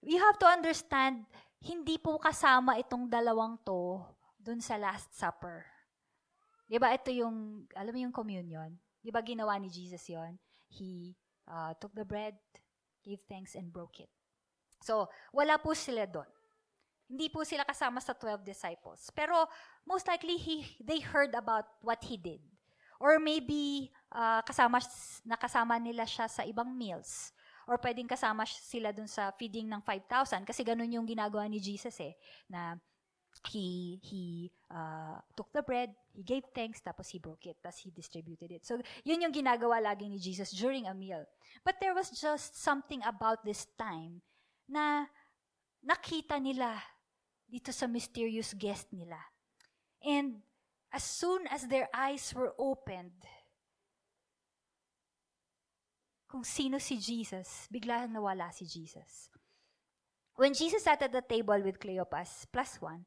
You 0.06 0.22
have 0.22 0.38
to 0.38 0.46
understand, 0.46 1.26
hindi 1.58 1.98
po 1.98 2.22
kasama 2.22 2.78
itong 2.78 3.10
dalawang 3.10 3.58
to 3.66 4.06
dun 4.38 4.62
sa 4.62 4.78
Last 4.78 5.10
Supper. 5.18 5.66
Di 6.70 6.78
ba 6.78 6.94
ito 6.94 7.10
yung, 7.10 7.66
alam 7.74 7.90
mo 7.90 7.98
yung 8.06 8.14
communion? 8.14 8.70
Di 9.02 9.10
ba 9.10 9.18
ginawa 9.18 9.58
ni 9.58 9.66
Jesus 9.66 10.06
yon? 10.06 10.38
He 10.70 11.18
uh, 11.50 11.74
took 11.74 11.90
the 11.90 12.06
bread, 12.06 12.38
gave 13.02 13.18
thanks, 13.26 13.58
and 13.58 13.74
broke 13.74 13.98
it. 13.98 14.10
So, 14.78 15.10
wala 15.34 15.58
po 15.58 15.74
sila 15.74 16.06
doon. 16.06 16.30
Hindi 17.12 17.28
po 17.28 17.44
sila 17.44 17.68
kasama 17.68 18.00
sa 18.00 18.16
12 18.16 18.40
disciples. 18.40 19.12
Pero, 19.12 19.44
most 19.84 20.08
likely, 20.08 20.40
he, 20.40 20.64
they 20.80 21.04
heard 21.04 21.36
about 21.36 21.68
what 21.84 22.00
he 22.00 22.16
did. 22.16 22.40
Or 22.96 23.20
maybe, 23.20 23.92
uh, 24.08 24.40
kasama, 24.40 24.80
nakasama 25.28 25.76
nila 25.76 26.08
siya 26.08 26.24
sa 26.24 26.40
ibang 26.48 26.72
meals. 26.72 27.36
Or 27.68 27.76
pwedeng 27.76 28.08
kasama 28.08 28.48
sila 28.48 28.96
dun 28.96 29.12
sa 29.12 29.28
feeding 29.36 29.68
ng 29.68 29.84
5,000. 29.84 30.48
Kasi 30.48 30.64
ganun 30.64 30.88
yung 30.88 31.04
ginagawa 31.04 31.44
ni 31.52 31.60
Jesus 31.60 32.00
eh. 32.00 32.16
Na 32.48 32.80
he 33.48 33.98
he 34.04 34.52
uh, 34.68 35.16
took 35.36 35.48
the 35.52 35.62
bread, 35.64 35.90
he 36.12 36.22
gave 36.22 36.44
thanks, 36.54 36.80
tapos 36.84 37.08
he 37.08 37.18
broke 37.18 37.48
it, 37.48 37.56
tapos 37.64 37.80
he 37.80 37.90
distributed 37.90 38.52
it. 38.52 38.62
So, 38.64 38.78
yun 39.04 39.24
yung 39.24 39.32
ginagawa 39.32 39.80
lagi 39.80 40.08
ni 40.08 40.20
Jesus 40.20 40.52
during 40.52 40.86
a 40.86 40.94
meal. 40.94 41.24
But 41.64 41.80
there 41.80 41.96
was 41.96 42.12
just 42.12 42.60
something 42.60 43.00
about 43.04 43.44
this 43.44 43.66
time 43.76 44.20
na 44.68 45.08
nakita 45.82 46.38
nila 46.38 46.78
dito 47.52 47.68
sa 47.68 47.84
mysterious 47.84 48.56
guest 48.56 48.88
nila. 48.96 49.20
And 50.00 50.40
as 50.88 51.04
soon 51.04 51.44
as 51.52 51.68
their 51.68 51.92
eyes 51.92 52.32
were 52.32 52.56
opened, 52.56 53.20
kung 56.24 56.48
sino 56.48 56.80
si 56.80 56.96
Jesus, 56.96 57.68
bigla 57.68 58.08
nawala 58.08 58.48
si 58.56 58.64
Jesus. 58.64 59.28
When 60.32 60.56
Jesus 60.56 60.88
sat 60.88 61.04
at 61.04 61.12
the 61.12 61.20
table 61.20 61.60
with 61.60 61.76
Cleopas, 61.76 62.48
plus 62.48 62.80
one, 62.80 63.04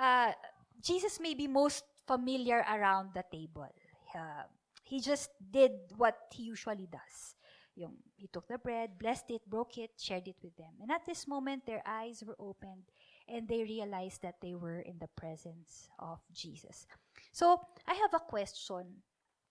uh, 0.00 0.32
Jesus 0.80 1.20
may 1.20 1.36
be 1.36 1.44
most 1.44 1.84
familiar 2.08 2.64
around 2.64 3.12
the 3.12 3.28
table. 3.28 3.68
Uh, 4.16 4.48
he 4.88 5.04
just 5.04 5.28
did 5.38 5.72
what 6.00 6.16
he 6.32 6.48
usually 6.48 6.88
does. 6.88 7.36
Yung, 7.76 7.96
he 8.16 8.28
took 8.32 8.48
the 8.48 8.56
bread, 8.56 8.96
blessed 8.98 9.36
it, 9.36 9.44
broke 9.44 9.76
it, 9.76 9.92
shared 10.00 10.26
it 10.28 10.36
with 10.42 10.56
them. 10.56 10.72
And 10.80 10.90
at 10.90 11.04
this 11.04 11.28
moment, 11.28 11.64
their 11.68 11.84
eyes 11.84 12.24
were 12.24 12.36
opened 12.40 12.88
and 13.28 13.46
they 13.46 13.62
realized 13.62 14.22
that 14.22 14.40
they 14.40 14.54
were 14.54 14.80
in 14.82 14.98
the 14.98 15.10
presence 15.14 15.88
of 15.98 16.18
Jesus. 16.32 16.86
So, 17.32 17.60
I 17.86 17.94
have 17.94 18.14
a 18.14 18.22
question. 18.22 19.02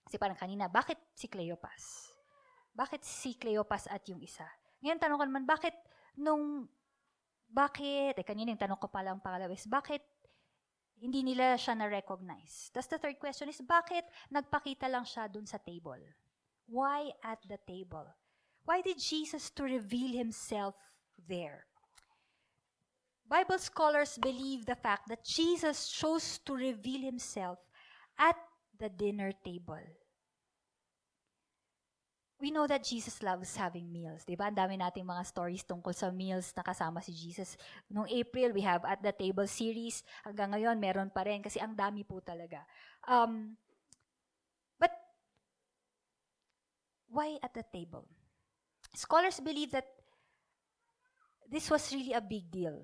Kasi 0.06 0.18
parang 0.18 0.36
kanina, 0.36 0.68
bakit 0.68 0.98
si 1.14 1.28
Cleopas? 1.28 2.12
Bakit 2.72 3.00
si 3.04 3.36
Cleopas 3.36 3.88
at 3.88 4.04
yung 4.08 4.20
isa? 4.20 4.46
Ngayon, 4.82 4.98
tanong 4.98 5.18
ko 5.18 5.24
naman, 5.28 5.44
bakit 5.46 5.74
nung, 6.18 6.68
bakit, 7.46 8.18
eh, 8.18 8.26
kanina 8.26 8.52
yung 8.52 8.62
tanong 8.62 8.80
ko 8.80 8.88
palang 8.88 9.22
pangalawis, 9.22 9.68
bakit 9.68 10.02
hindi 11.02 11.26
nila 11.26 11.58
siya 11.58 11.74
na-recognize. 11.74 12.70
That's 12.70 12.86
the 12.86 12.98
third 12.98 13.18
question 13.18 13.50
is, 13.50 13.58
bakit 13.58 14.06
nagpakita 14.30 14.86
lang 14.86 15.02
siya 15.02 15.26
dun 15.26 15.46
sa 15.46 15.58
table? 15.58 15.98
Why 16.70 17.10
at 17.26 17.42
the 17.50 17.58
table? 17.58 18.06
Why 18.62 18.86
did 18.86 19.02
Jesus 19.02 19.50
to 19.58 19.66
reveal 19.66 20.14
himself 20.14 20.78
there? 21.18 21.66
Bible 23.32 23.56
scholars 23.56 24.20
believe 24.20 24.68
the 24.68 24.76
fact 24.76 25.08
that 25.08 25.24
Jesus 25.24 25.88
chose 25.88 26.36
to 26.44 26.52
reveal 26.52 27.00
himself 27.00 27.56
at 28.20 28.36
the 28.76 28.92
dinner 28.92 29.32
table 29.40 29.80
we 32.42 32.50
know 32.50 32.66
that 32.66 32.82
Jesus 32.82 33.22
loves 33.22 33.54
having 33.54 33.86
meals. 33.86 34.26
Di 34.26 34.34
ba? 34.34 34.50
Ang 34.50 34.58
dami 34.58 34.74
nating 34.74 35.06
mga 35.06 35.22
stories 35.22 35.62
tungkol 35.62 35.94
sa 35.94 36.10
meals 36.10 36.50
na 36.58 36.66
kasama 36.66 36.98
si 36.98 37.14
Jesus. 37.14 37.54
Noong 37.86 38.10
April, 38.10 38.50
we 38.50 38.66
have 38.66 38.82
At 38.82 38.98
the 38.98 39.14
Table 39.14 39.46
series. 39.46 40.02
Hanggang 40.26 40.50
ngayon, 40.50 40.82
meron 40.82 41.14
pa 41.14 41.22
rin 41.22 41.38
kasi 41.38 41.62
ang 41.62 41.78
dami 41.78 42.02
po 42.02 42.18
talaga. 42.18 42.66
Um, 43.06 43.54
but, 44.74 44.90
why 47.06 47.38
at 47.46 47.54
the 47.54 47.62
table? 47.62 48.10
Scholars 48.90 49.38
believe 49.38 49.70
that 49.70 49.86
this 51.46 51.70
was 51.70 51.86
really 51.94 52.12
a 52.12 52.20
big 52.20 52.50
deal 52.50 52.82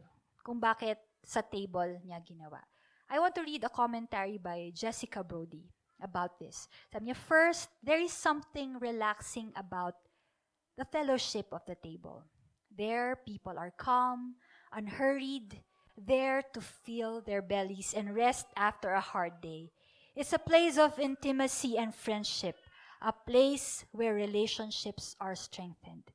kung 0.49 0.57
bakit 0.57 0.97
sa 1.21 1.45
table 1.45 2.01
niya 2.09 2.25
ginawa. 2.25 2.65
I 3.13 3.21
want 3.21 3.37
to 3.37 3.45
read 3.45 3.69
a 3.69 3.69
commentary 3.69 4.41
by 4.41 4.73
Jessica 4.73 5.21
Brody 5.21 5.69
about 6.01 6.41
this. 6.41 6.73
Sabi 6.89 7.13
niya, 7.13 7.21
first, 7.21 7.69
there 7.85 8.01
is 8.01 8.17
something 8.17 8.81
relaxing 8.81 9.53
about 9.53 10.01
the 10.81 10.89
fellowship 10.89 11.53
of 11.53 11.61
the 11.69 11.77
table. 11.77 12.25
There, 12.73 13.21
people 13.29 13.61
are 13.61 13.77
calm, 13.77 14.41
unhurried, 14.73 15.61
there 16.01 16.41
to 16.57 16.65
fill 16.65 17.21
their 17.21 17.45
bellies 17.45 17.93
and 17.93 18.17
rest 18.17 18.49
after 18.57 18.97
a 18.97 19.05
hard 19.05 19.45
day. 19.45 19.69
It's 20.17 20.33
a 20.33 20.41
place 20.41 20.81
of 20.81 20.97
intimacy 20.97 21.77
and 21.77 21.93
friendship, 21.93 22.57
a 23.05 23.13
place 23.13 23.85
where 23.93 24.17
relationships 24.17 25.13
are 25.21 25.37
strengthened. 25.37 26.09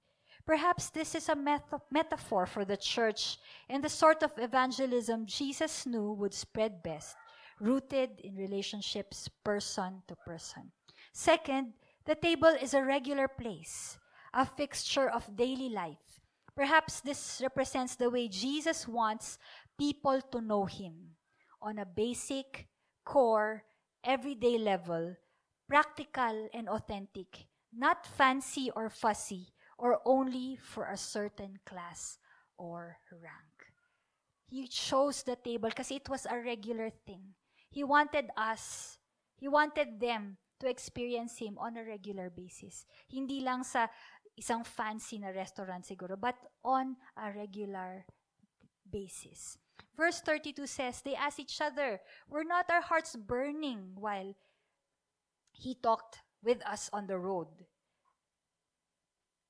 Perhaps 0.46 0.90
this 0.90 1.16
is 1.16 1.30
a 1.30 1.36
meta- 1.36 1.82
metaphor 1.90 2.46
for 2.46 2.66
the 2.66 2.78
church 2.78 3.38
and 3.70 3.84
the 3.84 3.90
sort 3.90 4.24
of 4.24 4.34
evangelism 4.38 5.26
Jesus 5.26 5.86
knew 5.86 6.12
would 6.14 6.34
spread 6.34 6.84
best 6.84 7.16
rooted 7.60 8.20
in 8.20 8.36
relationships 8.36 9.30
person 9.44 10.04
to 10.08 10.16
person. 10.28 10.72
Second, 11.14 11.74
the 12.06 12.16
table 12.16 12.52
is 12.60 12.74
a 12.74 12.84
regular 12.84 13.28
place, 13.28 13.98
a 14.34 14.46
fixture 14.46 15.10
of 15.10 15.36
daily 15.38 15.70
life. 15.70 16.20
Perhaps 16.56 17.02
this 17.02 17.40
represents 17.42 17.96
the 17.96 18.10
way 18.10 18.28
Jesus 18.28 18.88
wants 18.88 19.38
people 19.80 20.20
to 20.32 20.42
know 20.42 20.66
him 20.66 21.16
on 21.62 21.80
a 21.80 21.86
basic, 21.86 22.68
core, 23.06 23.64
everyday 24.04 24.58
level, 24.58 25.16
practical 25.70 26.50
and 26.54 26.68
authentic, 26.68 27.48
not 27.72 28.06
fancy 28.06 28.70
or 28.76 28.90
fussy, 28.90 29.53
or 29.78 30.00
only 30.06 30.56
for 30.56 30.86
a 30.86 30.98
certain 30.98 31.60
class 31.66 32.18
or 32.58 32.98
rank. 33.12 33.74
He 34.48 34.68
chose 34.68 35.24
the 35.24 35.36
table 35.36 35.70
because 35.70 35.92
it 35.92 36.08
was 36.10 36.28
a 36.30 36.38
regular 36.38 36.92
thing. 37.06 37.34
He 37.70 37.84
wanted 37.84 38.30
us, 38.38 38.98
He 39.36 39.48
wanted 39.48 40.00
them 40.00 40.38
to 40.60 40.70
experience 40.70 41.40
Him 41.40 41.58
on 41.58 41.76
a 41.76 41.84
regular 41.84 42.30
basis. 42.30 42.86
Hindi 43.10 43.42
lang 43.42 43.64
sa 43.64 43.90
isang 44.38 44.66
fancy 44.66 45.18
na 45.18 45.34
restaurant 45.34 45.86
siguro, 45.86 46.14
but 46.20 46.38
on 46.64 46.96
a 47.18 47.34
regular 47.34 48.06
basis. 48.86 49.58
Verse 49.98 50.22
32 50.22 50.68
says, 50.68 51.02
They 51.02 51.16
asked 51.16 51.40
each 51.40 51.62
other, 51.62 52.00
Were 52.30 52.46
not 52.46 52.70
our 52.70 52.82
hearts 52.82 53.16
burning 53.16 53.94
while 53.98 54.34
He 55.52 55.76
talked 55.76 56.22
with 56.42 56.62
us 56.66 56.90
on 56.94 57.08
the 57.08 57.18
road? 57.18 57.50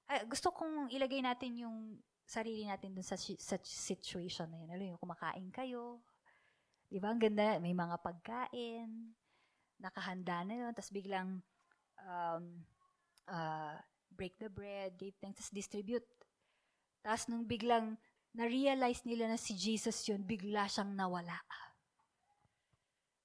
Ay, 0.07 0.27
gusto 0.27 0.51
kong 0.51 0.91
ilagay 0.91 1.23
natin 1.23 1.67
yung 1.67 1.77
sarili 2.23 2.63
natin 2.67 2.95
dun 2.95 3.05
sa, 3.05 3.15
sa 3.19 3.55
situation 3.63 4.47
na 4.51 4.63
yun. 4.63 4.69
Alam 4.71 4.87
yung 4.95 5.01
kumakain 5.01 5.47
kayo, 5.51 6.03
Di 6.93 7.01
ba? 7.01 7.09
Ang 7.09 7.25
ganda. 7.25 7.57
May 7.57 7.73
mga 7.73 7.97
pagkain. 8.05 9.17
Nakahanda 9.81 10.45
na 10.45 10.53
yun. 10.61 10.71
Tapos 10.77 10.93
biglang 10.93 11.41
um, 11.97 12.43
uh, 13.25 13.81
break 14.13 14.37
the 14.37 14.45
bread, 14.45 14.93
give 15.01 15.17
thanks, 15.17 15.41
tapos 15.41 15.57
distribute. 15.57 16.05
Tapos 17.01 17.25
nung 17.25 17.49
biglang 17.49 17.97
na-realize 18.37 19.01
nila 19.09 19.25
na 19.25 19.41
si 19.41 19.57
Jesus 19.57 20.05
yun, 20.05 20.21
bigla 20.21 20.69
siyang 20.69 20.93
nawala. 20.93 21.41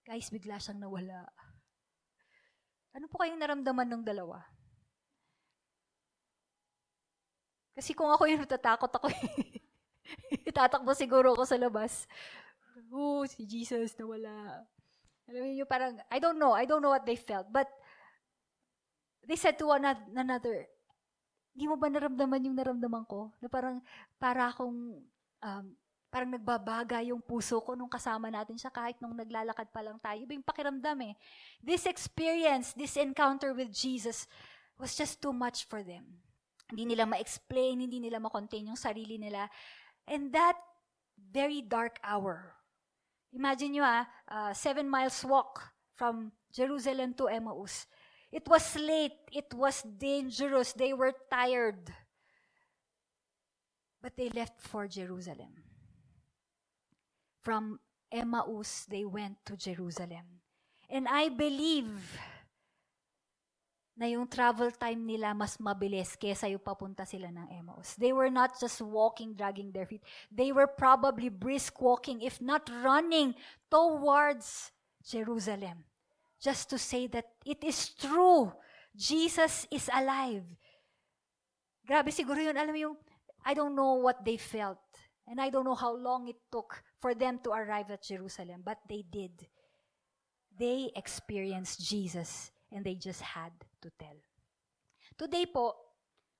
Guys, 0.08 0.32
bigla 0.32 0.56
siyang 0.56 0.80
nawala. 0.80 1.28
Ano 2.96 3.04
po 3.12 3.20
kayong 3.20 3.36
naramdaman 3.36 3.84
ng 3.84 4.02
dalawa? 4.08 4.40
Kasi 7.78 7.94
kung 7.94 8.10
ako 8.10 8.26
yung 8.26 8.42
natatakot 8.42 8.90
ako, 8.90 9.06
itatakbo 10.50 10.90
siguro 10.98 11.38
ako 11.38 11.46
sa 11.46 11.54
labas 11.54 12.10
oh, 12.92 13.24
si 13.26 13.44
Jesus 13.44 13.96
nawala. 13.96 14.64
Alam 15.28 15.52
yung 15.52 15.68
parang, 15.68 15.98
I 16.08 16.18
don't 16.18 16.40
know, 16.40 16.56
I 16.56 16.64
don't 16.64 16.80
know 16.80 16.92
what 16.92 17.04
they 17.04 17.18
felt, 17.18 17.50
but 17.52 17.68
they 19.28 19.36
said 19.36 19.60
to 19.60 19.68
one 19.68 19.84
another, 20.16 20.64
hindi 21.52 21.64
mo 21.68 21.76
ba 21.76 21.90
naramdaman 21.90 22.46
yung 22.48 22.56
naramdaman 22.56 23.04
ko? 23.04 23.34
Na 23.42 23.48
parang, 23.50 23.82
para 24.16 24.48
akong, 24.48 25.04
um, 25.42 25.66
parang 26.08 26.30
nagbabaga 26.32 27.04
yung 27.04 27.20
puso 27.20 27.60
ko 27.60 27.76
nung 27.76 27.92
kasama 27.92 28.32
natin 28.32 28.56
siya 28.56 28.72
kahit 28.72 28.96
nung 29.02 29.12
naglalakad 29.12 29.68
pa 29.68 29.84
lang 29.84 30.00
tayo. 30.00 30.16
Iba 30.24 30.32
yung 30.32 30.46
pakiramdam 30.46 31.12
eh. 31.12 31.14
This 31.60 31.84
experience, 31.84 32.72
this 32.72 32.96
encounter 32.96 33.52
with 33.52 33.68
Jesus 33.68 34.24
was 34.80 34.96
just 34.96 35.20
too 35.20 35.34
much 35.36 35.68
for 35.68 35.84
them. 35.84 36.08
Hindi 36.68 36.94
nila 36.94 37.08
ma-explain, 37.08 37.80
hindi 37.80 37.98
nila 37.98 38.20
ma-contain 38.20 38.68
yung 38.68 38.78
sarili 38.78 39.16
nila. 39.16 39.48
And 40.04 40.32
that 40.32 40.56
very 41.16 41.64
dark 41.64 41.98
hour, 42.04 42.58
Imagine 43.32 43.70
nyo 43.76 43.84
ah, 43.84 44.04
uh, 44.28 44.52
seven 44.56 44.88
miles 44.88 45.20
walk 45.24 45.60
from 45.92 46.32
Jerusalem 46.48 47.12
to 47.20 47.28
Emmaus. 47.28 47.84
It 48.32 48.44
was 48.48 48.64
late. 48.76 49.20
It 49.32 49.52
was 49.52 49.84
dangerous. 49.84 50.72
They 50.72 50.92
were 50.92 51.12
tired. 51.28 51.92
But 54.00 54.16
they 54.16 54.28
left 54.32 54.60
for 54.60 54.86
Jerusalem. 54.88 55.52
From 57.40 57.80
Emmaus, 58.12 58.86
they 58.88 59.04
went 59.04 59.44
to 59.44 59.56
Jerusalem. 59.56 60.40
And 60.88 61.08
I 61.08 61.28
believe 61.28 61.88
na 63.98 64.06
yung 64.06 64.30
travel 64.30 64.70
time 64.70 65.02
nila 65.02 65.34
mas 65.34 65.58
mabilis 65.58 66.14
kesa 66.14 66.46
yung 66.46 66.62
papunta 66.62 67.02
sila 67.02 67.34
ng 67.34 67.50
Emmaus. 67.50 67.98
They 67.98 68.14
were 68.14 68.30
not 68.30 68.54
just 68.54 68.78
walking, 68.78 69.34
dragging 69.34 69.74
their 69.74 69.90
feet. 69.90 70.06
They 70.30 70.54
were 70.54 70.70
probably 70.70 71.26
brisk 71.34 71.82
walking, 71.82 72.22
if 72.22 72.38
not 72.38 72.70
running, 72.70 73.34
towards 73.66 74.70
Jerusalem. 75.02 75.82
Just 76.38 76.70
to 76.70 76.78
say 76.78 77.10
that 77.10 77.26
it 77.42 77.58
is 77.66 77.90
true. 77.98 78.54
Jesus 78.94 79.66
is 79.66 79.90
alive. 79.90 80.46
Grabe 81.82 82.14
siguro 82.14 82.38
yun. 82.38 82.54
Alam 82.54 82.70
mo 82.70 82.78
yung, 82.78 82.96
I 83.42 83.58
don't 83.58 83.74
know 83.74 83.98
what 83.98 84.22
they 84.22 84.38
felt. 84.38 84.78
And 85.26 85.42
I 85.42 85.50
don't 85.50 85.66
know 85.66 85.74
how 85.74 85.98
long 85.98 86.30
it 86.30 86.38
took 86.54 86.86
for 87.02 87.18
them 87.18 87.42
to 87.42 87.50
arrive 87.50 87.90
at 87.90 88.06
Jerusalem. 88.06 88.62
But 88.62 88.78
they 88.86 89.02
did. 89.02 89.34
They 90.54 90.94
experienced 90.94 91.82
Jesus 91.82 92.54
and 92.72 92.84
they 92.84 92.94
just 92.94 93.20
had 93.22 93.52
to 93.82 93.88
tell. 93.98 94.16
Today 95.16 95.46
po, 95.46 95.74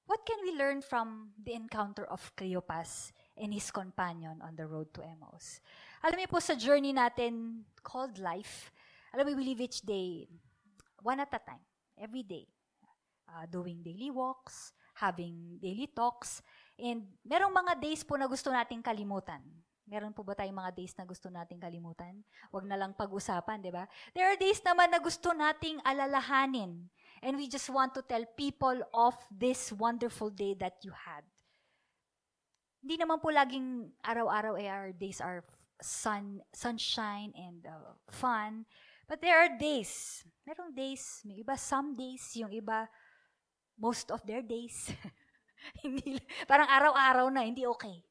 what 0.09 0.25
can 0.25 0.41
we 0.45 0.57
learn 0.57 0.81
from 0.81 1.37
the 1.37 1.53
encounter 1.53 2.05
of 2.09 2.33
Cleopas 2.37 3.13
and 3.37 3.53
his 3.53 3.71
companion 3.71 4.41
on 4.41 4.57
the 4.57 4.67
road 4.67 4.93
to 4.97 5.05
Emmaus? 5.05 5.61
Alam 6.01 6.25
niyo 6.25 6.31
po 6.31 6.41
sa 6.41 6.57
journey 6.57 6.95
natin 6.95 7.65
called 7.83 8.17
life, 8.17 8.73
alam 9.13 9.25
mo, 9.25 9.37
we 9.37 9.45
live 9.45 9.65
each 9.65 9.81
day, 9.85 10.29
one 11.01 11.21
at 11.21 11.33
a 11.33 11.41
time, 11.41 11.65
every 11.97 12.23
day. 12.23 12.47
Uh, 13.29 13.45
doing 13.45 13.85
daily 13.85 14.09
walks, 14.09 14.73
having 14.97 15.61
daily 15.61 15.85
talks, 15.93 16.41
and 16.81 17.05
merong 17.21 17.53
mga 17.53 17.77
days 17.77 18.01
po 18.01 18.17
na 18.17 18.25
gusto 18.25 18.49
nating 18.49 18.81
kalimutan. 18.81 19.45
Meron 19.89 20.13
po 20.13 20.21
ba 20.21 20.37
tayong 20.37 20.61
mga 20.61 20.77
days 20.77 20.93
na 21.01 21.09
gusto 21.09 21.33
nating 21.33 21.57
kalimutan? 21.57 22.21
Huwag 22.53 22.69
na 22.69 22.77
lang 22.77 22.93
pag-usapan, 22.93 23.65
di 23.65 23.73
ba? 23.73 23.89
There 24.13 24.29
are 24.29 24.37
days 24.37 24.61
naman 24.61 24.93
na 24.93 25.01
gusto 25.01 25.33
nating 25.33 25.81
alalahanin. 25.81 26.93
And 27.25 27.35
we 27.41 27.49
just 27.49 27.73
want 27.73 27.97
to 27.97 28.05
tell 28.05 28.23
people 28.37 28.85
of 28.93 29.17
this 29.33 29.73
wonderful 29.73 30.29
day 30.29 30.53
that 30.61 30.79
you 30.85 30.93
had. 30.93 31.25
Hindi 32.85 33.01
naman 33.01 33.19
po 33.19 33.33
laging 33.33 33.91
araw-araw 34.05 34.55
eh, 34.61 34.69
our 34.69 34.93
days 34.93 35.19
are 35.25 35.43
sun, 35.81 36.45
sunshine 36.53 37.33
and 37.35 37.65
uh, 37.67 37.97
fun. 38.13 38.69
But 39.09 39.25
there 39.25 39.41
are 39.41 39.51
days. 39.57 40.23
Merong 40.45 40.77
days. 40.77 41.25
May 41.25 41.41
iba 41.41 41.57
some 41.57 41.97
days. 41.97 42.29
Yung 42.37 42.53
iba 42.53 42.87
most 43.81 44.13
of 44.13 44.21
their 44.29 44.45
days. 44.45 44.93
hindi, 45.83 46.19
parang 46.47 46.69
araw-araw 46.69 47.27
na, 47.33 47.47
hindi 47.47 47.65
okay. 47.67 48.08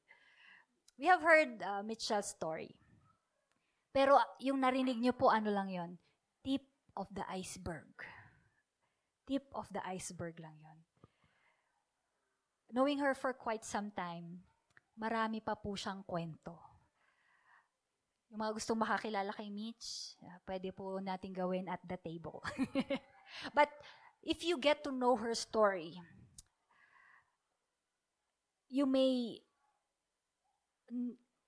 We 0.98 1.06
have 1.06 1.22
heard 1.22 1.62
uh, 1.62 1.86
Mitchell's 1.86 2.34
story. 2.34 2.74
Pero 3.94 4.18
yung 4.42 4.66
narinig 4.66 4.98
niyo 4.98 5.14
po, 5.14 5.30
ano 5.30 5.54
lang 5.54 5.70
yon 5.70 5.92
Tip 6.42 6.66
of 6.98 7.06
the 7.14 7.22
iceberg. 7.30 7.90
Tip 9.30 9.46
of 9.54 9.70
the 9.70 9.82
iceberg 9.86 10.42
lang 10.42 10.58
yon. 10.58 10.80
Knowing 12.74 12.98
her 13.00 13.14
for 13.14 13.32
quite 13.32 13.64
some 13.64 13.94
time, 13.94 14.42
marami 14.98 15.38
pa 15.40 15.54
po 15.54 15.78
siyang 15.78 16.02
kwento. 16.02 16.58
Yung 18.34 18.44
mga 18.44 18.60
gustong 18.60 18.82
makakilala 18.82 19.32
kay 19.32 19.48
Mitch, 19.48 20.18
uh, 20.26 20.42
pwede 20.44 20.74
po 20.76 21.00
natin 21.00 21.32
gawin 21.32 21.70
at 21.72 21.80
the 21.86 21.96
table. 22.02 22.44
But 23.58 23.72
if 24.26 24.44
you 24.44 24.60
get 24.60 24.84
to 24.84 24.92
know 24.92 25.16
her 25.16 25.32
story, 25.32 25.96
you 28.68 28.84
may 28.84 29.40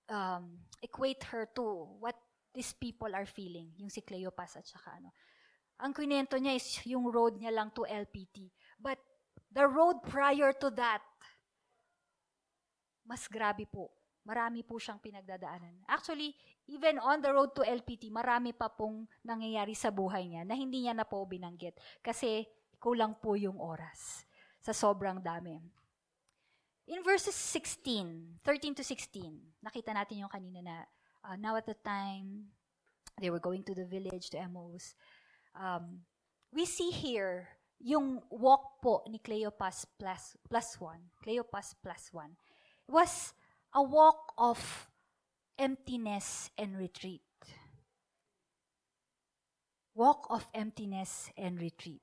um, 0.10 0.44
equate 0.82 1.24
her 1.32 1.48
to 1.56 1.88
what 2.00 2.16
these 2.54 2.74
people 2.74 3.14
are 3.14 3.30
feeling, 3.30 3.70
yung 3.78 3.94
si 3.94 4.02
Cleopas 4.02 4.58
at 4.58 4.66
saka 4.66 4.98
ano. 4.98 5.14
Ang 5.80 5.96
kwento 5.96 6.36
niya 6.36 6.60
is 6.60 6.68
yung 6.84 7.08
road 7.08 7.40
niya 7.40 7.56
lang 7.56 7.72
to 7.72 7.88
LPT. 7.88 8.52
But 8.76 9.00
the 9.48 9.64
road 9.64 10.04
prior 10.04 10.52
to 10.60 10.68
that, 10.76 11.00
mas 13.08 13.26
grabe 13.32 13.64
po. 13.64 13.90
Marami 14.28 14.62
po 14.62 14.76
siyang 14.76 15.00
pinagdadaanan. 15.00 15.88
Actually, 15.88 16.36
even 16.68 17.00
on 17.00 17.24
the 17.24 17.32
road 17.32 17.56
to 17.56 17.64
LPT, 17.64 18.12
marami 18.12 18.52
pa 18.52 18.68
pong 18.68 19.08
nangyayari 19.24 19.74
sa 19.74 19.90
buhay 19.90 20.28
niya 20.28 20.44
na 20.44 20.54
hindi 20.54 20.86
niya 20.86 20.94
na 20.94 21.08
po 21.08 21.24
binanggit. 21.24 21.80
Kasi 22.04 22.46
kulang 22.78 23.18
po 23.18 23.40
yung 23.40 23.58
oras 23.58 24.28
sa 24.60 24.76
sobrang 24.76 25.24
dami. 25.24 25.58
In 26.90 27.06
verses 27.06 27.38
16, 27.38 28.42
13 28.42 28.74
to 28.74 28.84
16, 28.84 29.62
nakita 29.62 29.94
natin 29.94 30.26
yung 30.26 30.34
kanina 30.34 30.66
na 30.66 30.76
uh, 31.22 31.38
now 31.38 31.54
at 31.54 31.70
the 31.70 31.78
time 31.86 32.50
they 33.22 33.30
were 33.30 33.38
going 33.38 33.62
to 33.62 33.78
the 33.78 33.86
village, 33.86 34.34
to 34.34 34.42
Emmaus. 34.42 34.98
Um, 35.54 36.02
we 36.50 36.66
see 36.66 36.90
here 36.90 37.46
yung 37.78 38.26
walk 38.34 38.82
po 38.82 39.06
ni 39.06 39.22
Cleopas 39.22 39.86
plus, 40.02 40.34
plus 40.50 40.82
one. 40.82 41.14
Cleopas 41.22 41.78
plus 41.78 42.10
one. 42.10 42.34
It 42.90 42.92
was 42.92 43.38
a 43.70 43.84
walk 43.86 44.34
of 44.42 44.58
emptiness 45.62 46.50
and 46.58 46.74
retreat. 46.74 47.22
Walk 49.94 50.26
of 50.34 50.48
emptiness 50.58 51.30
and 51.38 51.62
retreat. 51.62 52.02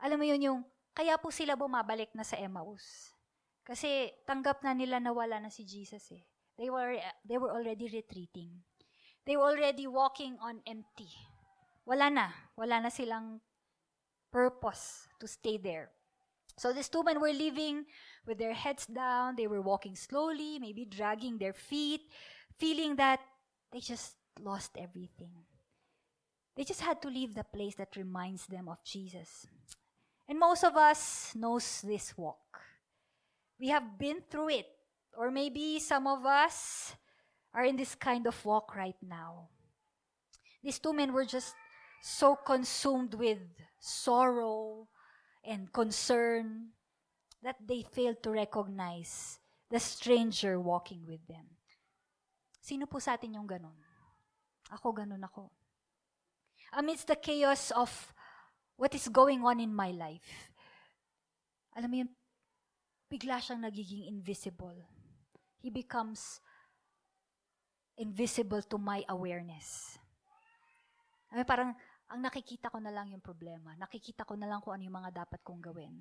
Alam 0.00 0.18
mo 0.18 0.26
yun 0.26 0.42
yung, 0.42 0.60
kaya 0.94 1.16
po 1.18 1.30
sila 1.30 1.54
bumabalik 1.56 2.12
na 2.14 2.26
sa 2.26 2.36
Emmaus. 2.36 3.14
Kasi 3.64 4.10
tanggap 4.26 4.64
na 4.66 4.74
nila 4.74 4.98
na 4.98 5.14
wala 5.14 5.38
na 5.38 5.50
si 5.52 5.62
Jesus 5.62 6.02
eh. 6.10 6.24
They 6.58 6.68
were, 6.68 6.98
they 7.24 7.38
were 7.40 7.52
already 7.54 7.88
retreating. 7.88 8.60
They 9.24 9.36
were 9.36 9.56
already 9.56 9.86
walking 9.86 10.36
on 10.42 10.60
empty. 10.66 11.08
Wala 11.86 12.10
na. 12.10 12.26
Wala 12.56 12.84
na 12.84 12.90
silang 12.92 13.40
purpose 14.30 15.08
to 15.18 15.26
stay 15.26 15.56
there. 15.56 15.90
So 16.60 16.72
these 16.72 16.88
two 16.92 17.02
men 17.02 17.20
were 17.20 17.32
leaving 17.32 17.86
with 18.26 18.36
their 18.36 18.52
heads 18.52 18.84
down. 18.84 19.36
They 19.36 19.46
were 19.46 19.62
walking 19.62 19.96
slowly, 19.96 20.58
maybe 20.58 20.84
dragging 20.84 21.38
their 21.38 21.54
feet, 21.54 22.02
feeling 22.58 22.96
that 22.96 23.20
they 23.72 23.80
just 23.80 24.16
lost 24.38 24.76
everything. 24.76 25.32
They 26.56 26.64
just 26.64 26.82
had 26.82 27.00
to 27.02 27.08
leave 27.08 27.34
the 27.34 27.44
place 27.44 27.76
that 27.76 27.96
reminds 27.96 28.46
them 28.46 28.68
of 28.68 28.84
Jesus. 28.84 29.46
And 30.30 30.38
most 30.38 30.62
of 30.62 30.76
us 30.78 31.34
knows 31.34 31.82
this 31.82 32.14
walk. 32.16 32.62
We 33.58 33.66
have 33.74 33.98
been 33.98 34.22
through 34.30 34.62
it. 34.62 34.66
Or 35.18 35.28
maybe 35.32 35.80
some 35.80 36.06
of 36.06 36.24
us 36.24 36.94
are 37.52 37.64
in 37.64 37.74
this 37.74 37.96
kind 37.96 38.28
of 38.28 38.38
walk 38.44 38.76
right 38.76 38.94
now. 39.02 39.50
These 40.62 40.78
two 40.78 40.92
men 40.92 41.12
were 41.12 41.24
just 41.24 41.52
so 42.00 42.36
consumed 42.36 43.14
with 43.14 43.42
sorrow 43.80 44.86
and 45.42 45.72
concern 45.72 46.78
that 47.42 47.56
they 47.66 47.82
failed 47.82 48.22
to 48.22 48.30
recognize 48.30 49.40
the 49.68 49.80
stranger 49.80 50.60
walking 50.60 51.02
with 51.08 51.26
them. 51.26 51.58
Sino 52.62 52.86
po 52.86 53.02
sa 53.02 53.18
atin 53.18 53.34
yung 53.34 53.50
ganun? 53.50 53.74
Ako 54.70 54.94
ganun 54.94 55.26
ako. 55.26 55.50
Amidst 56.78 57.10
the 57.10 57.18
chaos 57.18 57.74
of 57.74 57.90
what 58.80 58.96
is 58.96 59.12
going 59.12 59.44
on 59.44 59.60
in 59.60 59.68
my 59.68 59.92
life, 59.92 60.56
alam 61.76 61.92
mo 61.92 61.96
yun, 62.00 62.10
bigla 63.12 63.36
siyang 63.36 63.60
nagiging 63.60 64.08
invisible. 64.08 64.74
He 65.60 65.68
becomes 65.68 66.40
invisible 68.00 68.64
to 68.64 68.80
my 68.80 69.04
awareness. 69.12 70.00
Ay, 71.28 71.44
parang, 71.44 71.76
ang 72.08 72.20
nakikita 72.24 72.72
ko 72.72 72.80
na 72.80 72.88
lang 72.88 73.12
yung 73.12 73.20
problema. 73.20 73.76
Nakikita 73.76 74.24
ko 74.24 74.34
na 74.34 74.48
lang 74.48 74.64
kung 74.64 74.72
ano 74.72 74.82
yung 74.88 74.96
mga 74.96 75.28
dapat 75.28 75.44
kong 75.44 75.60
gawin. 75.60 76.00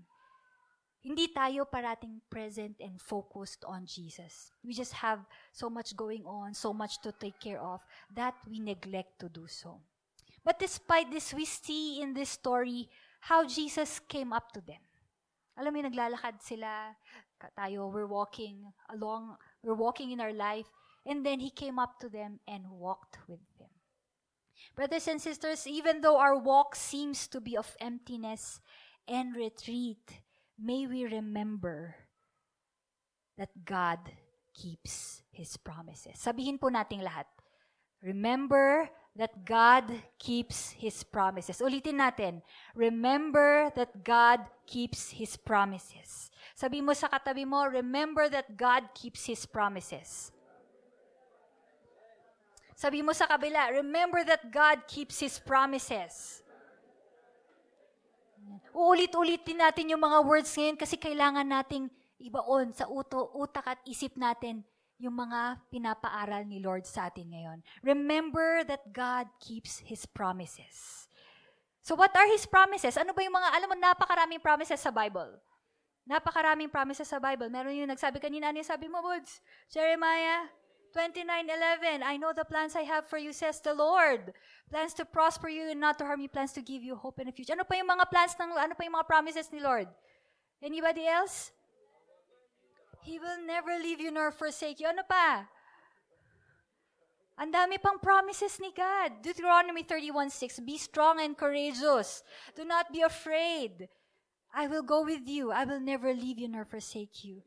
Hindi 1.04 1.32
tayo 1.36 1.68
parating 1.68 2.24
present 2.32 2.80
and 2.80 2.96
focused 3.00 3.68
on 3.68 3.84
Jesus. 3.84 4.56
We 4.64 4.72
just 4.72 4.96
have 4.96 5.22
so 5.52 5.68
much 5.68 5.96
going 6.00 6.24
on, 6.24 6.56
so 6.56 6.72
much 6.72 7.04
to 7.04 7.12
take 7.12 7.40
care 7.40 7.60
of, 7.60 7.84
that 8.16 8.40
we 8.48 8.64
neglect 8.64 9.20
to 9.20 9.28
do 9.28 9.46
so. 9.52 9.84
But 10.50 10.58
despite 10.58 11.14
this, 11.14 11.30
we 11.30 11.46
see 11.46 12.02
in 12.02 12.18
this 12.18 12.34
story 12.34 12.90
how 13.22 13.46
Jesus 13.46 14.02
came 14.02 14.34
up 14.34 14.50
to 14.58 14.62
them. 14.66 14.82
Alam 15.54 15.78
mo, 15.78 15.80
naglalakad 15.86 16.42
sila, 16.42 16.98
tayo, 17.54 17.94
we're 17.94 18.10
walking 18.10 18.66
along, 18.90 19.38
we're 19.62 19.78
walking 19.78 20.10
in 20.10 20.18
our 20.18 20.34
life, 20.34 20.66
and 21.06 21.22
then 21.22 21.38
He 21.38 21.54
came 21.54 21.78
up 21.78 22.02
to 22.02 22.10
them 22.10 22.42
and 22.50 22.66
walked 22.66 23.22
with 23.30 23.46
them. 23.62 23.70
Brothers 24.74 25.06
and 25.06 25.22
sisters, 25.22 25.70
even 25.70 26.02
though 26.02 26.18
our 26.18 26.42
walk 26.42 26.74
seems 26.74 27.30
to 27.30 27.38
be 27.38 27.54
of 27.54 27.70
emptiness 27.78 28.58
and 29.06 29.38
retreat, 29.38 30.02
may 30.58 30.90
we 30.90 31.06
remember 31.06 31.94
that 33.38 33.54
God 33.70 34.02
keeps 34.58 35.22
His 35.30 35.62
promises. 35.62 36.18
Sabihin 36.18 36.58
po 36.58 36.74
nating 36.74 37.06
lahat, 37.06 37.30
remember 38.02 38.90
that 39.20 39.44
God 39.44 39.84
keeps 40.16 40.72
His 40.80 41.04
promises. 41.04 41.60
Ulitin 41.60 42.00
natin, 42.00 42.40
remember 42.72 43.68
that 43.76 43.92
God 44.08 44.48
keeps 44.64 45.12
His 45.12 45.36
promises. 45.36 46.32
Sabi 46.56 46.80
mo 46.80 46.96
sa 46.96 47.12
katabi 47.12 47.44
mo, 47.44 47.68
remember 47.68 48.32
that 48.32 48.48
God 48.56 48.88
keeps 48.96 49.28
His 49.28 49.44
promises. 49.44 50.32
Sabi 52.80 53.04
mo 53.04 53.12
sa 53.12 53.28
kabila, 53.28 53.76
remember 53.76 54.24
that 54.24 54.48
God 54.48 54.88
keeps 54.88 55.20
His 55.20 55.36
promises. 55.36 56.40
Uulit-ulitin 58.72 59.60
natin 59.60 59.92
yung 59.92 60.00
mga 60.00 60.24
words 60.24 60.48
ngayon 60.56 60.80
kasi 60.80 60.96
kailangan 60.96 61.44
nating 61.44 61.92
ibaon 62.24 62.72
sa 62.72 62.88
uto, 62.88 63.36
utak 63.36 63.68
at 63.68 63.84
isip 63.84 64.16
natin 64.16 64.64
yung 65.00 65.16
mga 65.16 65.64
pinapaaral 65.72 66.44
ni 66.44 66.60
Lord 66.60 66.84
sa 66.84 67.08
atin 67.08 67.32
ngayon. 67.32 67.60
Remember 67.82 68.68
that 68.68 68.84
God 68.92 69.32
keeps 69.40 69.80
His 69.80 70.04
promises. 70.04 71.08
So 71.80 71.96
what 71.96 72.12
are 72.14 72.28
His 72.28 72.44
promises? 72.44 73.00
Ano 73.00 73.16
ba 73.16 73.24
yung 73.24 73.34
mga, 73.34 73.50
alam 73.56 73.68
mo, 73.72 73.76
napakaraming 73.80 74.44
promises 74.44 74.84
sa 74.84 74.92
Bible. 74.92 75.40
Napakaraming 76.04 76.68
promises 76.68 77.08
sa 77.08 77.18
Bible. 77.18 77.48
Meron 77.48 77.80
yung 77.80 77.90
nagsabi 77.90 78.20
kanina, 78.20 78.52
ano 78.52 78.60
sabi 78.60 78.92
mo, 78.92 79.00
Woods? 79.00 79.40
Jeremiah 79.72 80.52
29:11 80.94 82.02
I 82.02 82.18
know 82.18 82.34
the 82.34 82.46
plans 82.46 82.74
I 82.74 82.82
have 82.82 83.06
for 83.06 83.22
you 83.22 83.30
says 83.30 83.62
the 83.62 83.74
Lord 83.74 84.34
plans 84.70 84.94
to 84.98 85.06
prosper 85.06 85.50
you 85.50 85.70
and 85.70 85.78
not 85.78 86.02
to 86.02 86.06
harm 86.06 86.22
you 86.22 86.30
plans 86.30 86.54
to 86.58 86.66
give 86.66 86.82
you 86.82 86.98
hope 86.98 87.22
in 87.22 87.30
the 87.30 87.36
future 87.36 87.54
ano 87.54 87.66
pa 87.66 87.78
yung 87.78 87.90
mga 87.90 88.10
plans 88.10 88.34
ng 88.34 88.58
ano 88.58 88.74
pa 88.74 88.82
yung 88.86 88.98
mga 88.98 89.06
promises 89.06 89.54
ni 89.54 89.62
Lord 89.62 89.86
anybody 90.66 91.06
else 91.06 91.54
He 93.02 93.20
will 93.20 93.42
never 93.46 93.78
leave 93.78 94.00
you 94.00 94.12
nor 94.12 94.32
forsake 94.32 94.80
you. 94.80 94.88
Ano 94.88 95.04
pa? 95.08 95.48
Ang 97.40 97.56
dami 97.56 97.80
pang 97.80 98.00
promises 98.00 98.60
ni 98.60 98.76
God. 98.76 99.24
Deuteronomy 99.24 99.88
31:6 99.88 100.60
Be 100.68 100.76
strong 100.76 101.24
and 101.24 101.40
courageous. 101.40 102.22
Do 102.52 102.68
not 102.68 102.92
be 102.92 103.00
afraid. 103.00 103.88
I 104.52 104.68
will 104.68 104.84
go 104.84 105.06
with 105.06 105.24
you. 105.24 105.52
I 105.52 105.64
will 105.64 105.80
never 105.80 106.12
leave 106.12 106.40
you 106.40 106.50
nor 106.52 106.66
forsake 106.66 107.24
you. 107.24 107.44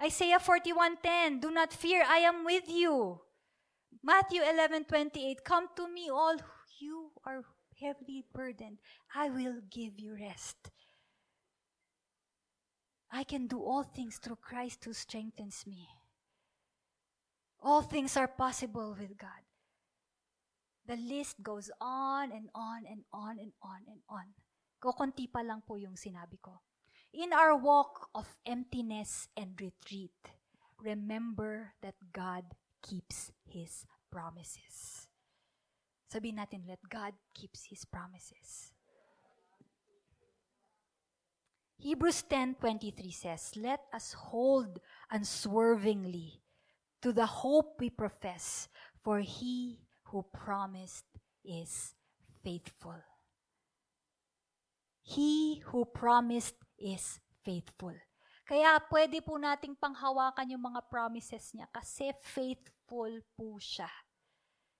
Isaiah 0.00 0.38
41:10, 0.38 1.40
Do 1.40 1.50
not 1.50 1.72
fear, 1.72 2.04
I 2.06 2.18
am 2.18 2.44
with 2.44 2.68
you. 2.68 3.20
Matthew 4.04 4.42
11:28, 4.42 5.42
Come 5.42 5.68
to 5.74 5.88
me 5.88 6.10
all 6.10 6.36
you 6.78 7.10
are 7.24 7.42
heavily 7.80 8.24
burdened, 8.32 8.78
I 9.14 9.30
will 9.30 9.60
give 9.70 9.98
you 9.98 10.14
rest. 10.14 10.70
I 13.10 13.24
can 13.24 13.46
do 13.46 13.62
all 13.62 13.82
things 13.82 14.18
through 14.18 14.42
Christ 14.42 14.84
who 14.84 14.92
strengthens 14.92 15.64
me. 15.66 15.88
All 17.62 17.82
things 17.82 18.16
are 18.16 18.28
possible 18.28 18.94
with 18.98 19.16
God. 19.16 19.42
The 20.86 20.96
list 20.96 21.42
goes 21.42 21.70
on 21.80 22.30
and 22.30 22.48
on 22.54 22.86
and 22.86 23.02
on 23.12 23.38
and 23.42 23.52
on 23.62 23.82
and 23.90 24.00
on. 24.06 24.30
Kukunti 24.78 25.26
pa 25.26 25.42
lang 25.42 25.66
po 25.66 25.74
yung 25.74 25.98
sinabi 25.98 26.38
ko. 26.38 26.62
In 27.16 27.32
our 27.32 27.56
walk 27.56 28.12
of 28.14 28.28
emptiness 28.46 29.26
and 29.34 29.56
retreat, 29.58 30.14
remember 30.78 31.74
that 31.82 31.96
God 32.12 32.44
keeps 32.84 33.32
His 33.48 33.88
promises. 34.12 35.08
Sabihin 36.06 36.38
natin, 36.38 36.68
let 36.68 36.78
God 36.86 37.16
keeps 37.34 37.66
His 37.66 37.82
promises. 37.82 38.75
Hebrews 41.76 42.24
10:23 42.24 43.12
says, 43.12 43.52
"Let 43.56 43.84
us 43.92 44.16
hold 44.16 44.80
unswervingly 45.12 46.40
to 47.04 47.12
the 47.12 47.26
hope 47.26 47.76
we 47.78 47.92
profess, 47.92 48.68
for 49.04 49.20
he 49.20 49.84
who 50.08 50.24
promised 50.32 51.06
is 51.44 51.94
faithful." 52.42 52.98
He 55.06 55.62
who 55.70 55.84
promised 55.84 56.58
is 56.80 57.20
faithful. 57.46 57.94
Kaya 58.46 58.78
pwede 58.90 59.22
po 59.22 59.38
nating 59.38 59.78
panghawakan 59.78 60.50
yung 60.50 60.66
mga 60.70 60.82
promises 60.90 61.50
niya 61.54 61.66
kasi 61.70 62.10
faithful 62.22 63.10
po 63.34 63.58
siya. 63.58 63.90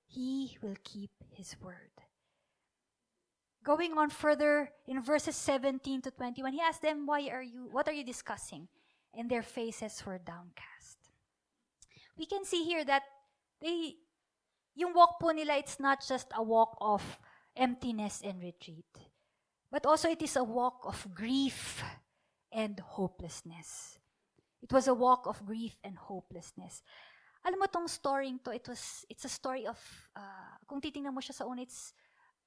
He 0.07 0.55
will 0.63 0.79
keep 0.83 1.11
His 1.35 1.59
word. 1.59 1.95
Going 3.67 3.99
on 3.99 4.11
further 4.11 4.71
in 4.87 5.03
verses 5.03 5.35
17 5.35 6.03
to 6.03 6.13
21, 6.13 6.53
he 6.53 6.61
asked 6.61 6.83
them, 6.83 7.05
Why 7.05 7.27
are 7.35 7.43
you, 7.43 7.67
what 7.73 7.89
are 7.89 7.93
you 7.93 8.05
discussing? 8.05 8.69
And 9.13 9.29
their 9.29 9.43
faces 9.43 10.01
were 10.07 10.23
downcast. 10.23 11.03
We 12.17 12.27
can 12.27 12.45
see 12.45 12.63
here 12.63 12.85
that 12.85 13.03
they, 13.61 13.97
yung 14.77 14.95
walk 14.95 15.19
po 15.19 15.35
nila, 15.35 15.59
it's 15.59 15.81
not 15.81 15.99
just 16.07 16.29
a 16.37 16.43
walk 16.45 16.79
of 16.81 17.03
emptiness 17.57 18.23
and 18.25 18.41
retreat. 18.41 18.87
But 19.73 19.85
also 19.85 20.09
it 20.11 20.23
is 20.23 20.37
a 20.37 20.45
walk 20.45 20.87
of 20.87 21.03
grief 21.13 21.83
and 22.53 22.79
hopelessness. 22.79 23.99
It 24.63 24.73
was 24.73 24.87
a 24.87 24.95
walk 24.95 25.27
of 25.27 25.45
grief 25.45 25.75
and 25.83 25.99
hopelessness. 25.99 26.83
Alam 27.45 27.59
mo 27.59 27.67
tong 27.67 27.89
story 27.89 28.33
to, 28.45 28.51
it 28.53 28.69
was, 28.69 29.05
it's 29.11 29.25
a 29.25 29.29
story 29.29 29.67
of, 29.67 29.79
uh, 30.15 30.55
kung 30.69 30.81
titingnan 30.81 31.13
mo 31.13 31.19
siya 31.19 31.35
sa 31.35 31.47
una, 31.47 31.63
it's 31.63 31.93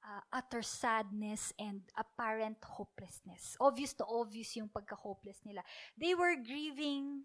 uh, 0.04 0.22
utter 0.32 0.62
sadness 0.62 1.52
and 1.58 1.80
apparent 1.96 2.58
hopelessness. 2.64 3.56
Obvious 3.60 3.92
to 3.94 4.04
obvious 4.04 4.56
yung 4.56 4.68
pagka-hopeless 4.68 5.40
nila. 5.44 5.62
They 5.96 6.14
were 6.14 6.36
grieving 6.40 7.24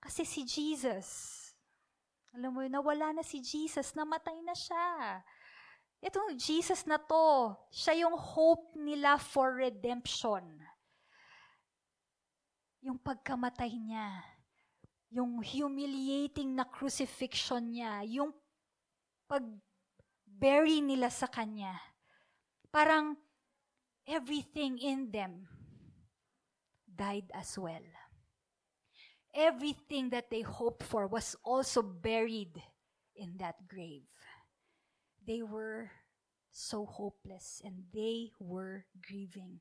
kasi 0.00 0.22
si 0.22 0.44
Jesus. 0.46 1.34
Alam 2.36 2.52
mo, 2.52 2.60
nawala 2.68 3.16
na 3.16 3.24
si 3.24 3.40
Jesus, 3.40 3.96
namatay 3.96 4.36
na 4.44 4.52
siya. 4.52 5.24
Itong 6.04 6.36
Jesus 6.36 6.84
na 6.84 7.00
to, 7.00 7.56
siya 7.72 8.04
yung 8.04 8.14
hope 8.14 8.76
nila 8.76 9.16
for 9.16 9.56
redemption. 9.56 10.44
Yung 12.84 13.00
pagkamatay 13.00 13.72
niya, 13.72 14.20
yung 15.08 15.40
humiliating 15.40 16.52
na 16.52 16.68
crucifixion 16.68 17.72
niya, 17.72 18.04
yung 18.04 18.36
pag-bury 20.36 20.84
nila 20.84 21.08
sa 21.08 21.26
kanya. 21.26 21.80
Parang 22.68 23.16
everything 24.04 24.76
in 24.76 25.08
them 25.10 25.48
died 26.84 27.32
as 27.32 27.56
well. 27.58 27.84
Everything 29.32 30.10
that 30.10 30.28
they 30.30 30.40
hoped 30.40 30.84
for 30.84 31.06
was 31.08 31.36
also 31.44 31.80
buried 31.80 32.60
in 33.16 33.36
that 33.40 33.56
grave. 33.68 34.08
They 35.26 35.42
were 35.42 35.90
so 36.52 36.84
hopeless 36.84 37.60
and 37.64 37.88
they 37.92 38.32
were 38.40 38.84
grieving. 39.00 39.60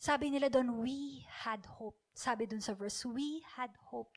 Sabi 0.00 0.28
nila 0.28 0.48
doon, 0.48 0.80
we 0.80 1.24
had 1.28 1.64
hope. 1.64 1.96
Sabi 2.12 2.44
doon 2.44 2.60
sa 2.60 2.72
verse, 2.76 3.04
we 3.04 3.40
had 3.56 3.72
hope. 3.88 4.12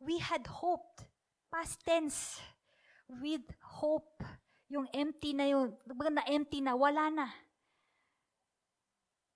We 0.00 0.20
had 0.20 0.48
hoped. 0.48 1.04
Past 1.52 1.80
tense. 1.84 2.40
With 3.08 3.44
hope. 3.60 4.22
Yung 4.68 4.86
empty 4.92 5.32
na 5.32 5.44
yun, 5.48 5.72
na 6.12 6.22
empty 6.28 6.60
na, 6.60 6.76
wala 6.76 7.08
na. 7.08 7.28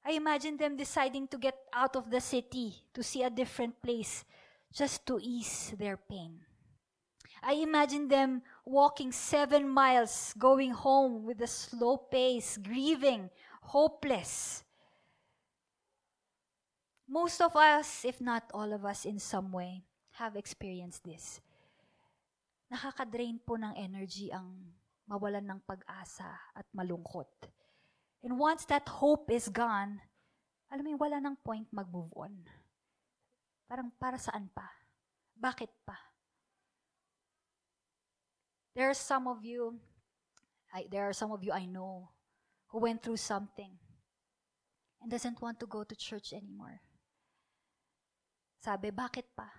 I 0.04 0.12
imagine 0.12 0.56
them 0.56 0.76
deciding 0.76 1.28
to 1.28 1.38
get 1.38 1.56
out 1.72 1.96
of 1.96 2.10
the 2.10 2.20
city 2.20 2.74
to 2.92 3.02
see 3.02 3.22
a 3.22 3.30
different 3.30 3.80
place 3.80 4.24
just 4.72 5.06
to 5.06 5.18
ease 5.22 5.72
their 5.78 5.96
pain. 5.96 6.40
I 7.42 7.54
imagine 7.54 8.08
them 8.08 8.42
walking 8.64 9.10
seven 9.10 9.68
miles, 9.68 10.34
going 10.38 10.70
home 10.70 11.24
with 11.24 11.40
a 11.40 11.46
slow 11.46 11.96
pace, 11.96 12.56
grieving, 12.56 13.30
hopeless. 13.62 14.62
Most 17.08 17.40
of 17.40 17.56
us, 17.56 18.04
if 18.04 18.20
not 18.20 18.50
all 18.54 18.72
of 18.72 18.84
us 18.84 19.04
in 19.04 19.18
some 19.18 19.50
way, 19.50 19.82
have 20.12 20.36
experienced 20.36 21.04
this. 21.04 21.40
Nakaka-drain 22.72 23.36
po 23.44 23.60
ng 23.60 23.76
energy 23.76 24.32
ang 24.32 24.48
mawalan 25.04 25.44
ng 25.44 25.60
pag-asa 25.68 26.32
at 26.56 26.64
malungkot. 26.72 27.28
And 28.24 28.40
once 28.40 28.64
that 28.72 28.88
hope 28.88 29.28
is 29.28 29.52
gone, 29.52 30.00
alam 30.72 30.88
mo 30.88 30.96
wala 30.96 31.20
nang 31.20 31.36
point 31.36 31.68
mag-move 31.68 32.08
on. 32.16 32.32
Parang 33.68 33.92
para 34.00 34.16
saan 34.16 34.48
pa? 34.48 34.64
Bakit 35.36 35.68
pa? 35.84 36.00
There 38.72 38.88
are 38.88 38.96
some 38.96 39.28
of 39.28 39.44
you, 39.44 39.76
I, 40.72 40.88
there 40.88 41.04
are 41.04 41.12
some 41.12 41.28
of 41.28 41.44
you 41.44 41.52
I 41.52 41.68
know 41.68 42.08
who 42.72 42.80
went 42.80 43.04
through 43.04 43.20
something 43.20 43.76
and 45.02 45.12
doesn't 45.12 45.36
want 45.44 45.60
to 45.60 45.68
go 45.68 45.84
to 45.84 45.92
church 45.92 46.32
anymore. 46.32 46.80
Sabi, 48.64 48.88
bakit 48.88 49.28
pa? 49.36 49.50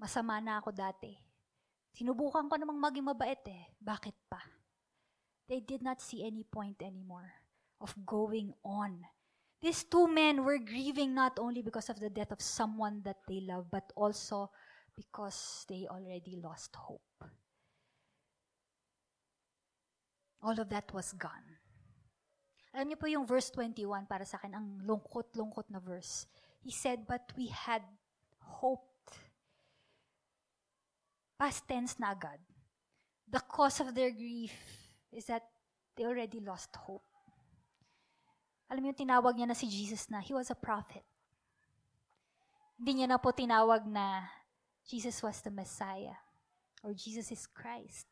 Masama 0.00 0.42
na 0.42 0.58
ako 0.58 0.74
dati. 0.74 1.27
Sinubukan 1.96 2.48
ko 2.48 2.54
namang 2.56 2.78
maging 2.80 3.06
mabait 3.06 3.42
eh. 3.48 3.72
Bakit 3.80 4.16
pa? 4.28 4.42
They 5.48 5.64
did 5.64 5.80
not 5.80 6.04
see 6.04 6.26
any 6.26 6.44
point 6.44 6.84
anymore 6.84 7.32
of 7.80 7.96
going 8.04 8.52
on. 8.66 9.06
These 9.58 9.90
two 9.90 10.06
men 10.06 10.44
were 10.46 10.62
grieving 10.62 11.14
not 11.14 11.40
only 11.42 11.62
because 11.62 11.90
of 11.90 11.98
the 11.98 12.12
death 12.12 12.30
of 12.30 12.44
someone 12.44 13.02
that 13.02 13.18
they 13.26 13.42
love, 13.42 13.66
but 13.72 13.90
also 13.96 14.54
because 14.94 15.66
they 15.66 15.86
already 15.90 16.38
lost 16.38 16.76
hope. 16.76 17.24
All 20.42 20.54
of 20.54 20.70
that 20.70 20.86
was 20.94 21.10
gone. 21.18 21.58
Alam 22.70 22.94
niyo 22.94 22.98
po 23.00 23.10
yung 23.10 23.26
verse 23.26 23.50
21 23.50 24.06
para 24.06 24.22
sa 24.22 24.38
akin, 24.38 24.54
ang 24.54 24.66
lungkot-lungkot 24.86 25.66
na 25.72 25.82
verse. 25.82 26.30
He 26.62 26.70
said, 26.70 27.08
but 27.10 27.26
we 27.34 27.50
had 27.50 27.82
hoped. 28.38 28.86
Past 31.38 31.64
tense 31.70 31.94
na 32.02 32.12
agad. 32.12 32.42
The 33.30 33.38
cause 33.46 33.78
of 33.78 33.94
their 33.94 34.10
grief 34.10 34.52
is 35.14 35.30
that 35.30 35.46
they 35.94 36.02
already 36.02 36.42
lost 36.42 36.74
hope. 36.74 37.06
Alam 38.68 38.90
mo 38.90 38.92
tinawag 38.92 39.38
niya 39.38 39.48
na 39.48 39.56
si 39.56 39.70
Jesus 39.70 40.10
na 40.12 40.20
he 40.20 40.34
was 40.34 40.50
a 40.50 40.58
prophet. 40.58 41.06
Hindi 42.76 43.00
niya 43.00 43.08
na 43.14 43.22
po 43.22 43.32
tinawag 43.32 43.86
na 43.88 44.28
Jesus 44.84 45.22
was 45.22 45.40
the 45.40 45.52
Messiah 45.54 46.18
or 46.82 46.92
Jesus 46.92 47.32
is 47.32 47.48
Christ. 47.48 48.06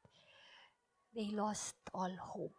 They 1.13 1.33
lost 1.33 1.77
all 1.93 2.13
hope. 2.15 2.57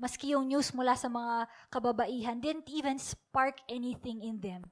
Maski 0.00 0.34
yung 0.34 0.50
news 0.50 0.74
mula 0.74 0.98
sa 0.98 1.06
mga 1.06 1.46
kababaihan 1.70 2.42
didn't 2.42 2.66
even 2.68 2.98
spark 2.98 3.62
anything 3.70 4.20
in 4.24 4.42
them. 4.42 4.66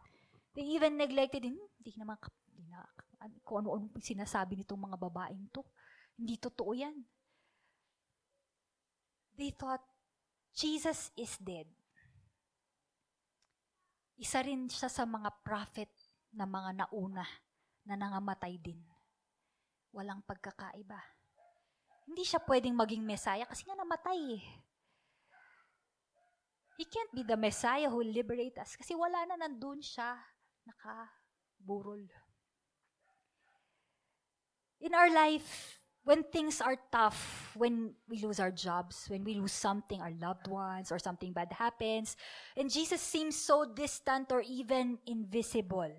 They 0.53 0.67
even 0.77 0.99
neglected, 0.99 1.47
"Hmm, 1.47 1.63
hindi 1.81 1.93
naman, 1.97 2.19
kap- 2.19 2.35
hindi 2.51 2.67
na, 2.69 2.83
an- 2.83 3.12
kung 3.43 3.65
ano-ano 3.65 3.91
sinasabi 3.99 4.63
nitong 4.63 4.79
mga 4.79 4.99
babaeng 4.99 5.47
to. 5.51 5.63
Hindi 6.19 6.39
totoo 6.39 6.73
yan. 6.77 6.97
They 9.37 9.51
thought, 9.55 9.83
Jesus 10.53 11.09
is 11.17 11.41
dead. 11.41 11.67
Isa 14.21 14.45
rin 14.45 14.69
siya 14.69 14.93
sa 14.93 15.09
mga 15.09 15.33
prophet 15.41 15.89
na 16.31 16.45
mga 16.45 16.85
nauna 16.85 17.25
na 17.89 17.95
nangamatay 17.97 18.61
din. 18.61 18.79
Walang 19.91 20.23
pagkakaiba. 20.23 21.01
Hindi 22.07 22.23
siya 22.23 22.39
pwedeng 22.45 22.77
maging 22.77 23.03
Messiah 23.03 23.49
kasi 23.49 23.65
nga 23.67 23.75
namatay 23.75 24.21
eh. 24.37 24.45
He 26.77 26.85
can't 26.89 27.13
be 27.15 27.23
the 27.23 27.37
Messiah 27.37 27.89
who 27.89 28.01
liberate 28.05 28.59
us 28.59 28.75
kasi 28.77 28.97
wala 28.97 29.25
na 29.29 29.37
nandun 29.39 29.81
siya 29.81 30.19
nakaburol. 30.67 32.05
In 34.83 34.95
our 34.99 35.15
life, 35.15 35.79
when 36.03 36.25
things 36.25 36.61
are 36.61 36.75
tough, 36.91 37.55
when 37.55 37.95
we 38.11 38.19
lose 38.19 38.41
our 38.41 38.51
jobs, 38.51 39.07
when 39.07 39.23
we 39.23 39.35
lose 39.35 39.55
something, 39.55 40.03
our 40.03 40.11
loved 40.19 40.49
ones, 40.51 40.91
or 40.91 40.99
something 40.99 41.33
bad 41.33 41.53
happens, 41.55 42.17
and 42.57 42.67
Jesus 42.67 43.01
seems 43.01 43.39
so 43.39 43.65
distant 43.65 44.33
or 44.33 44.43
even 44.43 44.99
invisible, 45.07 45.95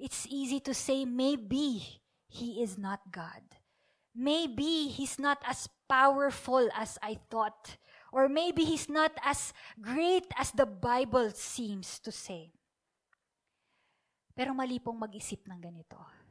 it's 0.00 0.26
easy 0.30 0.60
to 0.60 0.72
say 0.72 1.04
maybe 1.04 2.00
he 2.26 2.62
is 2.62 2.78
not 2.78 3.00
God. 3.12 3.44
Maybe 4.16 4.88
he's 4.88 5.18
not 5.18 5.38
as 5.44 5.68
powerful 5.88 6.68
as 6.74 6.98
I 7.02 7.20
thought. 7.28 7.76
Or 8.12 8.28
maybe 8.28 8.64
he's 8.64 8.88
not 8.88 9.12
as 9.24 9.52
great 9.80 10.24
as 10.36 10.52
the 10.52 10.66
Bible 10.66 11.32
seems 11.32 11.98
to 12.00 12.12
say. 12.12 12.52
Pero 14.36 14.52
mali 14.52 14.80
pong 14.80 15.00
mag-isip 15.00 15.44
ng 15.48 15.60
ganito. 15.60 16.21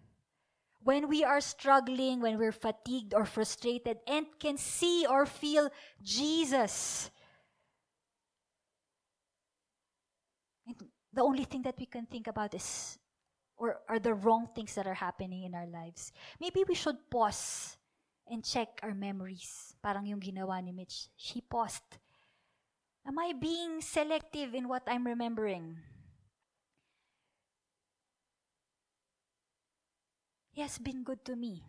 When 0.83 1.07
we 1.07 1.23
are 1.23 1.41
struggling, 1.41 2.21
when 2.21 2.37
we're 2.37 2.51
fatigued 2.51 3.13
or 3.13 3.25
frustrated 3.25 3.99
and 4.07 4.25
can 4.39 4.57
see 4.57 5.05
or 5.05 5.25
feel 5.25 5.69
Jesus, 6.01 7.11
and 10.65 10.75
the 11.13 11.21
only 11.21 11.45
thing 11.45 11.61
that 11.63 11.77
we 11.77 11.85
can 11.85 12.05
think 12.07 12.27
about 12.27 12.53
is 12.55 12.97
or 13.61 13.77
are 13.87 14.01
the 14.01 14.17
wrong 14.17 14.49
things 14.55 14.73
that 14.73 14.87
are 14.87 14.97
happening 14.97 15.43
in 15.43 15.53
our 15.53 15.67
lives. 15.69 16.11
Maybe 16.41 16.65
we 16.67 16.73
should 16.73 16.97
pause 17.11 17.77
and 18.25 18.43
check 18.43 18.81
our 18.81 18.97
memories. 18.97 19.77
Parang 19.85 20.09
yung 20.09 20.17
ginawa 20.17 20.57
ni 20.65 20.73
Mitch. 20.73 21.13
She 21.13 21.45
paused. 21.45 21.85
Am 23.05 23.17
I 23.21 23.37
being 23.37 23.81
selective 23.85 24.57
in 24.57 24.65
what 24.65 24.81
I'm 24.89 25.05
remembering? 25.05 25.77
He 30.51 30.59
has 30.61 30.77
been 30.77 31.03
good 31.07 31.23
to 31.31 31.39
me. 31.39 31.63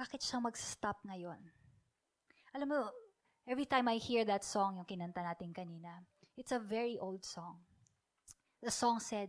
Bakit 0.00 0.24
siya 0.24 0.40
mag-stop 0.40 1.04
ngayon? 1.04 1.44
Alam 2.56 2.68
mo, 2.72 2.82
every 3.44 3.68
time 3.68 3.92
I 3.92 4.00
hear 4.00 4.24
that 4.24 4.40
song, 4.40 4.80
yung 4.80 4.88
kinanta 4.88 5.20
natin 5.20 5.52
kanina, 5.52 6.08
it's 6.40 6.56
a 6.56 6.60
very 6.60 6.96
old 6.96 7.20
song. 7.20 7.60
The 8.64 8.72
song 8.72 8.96
said, 9.04 9.28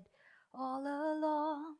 All 0.55 0.79
along, 0.87 1.75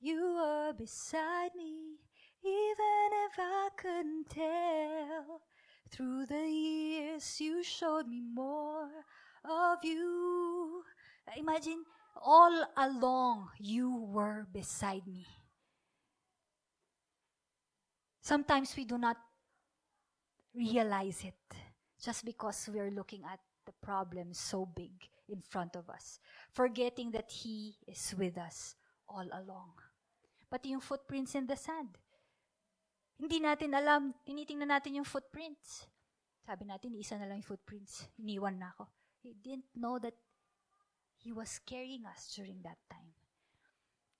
you 0.00 0.40
were 0.40 0.72
beside 0.72 1.52
me, 1.52 2.00
even 2.40 3.08
if 3.28 3.36
I 3.36 3.68
couldn't 3.76 4.32
tell. 4.32 5.44
Through 5.92 6.32
the 6.32 6.48
years, 6.48 7.40
you 7.40 7.62
showed 7.62 8.08
me 8.08 8.24
more 8.24 9.04
of 9.44 9.84
you. 9.84 10.82
Imagine, 11.36 11.84
all 12.22 12.66
along, 12.76 13.48
you 13.58 13.94
were 14.10 14.46
beside 14.52 15.06
me. 15.06 15.26
Sometimes 18.20 18.74
we 18.76 18.84
do 18.84 18.98
not 18.98 19.16
realize 20.54 21.22
it 21.22 21.38
just 22.02 22.24
because 22.24 22.68
we're 22.72 22.90
looking 22.90 23.22
at 23.22 23.38
the 23.66 23.72
problem 23.82 24.32
so 24.32 24.66
big 24.66 24.92
in 25.28 25.40
front 25.40 25.76
of 25.76 25.90
us, 25.90 26.18
forgetting 26.52 27.10
that 27.12 27.30
He 27.30 27.74
is 27.86 28.14
with 28.18 28.38
us 28.38 28.74
all 29.08 29.26
along. 29.30 29.74
Pati 30.50 30.74
yung 30.74 30.82
footprints 30.82 31.34
in 31.34 31.46
the 31.46 31.58
sand. 31.58 31.98
Hindi 33.18 33.40
natin 33.40 33.74
alam, 33.74 34.14
tinitingnan 34.26 34.70
natin 34.70 35.02
yung 35.02 35.08
footprints. 35.08 35.86
Sabi 36.46 36.66
natin, 36.66 36.94
isa 36.94 37.18
na 37.18 37.26
lang 37.26 37.42
yung 37.42 37.50
footprints. 37.50 38.06
Iniwan 38.22 38.58
na 38.58 38.70
ako. 38.76 38.86
He 39.22 39.34
didn't 39.34 39.66
know 39.74 39.98
that 39.98 40.14
He 41.16 41.32
was 41.32 41.60
carrying 41.66 42.04
us 42.06 42.32
during 42.34 42.56
that 42.62 42.78
time. 42.90 43.12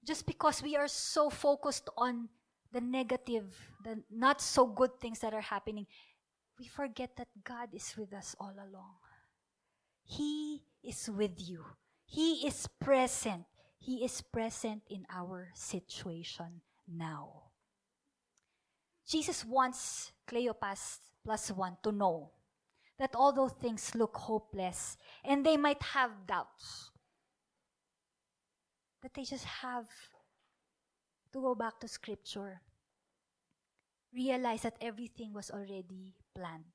Just 0.05 0.27
because 0.27 0.63
we 0.63 0.77
are 0.77 0.89
so 0.89 1.31
focused 1.31 1.89
on 1.97 2.29
the 2.73 2.81
negative, 2.81 3.55
the 3.85 4.03
not 4.11 4.41
so 4.41 4.67
good 4.67 4.99
things 5.01 5.21
that 5.21 5.35
are 5.35 5.41
happening, 5.41 5.87
we 6.59 6.67
forget 6.67 7.17
that 7.17 7.29
God 7.45 7.69
is 7.73 7.95
with 7.97 8.13
us 8.13 8.35
all 8.41 8.55
along. 8.55 8.97
He 10.05 10.63
is 10.83 11.11
with 11.11 11.33
you. 11.37 11.65
He 12.07 12.47
is 12.47 12.69
present. 12.81 13.45
He 13.79 14.05
is 14.05 14.23
present 14.23 14.83
in 14.89 15.07
our 15.11 15.51
situation 15.55 16.63
now. 16.87 17.51
Jesus 19.07 19.45
wants 19.45 20.13
Cleopas 20.27 20.99
plus 21.25 21.51
one 21.51 21.77
to 21.83 21.93
know 21.93 22.31
that 22.99 23.15
although 23.15 23.49
things 23.49 23.95
look 23.95 24.17
hopeless 24.17 24.97
and 25.25 25.45
they 25.45 25.57
might 25.57 25.83
have 25.83 26.27
doubts, 26.27 26.91
that 29.03 29.15
they 29.15 29.25
just 29.25 29.45
have 29.45 29.87
to 31.33 31.41
go 31.41 31.55
back 31.55 31.79
to 31.81 31.89
Scripture. 31.89 32.61
Realize 34.15 34.63
that 34.63 34.81
everything 34.81 35.33
was 35.35 35.51
already 35.51 36.17
planned. 36.35 36.73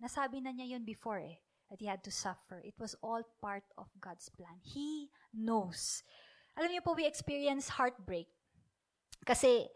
Nasabi 0.00 0.40
na 0.42 0.50
niya 0.50 0.74
yun 0.74 0.84
before 0.84 1.20
eh, 1.20 1.36
that 1.68 1.78
he 1.78 1.86
had 1.86 2.02
to 2.02 2.10
suffer. 2.10 2.64
It 2.64 2.74
was 2.80 2.96
all 3.02 3.22
part 3.42 3.64
of 3.76 3.86
God's 4.00 4.32
plan. 4.32 4.56
He 4.64 5.12
knows. 5.36 6.02
Alam 6.56 6.72
niyo 6.72 6.82
po, 6.82 6.96
we 6.96 7.04
experience 7.04 7.76
heartbreak. 7.76 8.26
Kasi 9.28 9.68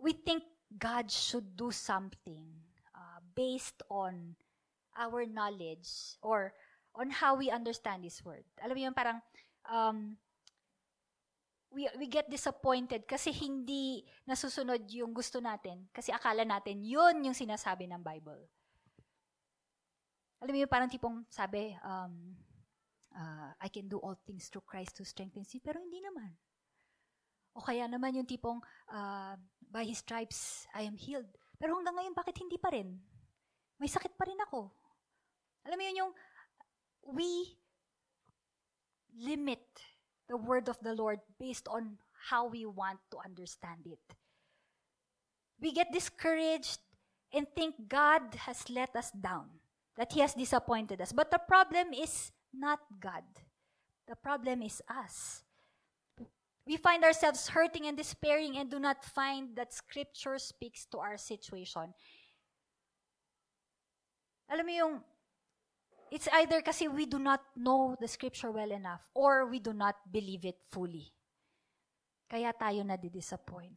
we 0.00 0.16
think 0.16 0.42
God 0.72 1.12
should 1.12 1.54
do 1.54 1.68
something 1.70 2.48
uh, 2.96 3.20
based 3.36 3.84
on 3.92 4.34
our 4.96 5.26
knowledge 5.26 6.18
or 6.22 6.52
on 6.94 7.10
how 7.10 7.38
we 7.38 7.50
understand 7.50 8.02
His 8.02 8.18
Word. 8.24 8.44
Alam 8.58 8.74
mo 8.74 8.82
yun, 8.90 8.94
parang 8.94 9.18
um, 9.70 10.18
we, 11.70 11.86
we 11.98 12.06
get 12.10 12.26
disappointed 12.26 13.06
kasi 13.06 13.30
hindi 13.30 14.02
nasusunod 14.26 14.82
yung 14.90 15.14
gusto 15.14 15.38
natin 15.38 15.86
kasi 15.94 16.10
akala 16.10 16.42
natin 16.42 16.82
yun 16.82 17.22
yung 17.22 17.36
sinasabi 17.36 17.86
ng 17.86 18.02
Bible. 18.02 18.42
Alam 20.40 20.52
mo 20.56 20.58
yun, 20.64 20.72
parang 20.72 20.88
tipong 20.90 21.22
sabi, 21.28 21.76
um, 21.84 22.32
uh, 23.12 23.52
I 23.60 23.68
can 23.68 23.86
do 23.86 24.00
all 24.00 24.16
things 24.24 24.48
through 24.48 24.64
Christ 24.64 24.96
who 24.96 25.04
strengthens 25.04 25.52
me, 25.52 25.60
pero 25.60 25.76
hindi 25.76 26.00
naman. 26.00 26.32
O 27.52 27.60
kaya 27.60 27.84
naman 27.84 28.16
yung 28.16 28.24
tipong, 28.24 28.56
uh, 28.88 29.36
by 29.68 29.84
His 29.84 30.00
stripes, 30.00 30.64
I 30.72 30.88
am 30.88 30.96
healed. 30.96 31.28
Pero 31.60 31.76
hanggang 31.76 31.92
ngayon, 31.92 32.16
bakit 32.16 32.40
hindi 32.40 32.56
pa 32.56 32.72
rin? 32.72 32.96
May 33.76 33.92
sakit 33.92 34.16
pa 34.16 34.24
rin 34.24 34.40
ako. 34.48 34.72
Alam 35.66 35.78
mo 35.78 35.84
yun 35.84 35.96
yung, 35.96 36.12
we 37.04 37.56
limit 39.18 39.64
the 40.28 40.36
word 40.36 40.68
of 40.68 40.78
the 40.80 40.94
Lord 40.94 41.18
based 41.38 41.68
on 41.68 41.98
how 42.30 42.46
we 42.46 42.64
want 42.64 42.98
to 43.10 43.18
understand 43.24 43.86
it. 43.86 44.04
We 45.60 45.72
get 45.72 45.92
discouraged 45.92 46.78
and 47.32 47.46
think 47.54 47.88
God 47.88 48.22
has 48.46 48.68
let 48.70 48.94
us 48.96 49.10
down, 49.10 49.46
that 49.96 50.12
He 50.12 50.20
has 50.20 50.34
disappointed 50.34 51.00
us. 51.00 51.12
But 51.12 51.30
the 51.30 51.40
problem 51.40 51.92
is 51.92 52.32
not 52.54 52.80
God, 53.00 53.24
the 54.08 54.16
problem 54.16 54.62
is 54.62 54.82
us. 54.88 55.42
We 56.66 56.76
find 56.76 57.02
ourselves 57.02 57.48
hurting 57.48 57.86
and 57.86 57.96
despairing 57.96 58.56
and 58.56 58.70
do 58.70 58.78
not 58.78 59.04
find 59.04 59.56
that 59.56 59.72
Scripture 59.72 60.38
speaks 60.38 60.86
to 60.92 60.98
our 60.98 61.16
situation. 61.16 61.94
Alam 64.50 64.66
mo 64.66 64.72
yung, 64.72 64.94
it's 66.10 66.28
either 66.34 66.60
kasi 66.60 66.90
we 66.90 67.06
do 67.06 67.18
not 67.18 67.40
know 67.56 67.96
the 67.98 68.10
Scripture 68.10 68.50
well 68.50 68.70
enough 68.70 69.00
or 69.14 69.46
we 69.46 69.58
do 69.58 69.72
not 69.72 69.96
believe 70.10 70.44
it 70.44 70.58
fully. 70.70 71.14
Kaya 72.30 72.54
tayo 72.54 72.86
na 72.86 72.94
disappoint 72.94 73.74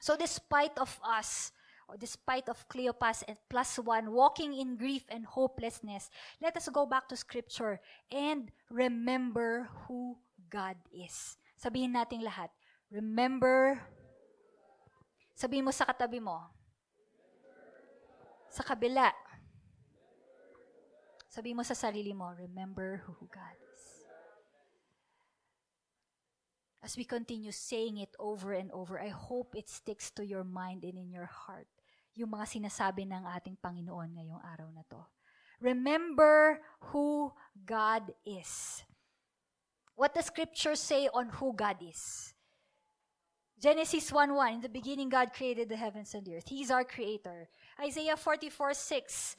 So 0.00 0.16
despite 0.16 0.74
of 0.80 0.90
us 1.04 1.52
or 1.84 2.00
despite 2.00 2.48
of 2.48 2.64
Cleopas 2.70 3.22
and 3.28 3.36
plus 3.52 3.76
one, 3.76 4.10
walking 4.10 4.56
in 4.56 4.80
grief 4.80 5.04
and 5.12 5.28
hopelessness, 5.28 6.08
let 6.40 6.56
us 6.56 6.70
go 6.72 6.88
back 6.88 7.06
to 7.12 7.16
Scripture 7.20 7.78
and 8.08 8.48
remember 8.72 9.68
who 9.84 10.16
God 10.48 10.80
is. 10.88 11.36
Sabihin 11.60 11.92
natin 11.92 12.24
lahat, 12.24 12.48
remember, 12.88 13.76
sabihin 15.36 15.68
mo 15.68 15.72
sa 15.74 15.84
katabi 15.84 16.22
mo, 16.22 16.40
sa 18.48 18.64
kabila, 18.64 19.12
sabihin 21.30 21.56
mo 21.56 21.64
sa 21.64 21.78
sarili 21.78 22.10
mo, 22.10 22.34
remember 22.34 23.06
who 23.06 23.30
God 23.30 23.56
is. 23.70 23.82
As 26.82 26.96
we 26.98 27.04
continue 27.06 27.52
saying 27.54 28.02
it 28.02 28.12
over 28.18 28.52
and 28.52 28.72
over, 28.72 28.98
I 28.98 29.14
hope 29.14 29.54
it 29.54 29.70
sticks 29.70 30.10
to 30.18 30.26
your 30.26 30.42
mind 30.42 30.82
and 30.82 30.98
in 30.98 31.12
your 31.14 31.28
heart 31.28 31.70
yung 32.18 32.34
mga 32.34 32.50
sinasabi 32.58 33.06
ng 33.06 33.22
ating 33.38 33.56
Panginoon 33.62 34.12
ngayong 34.18 34.42
araw 34.42 34.68
na 34.74 34.82
to. 34.90 35.00
Remember 35.60 36.58
who 36.90 37.30
God 37.54 38.10
is. 38.24 38.82
What 39.94 40.16
the 40.16 40.24
scriptures 40.24 40.80
say 40.80 41.06
on 41.12 41.28
who 41.36 41.52
God 41.52 41.76
is. 41.84 42.32
Genesis 43.60 44.08
1:1 44.08 44.56
In 44.56 44.60
the 44.64 44.72
beginning 44.72 45.12
God 45.12 45.36
created 45.36 45.68
the 45.68 45.76
heavens 45.76 46.16
and 46.16 46.24
the 46.24 46.40
earth. 46.40 46.48
He's 46.48 46.72
our 46.72 46.84
creator. 46.84 47.52
Isaiah 47.76 48.16
44:6 48.16 49.36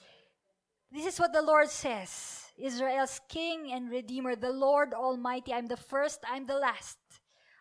This 0.91 1.05
is 1.05 1.19
what 1.19 1.31
the 1.31 1.41
Lord 1.41 1.69
says. 1.69 2.51
Israel's 2.57 3.21
king 3.29 3.71
and 3.71 3.89
redeemer, 3.89 4.35
the 4.35 4.51
Lord 4.51 4.93
Almighty, 4.93 5.53
I'm 5.53 5.67
the 5.67 5.77
first, 5.77 6.19
I'm 6.27 6.45
the 6.45 6.59
last. 6.59 6.97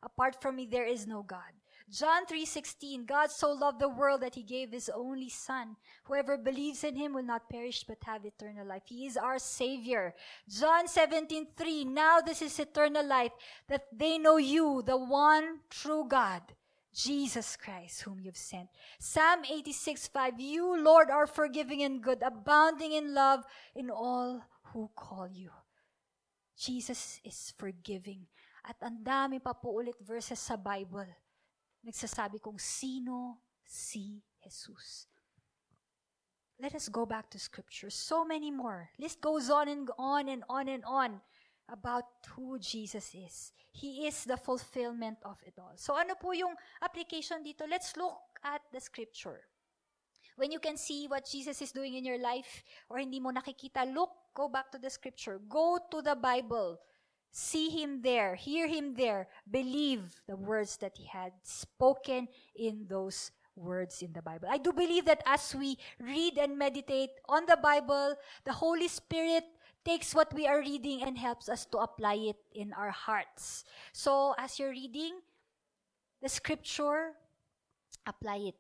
Apart 0.03 0.43
from 0.43 0.57
me 0.57 0.67
there 0.67 0.87
is 0.87 1.07
no 1.07 1.23
God. 1.23 1.53
John 1.91 2.25
3:16 2.25 3.05
God 3.05 3.31
so 3.31 3.51
loved 3.51 3.81
the 3.81 3.89
world 3.89 4.23
that 4.23 4.37
he 4.37 4.43
gave 4.43 4.71
his 4.71 4.89
only 4.89 5.29
son. 5.29 5.77
Whoever 6.05 6.39
believes 6.39 6.85
in 6.85 6.95
him 6.95 7.13
will 7.13 7.25
not 7.25 7.51
perish 7.51 7.83
but 7.83 7.99
have 8.05 8.25
eternal 8.25 8.67
life. 8.67 8.85
He 8.87 9.07
is 9.07 9.17
our 9.17 9.39
savior. 9.41 10.15
John 10.49 10.87
17:3 10.87 11.85
Now 11.85 12.21
this 12.21 12.43
is 12.43 12.59
eternal 12.59 13.05
life 13.05 13.33
that 13.67 13.87
they 13.93 14.19
know 14.19 14.37
you, 14.39 14.83
the 14.83 14.97
one 14.97 15.61
true 15.69 16.07
God, 16.07 16.43
Jesus 16.91 17.57
Christ 17.57 18.03
whom 18.03 18.19
you've 18.19 18.37
sent. 18.37 18.69
Psalm 18.99 19.47
86 19.47 20.09
5 20.09 20.41
You 20.41 20.83
Lord 20.83 21.11
are 21.11 21.27
forgiving 21.27 21.83
and 21.83 22.03
good, 22.03 22.23
abounding 22.23 22.93
in 22.93 23.15
love 23.15 23.47
in 23.75 23.91
all 23.91 24.43
who 24.73 24.91
call 24.95 25.29
you. 25.31 25.51
Jesus 26.59 27.21
is 27.25 27.55
forgiving. 27.57 28.27
At 28.67 28.77
ang 28.83 29.01
dami 29.01 29.41
pa 29.41 29.55
po 29.57 29.81
ulit 29.81 29.97
verses 30.03 30.37
sa 30.37 30.59
Bible 30.59 31.09
nagsasabi 31.81 32.43
kung 32.43 32.61
sino 32.61 33.41
si 33.65 34.21
Jesus. 34.45 35.07
Let 36.61 36.77
us 36.77 36.93
go 36.93 37.09
back 37.09 37.31
to 37.33 37.39
scripture. 37.41 37.89
So 37.89 38.25
many 38.25 38.53
more. 38.53 38.93
List 39.01 39.25
goes 39.25 39.49
on 39.49 39.69
and 39.69 39.89
on 39.97 40.29
and 40.29 40.45
on 40.45 40.69
and 40.69 40.85
on 40.85 41.25
about 41.73 42.05
who 42.35 42.59
Jesus 42.59 43.15
is. 43.15 43.53
He 43.73 44.07
is 44.07 44.25
the 44.25 44.37
fulfillment 44.37 45.19
of 45.25 45.39
it 45.47 45.55
all. 45.59 45.73
So 45.77 45.95
ano 45.95 46.15
po 46.19 46.33
yung 46.33 46.55
application 46.83 47.43
dito? 47.47 47.65
Let's 47.71 47.97
look 47.97 48.19
at 48.43 48.61
the 48.73 48.81
scripture. 48.81 49.47
When 50.37 50.51
you 50.51 50.59
can 50.59 50.77
see 50.77 51.07
what 51.07 51.29
Jesus 51.29 51.61
is 51.63 51.71
doing 51.73 51.95
in 51.95 52.05
your 52.05 52.19
life 52.19 52.65
or 52.89 52.99
hindi 52.99 53.21
mo 53.21 53.31
nakikita, 53.31 53.87
look, 53.95 54.11
go 54.35 54.49
back 54.49 54.73
to 54.73 54.79
the 54.79 54.91
scripture. 54.91 55.39
Go 55.49 55.79
to 55.91 56.03
the 56.03 56.17
Bible. 56.17 56.81
See 57.31 57.71
him 57.71 58.03
there, 58.03 58.35
hear 58.35 58.67
him 58.67 58.95
there, 58.99 59.29
believe 59.49 60.03
the 60.27 60.35
words 60.35 60.77
that 60.79 60.99
he 60.99 61.07
had 61.07 61.31
spoken 61.45 62.27
in 62.57 62.87
those 62.91 63.31
words 63.55 64.03
in 64.03 64.13
the 64.13 64.23
Bible. 64.23 64.49
I 64.51 64.59
do 64.59 64.73
believe 64.73 65.05
that 65.05 65.23
as 65.27 65.55
we 65.55 65.79
read 66.01 66.39
and 66.39 66.59
meditate 66.59 67.11
on 67.29 67.47
the 67.47 67.57
Bible, 67.57 68.17
the 68.45 68.53
Holy 68.53 68.89
Spirit 68.89 69.45
takes 69.85 70.15
what 70.15 70.33
we 70.35 70.47
are 70.47 70.61
reading 70.61 71.03
and 71.03 71.19
helps 71.19 71.49
us 71.49 71.65
to 71.67 71.79
apply 71.79 72.15
it 72.15 72.37
in 72.53 72.73
our 72.73 72.91
hearts. 72.91 73.65
So, 73.93 74.35
as 74.39 74.59
you're 74.59 74.71
reading 74.71 75.21
the 76.23 76.29
scripture, 76.29 77.17
apply 78.07 78.53
it 78.53 78.59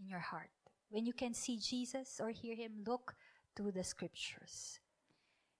in 0.00 0.08
your 0.08 0.20
heart. 0.20 0.50
When 0.90 1.06
you 1.06 1.12
can 1.12 1.34
see 1.34 1.58
Jesus 1.58 2.20
or 2.22 2.30
hear 2.30 2.54
him, 2.54 2.84
look 2.86 3.14
to 3.56 3.70
the 3.70 3.82
scriptures. 3.82 4.78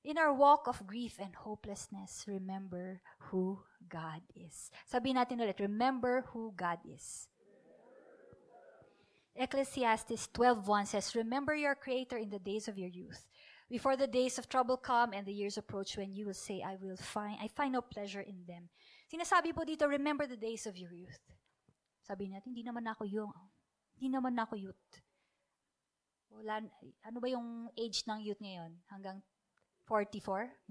In 0.04 0.18
our 0.18 0.32
walk 0.32 0.68
of 0.68 0.86
grief 0.86 1.16
and 1.18 1.34
hopelessness, 1.34 2.24
remember 2.28 3.00
who 3.30 3.60
God 3.88 4.20
is. 4.36 4.70
Sabi 4.84 5.14
natin 5.14 5.40
ulit, 5.40 5.58
remember 5.58 6.24
who 6.28 6.52
God 6.54 6.78
is. 6.84 7.28
Ecclesiastes 9.34 10.28
12.1 10.30 10.86
says, 10.86 11.16
Remember 11.16 11.54
your 11.54 11.74
Creator 11.74 12.18
in 12.18 12.30
the 12.30 12.38
days 12.38 12.68
of 12.68 12.78
your 12.78 12.88
youth, 12.88 13.26
before 13.74 13.98
the 13.98 14.06
days 14.06 14.38
of 14.38 14.46
trouble 14.46 14.78
come 14.78 15.10
and 15.10 15.26
the 15.26 15.34
years 15.34 15.58
approach 15.58 15.98
when 15.98 16.14
you 16.14 16.24
will 16.24 16.38
say, 16.38 16.62
I 16.62 16.78
will 16.78 16.94
find, 16.94 17.34
I 17.42 17.50
find 17.50 17.72
no 17.74 17.82
pleasure 17.82 18.22
in 18.22 18.46
them. 18.46 18.70
Sinasabi 19.10 19.50
po 19.50 19.66
dito, 19.66 19.90
remember 19.90 20.30
the 20.30 20.38
days 20.38 20.62
of 20.70 20.78
your 20.78 20.94
youth. 20.94 21.18
Sabi 22.06 22.30
natin, 22.30 22.54
hindi 22.54 22.62
naman 22.62 22.86
ako 22.86 23.02
yung, 23.02 23.34
hindi 23.98 24.14
naman 24.14 24.38
ako 24.38 24.54
youth. 24.54 24.78
Wala, 26.30 26.62
ano 27.02 27.18
ba 27.18 27.26
yung 27.26 27.66
age 27.74 28.06
ng 28.06 28.22
youth 28.22 28.38
ngayon? 28.38 28.78
Hanggang 28.86 29.18
44? 29.90 30.54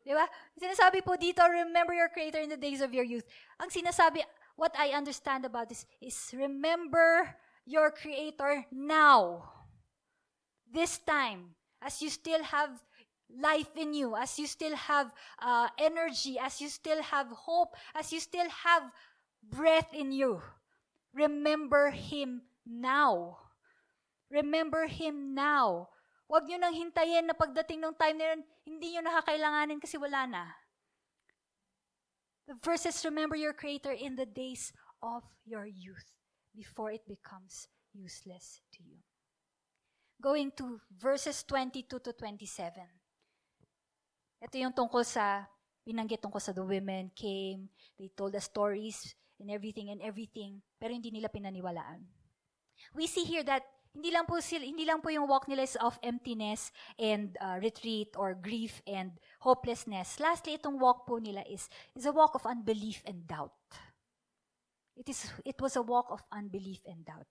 Di 0.00 0.16
ba? 0.16 0.24
Sinasabi 0.56 1.04
po 1.04 1.20
dito, 1.20 1.44
remember 1.44 1.92
your 1.92 2.08
Creator 2.08 2.40
in 2.40 2.48
the 2.48 2.56
days 2.56 2.80
of 2.80 2.96
your 2.96 3.04
youth. 3.04 3.28
Ang 3.60 3.68
sinasabi, 3.68 4.24
what 4.56 4.72
I 4.80 4.96
understand 4.96 5.44
about 5.44 5.68
this 5.68 5.84
is 6.00 6.16
remember 6.32 7.36
your 7.66 7.90
Creator 7.90 8.64
now. 8.70 9.42
This 10.70 10.98
time, 11.02 11.58
as 11.82 12.00
you 12.00 12.08
still 12.08 12.42
have 12.42 12.70
life 13.26 13.74
in 13.76 13.92
you, 13.92 14.14
as 14.14 14.38
you 14.38 14.46
still 14.46 14.74
have 14.78 15.10
uh, 15.42 15.68
energy, 15.78 16.38
as 16.38 16.60
you 16.62 16.70
still 16.70 17.02
have 17.02 17.26
hope, 17.28 17.74
as 17.94 18.12
you 18.14 18.20
still 18.22 18.48
have 18.48 18.82
breath 19.42 19.90
in 19.92 20.12
you, 20.12 20.40
remember 21.12 21.90
Him 21.90 22.42
now. 22.64 23.38
Remember 24.30 24.86
Him 24.86 25.34
now. 25.34 25.90
Huwag 26.30 26.50
nyo 26.50 26.58
nang 26.58 26.74
hintayin 26.74 27.30
na 27.30 27.34
pagdating 27.38 27.82
ng 27.82 27.94
time 27.94 28.18
na 28.18 28.26
yun, 28.34 28.40
hindi 28.66 28.86
nyo 28.94 29.06
nakakailanganin 29.06 29.78
kasi 29.78 29.94
wala 29.94 30.26
na. 30.26 30.42
The 32.46 32.58
verses, 32.62 33.02
remember 33.06 33.34
your 33.34 33.54
Creator 33.54 33.94
in 33.94 34.18
the 34.18 34.26
days 34.26 34.74
of 35.02 35.22
your 35.46 35.66
youth 35.66 36.15
before 36.56 36.90
it 36.90 37.04
becomes 37.04 37.68
useless 37.92 38.64
to 38.72 38.80
you. 38.80 38.96
Going 40.16 40.50
to 40.56 40.80
verses 40.88 41.44
22 41.44 42.00
to 42.00 42.12
27. 42.16 42.80
Ito 44.40 44.54
yung 44.56 44.72
tungkol 44.72 45.04
sa, 45.04 45.44
binanggit 45.84 46.24
tungkol 46.24 46.40
sa 46.40 46.56
the 46.56 46.64
women 46.64 47.12
came, 47.12 47.68
they 48.00 48.08
told 48.16 48.32
the 48.32 48.40
stories 48.40 49.12
and 49.36 49.52
everything 49.52 49.92
and 49.92 50.00
everything, 50.00 50.64
pero 50.80 50.96
hindi 50.96 51.12
nila 51.12 51.28
pinaniwalaan. 51.28 52.00
We 52.96 53.04
see 53.04 53.28
here 53.28 53.44
that 53.44 53.64
hindi 53.96 54.12
lang 54.12 54.28
po 54.28 54.36
sila, 54.44 54.60
hindi 54.68 54.84
lang 54.84 55.00
po 55.00 55.08
yung 55.08 55.24
walk 55.24 55.48
nila 55.48 55.64
is 55.64 55.76
of 55.80 55.96
emptiness 56.04 56.68
and 57.00 57.32
uh, 57.40 57.56
retreat 57.56 58.12
or 58.12 58.36
grief 58.36 58.84
and 58.84 59.16
hopelessness. 59.40 60.20
Lastly, 60.20 60.60
itong 60.60 60.76
walk 60.76 61.08
po 61.08 61.16
nila 61.16 61.40
is 61.48 61.72
is 61.96 62.04
a 62.04 62.12
walk 62.12 62.36
of 62.36 62.44
unbelief 62.44 63.00
and 63.08 63.24
doubt. 63.24 63.56
It 64.96 65.12
is 65.12 65.28
it 65.44 65.60
was 65.60 65.76
a 65.76 65.84
walk 65.84 66.08
of 66.08 66.24
unbelief 66.32 66.80
and 66.88 67.04
doubt. 67.04 67.28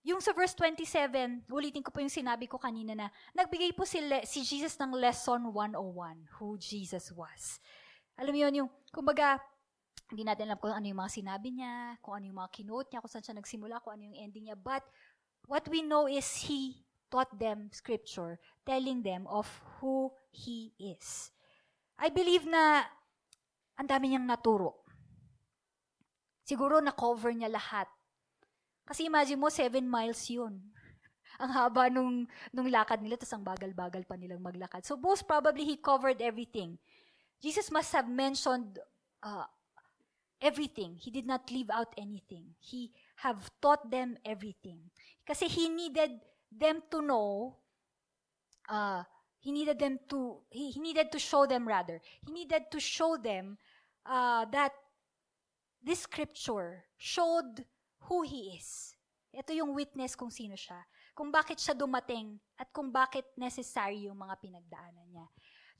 Yung 0.00 0.24
sa 0.24 0.32
verse 0.32 0.56
27, 0.56 1.44
ulitin 1.52 1.84
ko 1.84 1.92
po 1.92 2.00
yung 2.00 2.12
sinabi 2.12 2.48
ko 2.48 2.56
kanina 2.56 2.96
na 2.96 3.12
nagbigay 3.36 3.76
po 3.76 3.84
si, 3.84 4.00
Le, 4.00 4.24
si 4.24 4.40
Jesus 4.40 4.80
ng 4.80 4.96
lesson 4.96 5.52
101, 5.52 6.40
who 6.40 6.56
Jesus 6.56 7.12
was. 7.12 7.60
Alam 8.16 8.32
mo 8.32 8.38
yun, 8.40 8.64
yung, 8.64 8.70
kumbaga, 8.88 9.36
hindi 10.08 10.24
natin 10.24 10.48
alam 10.48 10.56
kung 10.56 10.72
ano 10.72 10.88
yung 10.88 11.00
mga 11.04 11.14
sinabi 11.20 11.48
niya, 11.52 12.00
kung 12.00 12.16
ano 12.16 12.24
yung 12.32 12.40
mga 12.40 12.48
kinote 12.50 12.88
niya, 12.88 13.04
kung 13.04 13.12
saan 13.12 13.24
siya 13.28 13.36
nagsimula, 13.36 13.84
kung 13.84 13.92
ano 13.92 14.08
yung 14.08 14.18
ending 14.24 14.48
niya. 14.48 14.56
But 14.56 14.88
what 15.44 15.68
we 15.68 15.84
know 15.84 16.08
is 16.08 16.24
he 16.48 16.80
taught 17.12 17.30
them 17.36 17.68
scripture, 17.68 18.40
telling 18.64 19.04
them 19.04 19.28
of 19.28 19.44
who 19.78 20.16
he 20.32 20.72
is. 20.80 21.28
I 22.00 22.08
believe 22.08 22.48
na 22.48 22.88
ang 23.76 23.84
dami 23.84 24.16
niyang 24.16 24.24
naturo. 24.24 24.80
Siguro 26.50 26.82
na-cover 26.82 27.30
niya 27.30 27.46
lahat. 27.46 27.86
Kasi 28.82 29.06
imagine 29.06 29.38
mo, 29.38 29.46
seven 29.46 29.86
miles 29.86 30.26
yun. 30.26 30.58
Ang 31.42 31.54
haba 31.54 31.86
nung, 31.86 32.26
nung 32.50 32.66
lakad 32.66 32.98
nila, 32.98 33.14
tapos 33.14 33.38
ang 33.38 33.46
bagal-bagal 33.46 34.02
pa 34.02 34.18
nilang 34.18 34.42
maglakad. 34.42 34.82
So 34.82 34.98
most 34.98 35.30
probably, 35.30 35.62
he 35.62 35.78
covered 35.78 36.18
everything. 36.18 36.74
Jesus 37.38 37.70
must 37.70 37.94
have 37.94 38.10
mentioned 38.10 38.82
uh, 39.22 39.46
everything. 40.42 40.98
He 40.98 41.14
did 41.14 41.24
not 41.24 41.46
leave 41.54 41.70
out 41.70 41.94
anything. 41.94 42.50
He 42.58 42.90
have 43.22 43.46
taught 43.62 43.86
them 43.86 44.18
everything. 44.26 44.90
Kasi 45.22 45.46
he 45.46 45.70
needed 45.70 46.18
them 46.50 46.82
to 46.90 46.98
know, 46.98 47.54
uh, 48.66 49.06
he 49.38 49.54
needed 49.54 49.78
them 49.78 50.02
to, 50.10 50.42
he, 50.50 50.74
he 50.74 50.80
needed 50.82 51.14
to 51.14 51.18
show 51.22 51.46
them 51.46 51.62
rather, 51.62 52.02
he 52.26 52.34
needed 52.34 52.74
to 52.74 52.82
show 52.82 53.16
them 53.16 53.56
uh, 54.04 54.44
that 54.50 54.74
this 55.82 56.04
scripture 56.04 56.84
showed 56.96 57.64
who 58.06 58.22
He 58.22 58.56
is. 58.56 58.96
Ito 59.30 59.54
yung 59.54 59.74
witness 59.74 60.18
kung 60.18 60.30
sino 60.30 60.58
siya. 60.58 60.82
Kung 61.14 61.30
bakit 61.30 61.62
siya 61.62 61.78
dumating 61.78 62.38
at 62.58 62.68
kung 62.74 62.90
bakit 62.90 63.24
necessary 63.38 64.10
yung 64.10 64.18
mga 64.18 64.34
pinagdaanan 64.42 65.06
niya. 65.10 65.26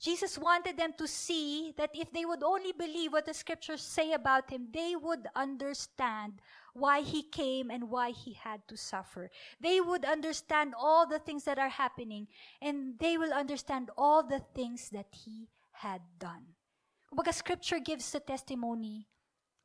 Jesus 0.01 0.33
wanted 0.39 0.77
them 0.77 0.97
to 0.97 1.05
see 1.05 1.73
that 1.77 1.93
if 1.93 2.09
they 2.09 2.25
would 2.25 2.41
only 2.41 2.73
believe 2.73 3.13
what 3.13 3.25
the 3.25 3.37
scriptures 3.37 3.85
say 3.85 4.13
about 4.13 4.49
him, 4.49 4.65
they 4.73 4.95
would 4.95 5.27
understand 5.35 6.41
why 6.73 7.01
he 7.01 7.21
came 7.21 7.69
and 7.69 7.85
why 7.85 8.09
he 8.09 8.33
had 8.33 8.65
to 8.67 8.75
suffer. 8.75 9.29
They 9.61 9.79
would 9.79 10.03
understand 10.03 10.73
all 10.73 11.05
the 11.05 11.19
things 11.19 11.43
that 11.43 11.59
are 11.59 11.69
happening 11.69 12.27
and 12.63 12.97
they 12.97 13.15
will 13.19 13.31
understand 13.31 13.91
all 13.95 14.23
the 14.23 14.41
things 14.55 14.89
that 14.89 15.13
he 15.13 15.49
had 15.69 16.01
done. 16.17 16.57
Kumbaga, 17.05 17.31
scripture 17.31 17.77
gives 17.77 18.09
the 18.09 18.21
testimony 18.21 19.05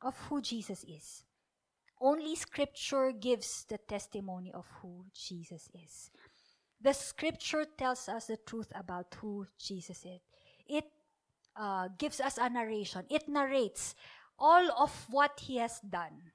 of 0.01 0.17
who 0.29 0.41
Jesus 0.41 0.83
is. 0.83 1.23
Only 1.99 2.35
scripture 2.35 3.11
gives 3.11 3.65
the 3.69 3.77
testimony 3.77 4.51
of 4.53 4.65
who 4.81 5.05
Jesus 5.13 5.69
is. 5.73 6.11
The 6.79 6.93
scripture 6.93 7.65
tells 7.65 8.07
us 8.07 8.27
the 8.27 8.37
truth 8.37 8.71
about 8.75 9.15
who 9.19 9.47
Jesus 9.57 10.05
is. 10.05 10.21
It 10.67 10.85
uh, 11.55 11.89
gives 11.97 12.21
us 12.21 12.37
a 12.37 12.49
narration. 12.49 13.05
It 13.09 13.27
narrates 13.27 13.95
all 14.37 14.69
of 14.77 14.93
what 15.09 15.39
he 15.39 15.57
has 15.57 15.79
done. 15.81 16.33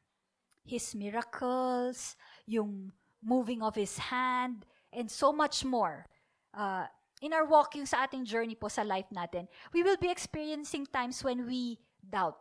His 0.64 0.94
miracles, 0.94 2.16
yung 2.46 2.92
moving 3.22 3.62
of 3.62 3.76
his 3.76 3.98
hand, 3.98 4.66
and 4.92 5.10
so 5.10 5.32
much 5.32 5.64
more. 5.64 6.06
Uh, 6.52 6.86
in 7.22 7.32
our 7.32 7.46
walk, 7.46 7.76
yung 7.76 7.86
sa 7.86 8.04
ating 8.04 8.26
journey 8.26 8.58
po 8.58 8.66
sa 8.66 8.82
life 8.82 9.06
natin, 9.14 9.46
we 9.72 9.82
will 9.82 9.96
be 9.96 10.10
experiencing 10.10 10.86
times 10.86 11.22
when 11.22 11.46
we 11.46 11.78
doubt. 12.02 12.36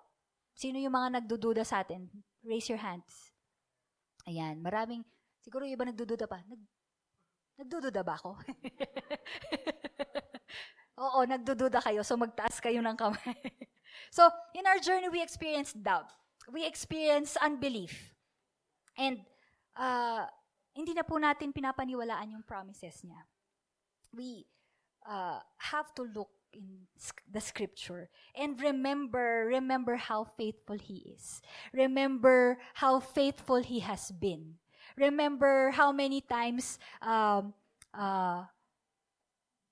Sino 0.55 0.77
yung 0.77 0.93
mga 0.93 1.21
nagdududa 1.21 1.63
sa 1.65 1.81
atin? 1.81 2.07
Raise 2.45 2.67
your 2.69 2.81
hands. 2.81 3.31
Ayan, 4.29 4.61
maraming, 4.61 5.01
siguro 5.41 5.65
yung 5.65 5.75
iba 5.75 5.87
nagdududa 5.89 6.29
pa. 6.29 6.41
Nag, 6.45 6.61
nagdududa 7.57 8.01
ba 8.05 8.15
ako? 8.17 8.37
Oo, 11.01 11.25
nagdududa 11.25 11.81
kayo, 11.81 12.05
so 12.05 12.13
magtaas 12.13 12.61
kayo 12.61 12.77
ng 12.83 12.93
kamay. 12.93 13.41
so, 14.17 14.29
in 14.53 14.65
our 14.69 14.77
journey, 14.77 15.09
we 15.09 15.21
experience 15.23 15.73
doubt. 15.73 16.09
We 16.51 16.65
experience 16.65 17.33
unbelief. 17.41 18.13
And, 18.97 19.25
uh, 19.73 20.29
hindi 20.77 20.93
na 20.93 21.03
po 21.03 21.17
natin 21.17 21.51
pinapaniwalaan 21.51 22.37
yung 22.37 22.45
promises 22.45 23.01
niya. 23.01 23.21
We 24.13 24.45
uh, 25.07 25.41
have 25.73 25.89
to 25.97 26.03
look 26.05 26.29
in 26.53 26.87
the 27.31 27.41
scripture 27.41 28.09
and 28.35 28.59
remember 28.61 29.45
remember 29.47 29.95
how 29.95 30.23
faithful 30.23 30.77
he 30.77 31.13
is 31.15 31.41
remember 31.73 32.57
how 32.75 32.99
faithful 32.99 33.61
he 33.63 33.79
has 33.79 34.11
been 34.11 34.55
remember 34.97 35.71
how 35.71 35.91
many 35.91 36.21
times 36.21 36.77
um, 37.01 37.53
uh, 37.93 38.43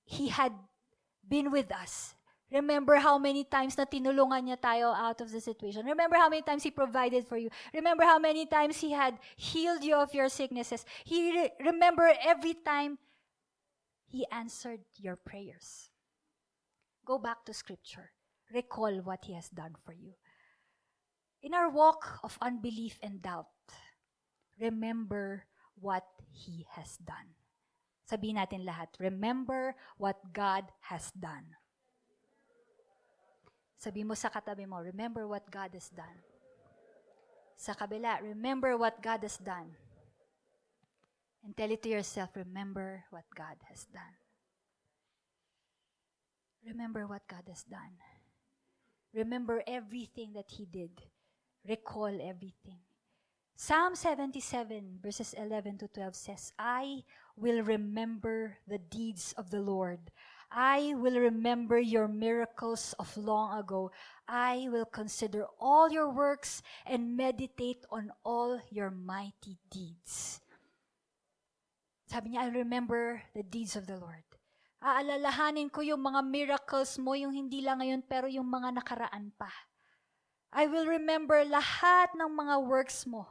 he 0.06 0.30
had 0.30 0.53
been 1.27 1.51
with 1.51 1.72
us 1.72 2.15
Remember 2.51 2.97
how 2.97 3.18
many 3.22 3.45
times 3.45 3.77
na 3.77 3.85
tinulungan 3.85 4.49
niya 4.49 4.57
tayo 4.57 4.89
out 4.89 5.22
of 5.22 5.30
the 5.30 5.38
situation. 5.38 5.85
Remember 5.85 6.18
how 6.18 6.30
many 6.30 6.41
times 6.41 6.65
He 6.65 6.73
provided 6.73 7.30
for 7.30 7.38
you. 7.38 7.53
Remember 7.73 8.01
how 8.01 8.18
many 8.18 8.49
times 8.49 8.81
He 8.81 8.89
had 8.89 9.22
healed 9.38 9.85
you 9.85 9.93
of 9.93 10.14
your 10.18 10.30
sicknesses. 10.34 10.81
He 11.06 11.30
re- 11.30 11.53
remember 11.61 12.10
every 12.26 12.57
time 12.57 12.97
He 14.10 14.26
answered 14.34 14.81
your 14.97 15.14
prayers. 15.14 15.89
Go 17.10 17.18
back 17.18 17.41
to 17.49 17.57
Scripture. 17.57 18.14
Recall 18.53 19.02
what 19.02 19.26
He 19.26 19.34
has 19.34 19.49
done 19.49 19.73
for 19.81 19.98
you. 19.98 20.14
In 21.41 21.57
our 21.57 21.73
walk 21.73 22.22
of 22.22 22.38
unbelief 22.38 23.02
and 23.02 23.18
doubt, 23.18 23.49
remember 24.61 25.49
what 25.73 26.06
He 26.30 26.69
has 26.77 27.02
done. 27.02 27.34
Sabihin 28.06 28.38
natin 28.38 28.61
lahat, 28.61 28.94
remember 29.02 29.73
what 29.98 30.22
God 30.38 30.69
has 30.86 31.10
done. 31.18 31.57
Sabi 33.81 34.06
mo 34.06 34.14
sa 34.14 34.30
katabi 34.30 34.69
mo, 34.69 34.77
remember 34.77 35.26
what 35.26 35.49
God 35.49 35.73
has 35.73 35.90
done. 35.90 36.22
Sa 37.57 37.73
kabila, 37.73 38.22
remember 38.22 38.77
what 38.77 39.02
God 39.02 39.26
has 39.26 39.41
done. 39.41 39.73
And 41.41 41.57
tell 41.57 41.73
it 41.73 41.81
to 41.81 41.90
yourself, 41.90 42.38
remember 42.38 43.10
what 43.10 43.26
God 43.34 43.57
has 43.65 43.90
done. 43.90 44.28
Remember 46.65 47.07
what 47.07 47.27
God 47.27 47.44
has 47.48 47.64
done. 47.64 47.98
Remember 49.14 49.64
everything 49.65 50.34
that 50.34 50.52
He 50.52 50.65
did. 50.65 50.91
Recall 51.68 52.19
everything. 52.22 52.80
Psalm 53.56 53.95
77, 53.95 54.99
verses 55.03 55.36
11 55.36 55.80
to 55.80 55.88
12 55.90 56.15
says, 56.15 56.53
I 56.57 57.03
will 57.36 57.61
remember 57.61 58.57
the 58.68 58.77
deeds 58.77 59.34
of 59.38 59.52
the 59.52 59.60
Lord. 59.60 59.99
I 60.49 60.95
will 60.95 61.19
remember 61.19 61.77
your 61.77 62.07
miracles 62.07 62.95
of 62.98 63.15
long 63.18 63.60
ago. 63.60 63.91
I 64.27 64.68
will 64.72 64.86
consider 64.86 65.45
all 65.60 65.91
your 65.91 66.10
works 66.10 66.64
and 66.86 67.18
meditate 67.18 67.86
on 67.91 68.11
all 68.23 68.61
your 68.72 68.90
mighty 68.90 69.60
deeds. 69.69 70.40
Sabi 72.07 72.31
niya, 72.31 72.49
I'll 72.49 72.64
remember 72.64 73.22
the 73.36 73.44
deeds 73.44 73.76
of 73.76 73.86
the 73.86 73.98
Lord. 73.98 74.28
Aalalahanin 74.80 75.68
ko 75.68 75.84
yung 75.84 75.99
mga 75.99 76.23
miracles 76.23 76.95
mo, 76.95 77.11
yung 77.11 77.35
hindi 77.35 77.60
lang 77.60 77.84
ngayon, 77.84 78.01
pero 78.07 78.31
yung 78.31 78.47
mga 78.47 78.80
nakaraan 78.80 79.27
pa. 79.35 79.51
I 80.56 80.65
will 80.72 80.88
remember 80.88 81.43
lahat 81.43 82.15
ng 82.15 82.31
mga 82.31 82.56
works 82.64 83.03
mo 83.03 83.27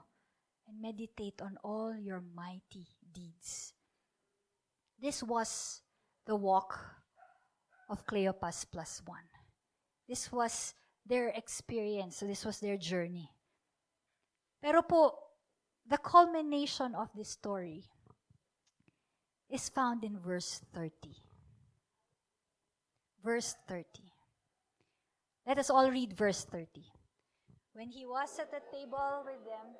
and 0.69 0.77
meditate 0.77 1.41
on 1.41 1.57
all 1.65 1.97
your 1.97 2.20
mighty 2.20 2.87
deeds. 3.01 3.73
This 5.01 5.25
was 5.25 5.81
the 6.29 6.37
walk 6.37 6.77
of 7.89 8.05
Cleopas 8.05 8.69
plus 8.69 9.01
one. 9.09 9.25
This 10.07 10.31
was 10.31 10.75
their 11.09 11.33
experience. 11.33 12.20
So 12.20 12.27
this 12.27 12.45
was 12.45 12.61
their 12.61 12.77
journey. 12.77 13.33
Pero 14.61 14.83
po, 14.83 15.16
the 15.89 15.99
culmination 15.99 16.95
of 16.95 17.09
this 17.16 17.31
story 17.31 17.89
is 19.49 19.69
found 19.73 20.05
in 20.05 20.20
verse 20.20 20.61
30. 20.75 21.28
Verse 23.24 23.57
30. 23.66 23.85
Let 25.47 25.59
us 25.59 25.70
all 25.70 25.90
read 25.90 26.12
verse 26.12 26.45
30. 26.45 26.85
When 27.73 27.89
he 27.89 28.07
was 28.07 28.39
at 28.39 28.51
the 28.51 28.61
table 28.70 29.23
with 29.24 29.43
them, 29.45 29.74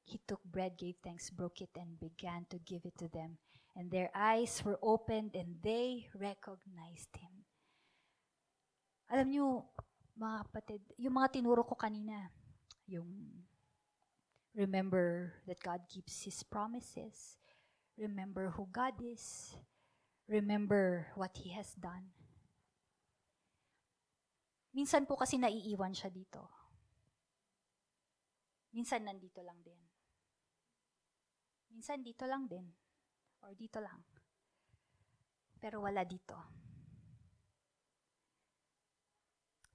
he 0.04 0.20
took 0.28 0.44
bread, 0.44 0.78
gave 0.78 0.96
thanks, 1.04 1.30
broke 1.30 1.62
it, 1.62 1.72
and 1.76 2.00
began 2.00 2.46
to 2.50 2.60
give 2.60 2.86
it 2.86 2.98
to 3.00 3.08
them. 3.08 3.38
And 3.76 3.90
their 3.90 4.12
eyes 4.14 4.62
were 4.64 4.80
opened 4.84 5.36
and 5.36 5.56
they 5.64 6.08
recognized 6.14 7.16
him. 7.18 7.43
Alam 9.14 9.30
niyo, 9.30 9.62
mga 10.18 10.50
kapatid, 10.50 10.82
yung 10.98 11.22
mga 11.22 11.38
tinuro 11.38 11.62
ko 11.62 11.78
kanina, 11.78 12.34
yung 12.90 13.06
remember 14.58 15.38
that 15.46 15.62
God 15.62 15.86
keeps 15.86 16.26
His 16.26 16.42
promises, 16.42 17.38
remember 17.94 18.50
who 18.58 18.66
God 18.74 18.98
is, 19.06 19.54
remember 20.26 21.14
what 21.14 21.30
He 21.38 21.54
has 21.54 21.78
done. 21.78 22.10
Minsan 24.74 25.06
po 25.06 25.14
kasi 25.14 25.38
naiiwan 25.38 25.94
siya 25.94 26.10
dito. 26.10 26.50
Minsan 28.74 29.06
nandito 29.06 29.46
lang 29.46 29.62
din. 29.62 29.78
Minsan 31.70 32.02
dito 32.02 32.26
lang 32.26 32.50
din. 32.50 32.66
Or 33.46 33.54
dito 33.54 33.78
lang. 33.78 34.02
Pero 35.62 35.86
wala 35.86 36.02
dito. 36.02 36.34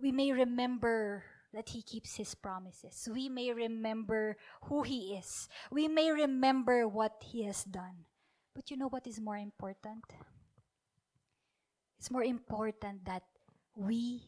We 0.00 0.12
may 0.12 0.32
remember 0.32 1.24
that 1.52 1.68
He 1.70 1.82
keeps 1.82 2.16
His 2.16 2.34
promises. 2.34 3.08
We 3.12 3.28
may 3.28 3.52
remember 3.52 4.36
who 4.64 4.82
He 4.82 5.16
is. 5.16 5.48
We 5.70 5.88
may 5.88 6.10
remember 6.10 6.86
what 6.86 7.22
He 7.22 7.44
has 7.44 7.64
done. 7.64 8.06
But 8.54 8.70
you 8.70 8.76
know 8.76 8.88
what 8.88 9.06
is 9.06 9.20
more 9.20 9.36
important? 9.36 10.04
It's 11.98 12.10
more 12.10 12.24
important 12.24 13.04
that 13.06 13.24
we 13.74 14.22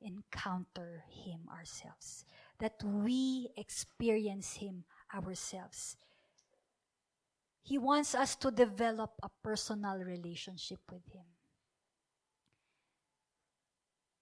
encounter 0.00 1.04
Him 1.10 1.48
ourselves, 1.50 2.24
that 2.60 2.74
we 2.84 3.50
experience 3.56 4.54
Him 4.54 4.84
ourselves. 5.14 5.96
He 7.62 7.78
wants 7.78 8.14
us 8.14 8.36
to 8.36 8.50
develop 8.50 9.12
a 9.22 9.28
personal 9.42 9.98
relationship 9.98 10.80
with 10.90 11.04
Him. 11.12 11.26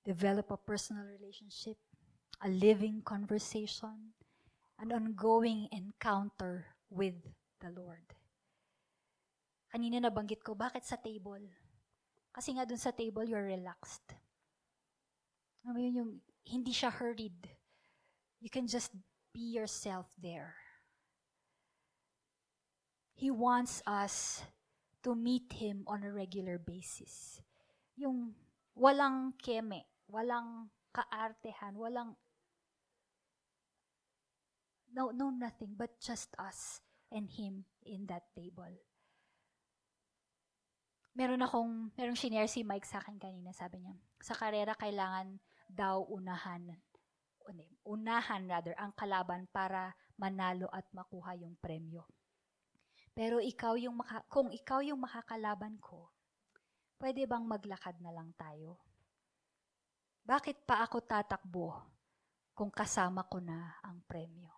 Develop 0.06 0.54
a 0.54 0.56
personal 0.56 1.02
relationship, 1.02 1.74
a 2.38 2.46
living 2.46 3.02
conversation, 3.02 4.14
an 4.78 4.94
ongoing 4.94 5.66
encounter 5.74 6.70
with 6.86 7.18
the 7.58 7.74
Lord. 7.74 8.06
Kanina 9.74 9.98
nabanggit 9.98 10.46
ko, 10.46 10.54
bakit 10.54 10.86
sa 10.86 10.94
table? 10.94 11.42
Kasi 12.30 12.54
nga 12.54 12.62
dun 12.62 12.78
sa 12.78 12.94
table, 12.94 13.26
you're 13.26 13.50
relaxed. 13.50 14.14
Alam 15.66 15.74
mo 15.74 15.80
yun, 15.82 15.94
yung 15.98 16.12
hindi 16.46 16.70
siya 16.70 16.94
hurried. 16.94 17.50
You 18.38 18.46
can 18.46 18.70
just 18.70 18.94
be 19.34 19.58
yourself 19.58 20.06
there. 20.22 20.54
He 23.16 23.32
wants 23.32 23.82
us 23.88 24.46
to 25.02 25.16
meet 25.16 25.50
Him 25.56 25.82
on 25.88 26.04
a 26.04 26.12
regular 26.12 26.60
basis. 26.60 27.40
Yung 27.96 28.36
walang 28.76 29.32
keme, 29.40 29.82
walang 30.10 30.70
kaartehan, 30.94 31.74
walang 31.76 32.16
no, 34.96 35.12
no 35.12 35.28
nothing, 35.28 35.76
but 35.76 35.92
just 36.00 36.32
us 36.40 36.80
and 37.12 37.28
Him 37.36 37.68
in 37.84 38.06
that 38.08 38.30
table. 38.32 38.72
Meron 41.16 41.44
akong, 41.44 41.92
merong 41.96 42.16
shinare 42.16 42.48
si 42.48 42.60
Mike 42.60 42.84
sa 42.84 43.00
akin 43.00 43.16
kanina, 43.16 43.52
sabi 43.52 43.80
niya, 43.80 43.96
sa 44.20 44.36
karera 44.36 44.76
kailangan 44.76 45.40
daw 45.64 46.04
unahan, 46.12 46.76
unahan 47.88 48.42
rather, 48.48 48.76
ang 48.76 48.92
kalaban 48.92 49.48
para 49.48 49.96
manalo 50.20 50.68
at 50.72 50.84
makuha 50.92 51.36
yung 51.40 51.56
premyo. 51.56 52.04
Pero 53.16 53.40
ikaw 53.40 53.80
yung 53.80 53.96
maka, 53.96 54.20
kung 54.28 54.52
ikaw 54.52 54.84
yung 54.84 55.00
makakalaban 55.00 55.80
ko, 55.80 56.12
pwede 57.00 57.24
bang 57.24 57.48
maglakad 57.48 57.96
na 58.04 58.12
lang 58.12 58.36
tayo? 58.36 58.76
Bakit 60.26 60.66
pa 60.66 60.82
ako 60.82 61.06
tatakbo 61.06 61.70
kung 62.50 62.66
kasama 62.66 63.22
ko 63.30 63.38
na 63.38 63.78
ang 63.78 64.02
premyo? 64.10 64.50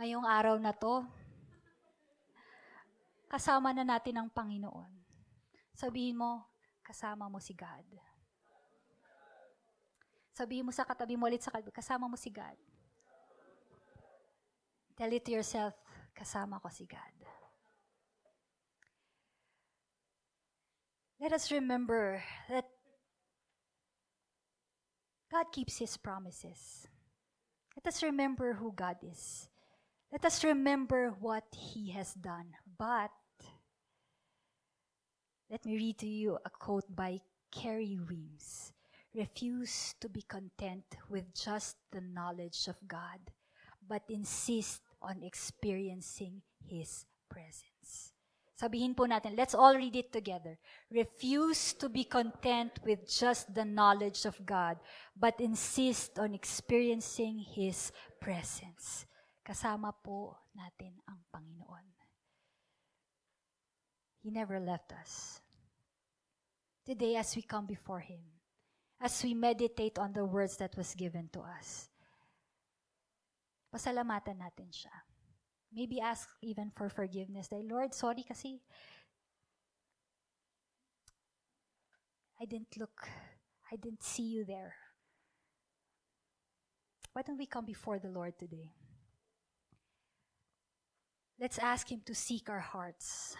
Ngayong 0.00 0.24
araw 0.24 0.56
na 0.56 0.72
to, 0.72 1.04
kasama 3.28 3.76
na 3.76 3.84
natin 3.84 4.16
ang 4.16 4.32
Panginoon. 4.32 4.88
Sabihin 5.76 6.16
mo, 6.16 6.40
kasama 6.80 7.28
mo 7.28 7.36
si 7.36 7.52
God. 7.52 7.84
Sabihin 10.32 10.64
mo 10.64 10.72
sa 10.72 10.88
katabi 10.88 11.20
mo 11.20 11.28
ulit 11.28 11.44
sa 11.44 11.52
katabi, 11.52 11.68
kasama 11.68 12.08
mo 12.08 12.16
si 12.16 12.32
God. 12.32 12.56
Tell 14.96 15.12
it 15.12 15.20
to 15.28 15.36
yourself, 15.36 15.76
kasama 16.16 16.56
ko 16.64 16.72
si 16.72 16.88
God. 16.88 17.16
Let 21.20 21.36
us 21.36 21.52
remember 21.52 22.24
that 22.48 22.79
God 25.30 25.46
keeps 25.52 25.78
His 25.78 25.96
promises. 25.96 26.88
Let 27.76 27.86
us 27.86 28.02
remember 28.02 28.54
who 28.54 28.72
God 28.74 28.96
is. 29.02 29.48
Let 30.10 30.24
us 30.24 30.42
remember 30.42 31.14
what 31.20 31.44
He 31.54 31.90
has 31.90 32.14
done. 32.14 32.50
But 32.78 33.14
let 35.48 35.64
me 35.64 35.76
read 35.76 35.98
to 35.98 36.08
you 36.08 36.38
a 36.44 36.50
quote 36.50 36.94
by 36.94 37.20
Carrie 37.52 37.98
Weems. 38.08 38.72
Refuse 39.14 39.94
to 40.00 40.08
be 40.08 40.22
content 40.22 40.84
with 41.08 41.34
just 41.34 41.76
the 41.90 42.00
knowledge 42.00 42.66
of 42.66 42.76
God, 42.86 43.18
but 43.86 44.02
insist 44.08 44.82
on 45.02 45.22
experiencing 45.22 46.42
His 46.66 47.06
presence. 47.28 47.69
Sabihin 48.60 48.92
po 48.92 49.08
natin, 49.08 49.40
let's 49.40 49.56
all 49.56 49.72
read 49.72 49.96
it 49.96 50.12
together. 50.12 50.60
Refuse 50.92 51.72
to 51.80 51.88
be 51.88 52.04
content 52.04 52.76
with 52.84 53.08
just 53.08 53.48
the 53.56 53.64
knowledge 53.64 54.28
of 54.28 54.36
God, 54.44 54.76
but 55.16 55.40
insist 55.40 56.20
on 56.20 56.36
experiencing 56.36 57.40
His 57.40 57.88
presence. 58.20 59.08
Kasama 59.40 59.96
po 59.96 60.36
natin 60.52 60.92
ang 61.08 61.24
Panginoon. 61.32 61.88
He 64.20 64.28
never 64.28 64.60
left 64.60 64.92
us. 64.92 65.40
Today, 66.84 67.16
as 67.16 67.32
we 67.32 67.40
come 67.40 67.64
before 67.64 68.04
Him, 68.04 68.20
as 69.00 69.24
we 69.24 69.32
meditate 69.32 69.96
on 69.96 70.12
the 70.12 70.28
words 70.28 70.60
that 70.60 70.76
was 70.76 70.92
given 70.92 71.32
to 71.32 71.40
us, 71.40 71.88
pasalamatan 73.72 74.36
natin 74.36 74.68
siya. 74.68 75.09
Maybe 75.72 76.00
ask 76.00 76.28
even 76.42 76.70
for 76.74 76.88
forgiveness. 76.88 77.48
Dahil, 77.48 77.70
Lord, 77.70 77.94
sorry 77.94 78.26
kasi 78.26 78.58
I 82.40 82.44
didn't 82.44 82.74
look, 82.78 83.06
I 83.70 83.76
didn't 83.76 84.02
see 84.02 84.24
you 84.24 84.44
there. 84.44 84.74
Why 87.12 87.22
don't 87.22 87.38
we 87.38 87.46
come 87.46 87.66
before 87.66 87.98
the 87.98 88.08
Lord 88.08 88.38
today? 88.38 88.72
Let's 91.38 91.58
ask 91.58 91.90
Him 91.90 92.00
to 92.06 92.14
seek 92.14 92.48
our 92.48 92.60
hearts. 92.60 93.36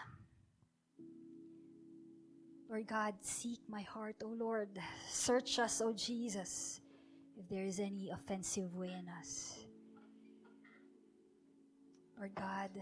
Lord 2.69 2.87
God, 2.87 3.15
seek 3.21 3.59
my 3.67 3.81
heart, 3.81 4.15
O 4.23 4.29
Lord. 4.29 4.69
Search 5.09 5.59
us, 5.59 5.81
O 5.81 5.93
Jesus, 5.93 6.79
if 7.35 7.49
there 7.49 7.65
is 7.65 7.79
any 7.79 8.09
offensive 8.09 8.73
way 8.75 8.95
in 8.95 9.09
us. 9.19 9.65
Lord 12.21 12.37
God, 12.37 12.73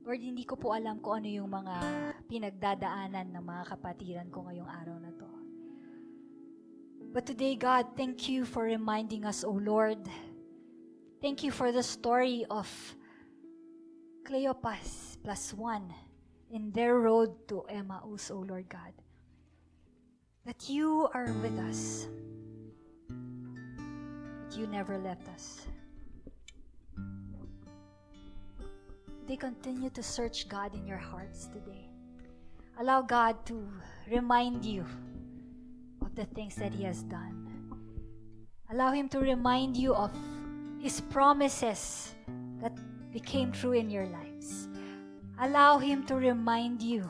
Lord, 0.00 0.16
hindi 0.24 0.48
ko 0.48 0.56
po 0.56 0.72
alam 0.72 0.96
kung 1.04 1.20
ano 1.20 1.28
yung 1.28 1.52
mga 1.52 1.76
pinagdadaanan 2.24 3.36
ng 3.36 3.44
mga 3.44 3.64
kapatiran 3.68 4.32
ko 4.32 4.48
ngayong 4.48 4.64
araw 4.64 4.96
na 4.96 5.12
to. 5.12 5.28
But 7.12 7.28
today, 7.28 7.52
God, 7.60 8.00
thank 8.00 8.32
you 8.32 8.48
for 8.48 8.64
reminding 8.64 9.28
us, 9.28 9.44
O 9.44 9.52
Lord. 9.52 10.00
Thank 11.20 11.44
you 11.44 11.52
for 11.52 11.68
the 11.68 11.84
story 11.84 12.48
of 12.48 12.64
Cleopas 14.24 15.20
plus 15.20 15.52
one 15.52 15.92
in 16.48 16.72
their 16.72 16.96
road 16.96 17.44
to 17.52 17.68
Emmaus, 17.68 18.32
O 18.32 18.40
Lord 18.40 18.72
God. 18.72 18.96
That 20.48 20.72
you 20.72 21.12
are 21.12 21.28
with 21.44 21.60
us. 21.60 22.08
That 24.48 24.56
you 24.56 24.64
never 24.64 24.96
left 24.96 25.28
us. 25.28 25.68
They 29.30 29.36
continue 29.36 29.90
to 29.90 30.02
search 30.02 30.48
God 30.48 30.74
in 30.74 30.84
your 30.84 30.98
hearts 30.98 31.46
today. 31.46 31.86
Allow 32.80 33.02
God 33.02 33.46
to 33.46 33.62
remind 34.10 34.64
you 34.64 34.84
of 36.02 36.16
the 36.16 36.24
things 36.34 36.56
that 36.56 36.74
He 36.74 36.82
has 36.82 37.04
done. 37.04 37.46
Allow 38.72 38.90
Him 38.90 39.08
to 39.10 39.20
remind 39.20 39.76
you 39.76 39.94
of 39.94 40.10
His 40.82 41.00
promises 41.00 42.12
that 42.60 42.74
became 43.12 43.52
true 43.52 43.70
in 43.70 43.88
your 43.88 44.06
lives. 44.06 44.66
Allow 45.38 45.78
Him 45.78 46.04
to 46.06 46.16
remind 46.16 46.82
you, 46.82 47.08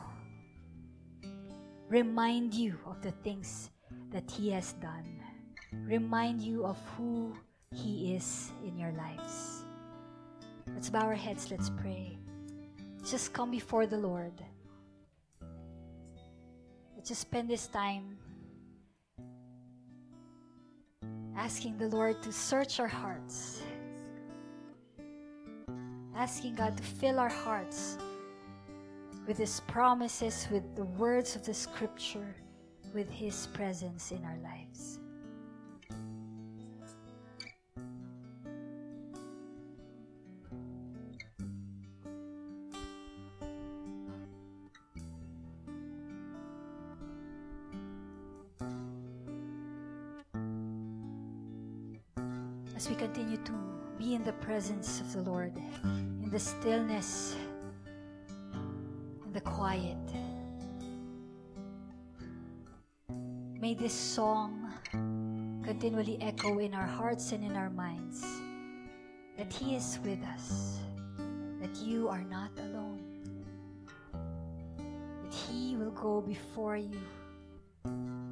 remind 1.89 2.53
you 2.53 2.77
of 2.85 3.01
the 3.01 3.17
things 3.25 3.71
that 4.11 4.29
He 4.29 4.51
has 4.51 4.73
done, 4.73 5.25
remind 5.89 6.39
you 6.39 6.65
of 6.65 6.77
who 6.95 7.33
He 7.73 8.13
is 8.13 8.51
in 8.63 8.77
your 8.77 8.91
lives. 8.91 9.60
Let's 10.73 10.89
bow 10.89 11.01
our 11.01 11.15
heads, 11.15 11.49
let's 11.51 11.69
pray. 11.69 12.17
Just 13.05 13.33
come 13.33 13.51
before 13.51 13.85
the 13.85 13.97
Lord. 13.97 14.33
Let's 16.95 17.09
just 17.09 17.21
spend 17.21 17.49
this 17.49 17.67
time 17.67 18.17
asking 21.35 21.77
the 21.77 21.87
Lord 21.87 22.21
to 22.21 22.31
search 22.31 22.79
our 22.79 22.87
hearts, 22.87 23.61
asking 26.15 26.55
God 26.55 26.77
to 26.77 26.83
fill 26.83 27.19
our 27.19 27.29
hearts 27.29 27.97
with 29.27 29.37
His 29.37 29.59
promises, 29.61 30.47
with 30.51 30.75
the 30.75 30.85
words 30.85 31.35
of 31.35 31.43
the 31.43 31.53
Scripture, 31.53 32.35
with 32.93 33.09
His 33.09 33.47
presence 33.47 34.11
in 34.11 34.23
our 34.23 34.37
lives. 34.43 35.00
As 52.81 52.89
we 52.89 52.95
continue 52.95 53.37
to 53.37 53.51
be 53.99 54.15
in 54.15 54.23
the 54.23 54.33
presence 54.41 55.01
of 55.01 55.13
the 55.13 55.21
Lord, 55.21 55.53
in 55.83 56.31
the 56.31 56.39
stillness, 56.39 57.35
in 59.23 59.31
the 59.33 59.41
quiet. 59.41 60.01
May 63.61 63.75
this 63.75 63.93
song 63.93 64.73
continually 65.63 66.17
echo 66.21 66.57
in 66.57 66.73
our 66.73 66.87
hearts 66.87 67.33
and 67.33 67.43
in 67.43 67.55
our 67.55 67.69
minds 67.69 68.25
that 69.37 69.53
He 69.53 69.75
is 69.75 69.99
with 70.03 70.23
us, 70.33 70.79
that 71.61 71.75
you 71.85 72.09
are 72.09 72.23
not 72.23 72.49
alone, 72.57 73.05
that 75.21 75.31
He 75.31 75.75
will 75.75 75.91
go 75.91 76.19
before 76.19 76.77
you, 76.77 76.97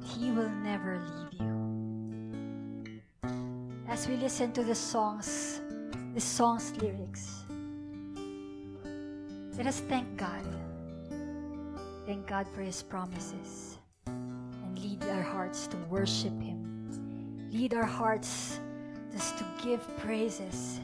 He 0.02 0.32
will 0.32 0.50
never 0.50 0.98
leave 0.98 1.29
as 4.00 4.08
we 4.08 4.16
listen 4.16 4.50
to 4.50 4.64
the 4.64 4.74
songs, 4.74 5.60
the 6.14 6.20
songs 6.20 6.72
lyrics, 6.80 7.44
let 9.58 9.66
us 9.66 9.80
thank 9.90 10.16
God. 10.16 10.42
Thank 12.06 12.26
God 12.26 12.46
for 12.54 12.62
His 12.62 12.82
promises 12.82 13.76
and 14.06 14.78
lead 14.78 15.04
our 15.04 15.20
hearts 15.20 15.66
to 15.66 15.76
worship 15.90 16.32
Him. 16.40 17.50
Lead 17.52 17.74
our 17.74 17.84
hearts 17.84 18.58
just 19.12 19.36
to 19.36 19.44
give 19.62 19.82
praises 19.98 20.80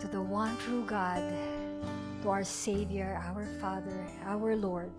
to 0.00 0.06
the 0.06 0.20
one 0.20 0.54
true 0.58 0.84
God, 0.84 1.22
to 2.22 2.28
our 2.28 2.44
Savior, 2.44 3.18
our 3.24 3.46
Father, 3.58 4.06
our 4.26 4.54
Lord. 4.54 4.92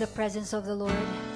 the 0.00 0.06
presence 0.06 0.54
of 0.54 0.64
the 0.64 0.74
Lord. 0.74 1.29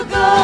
ago. 0.00 0.39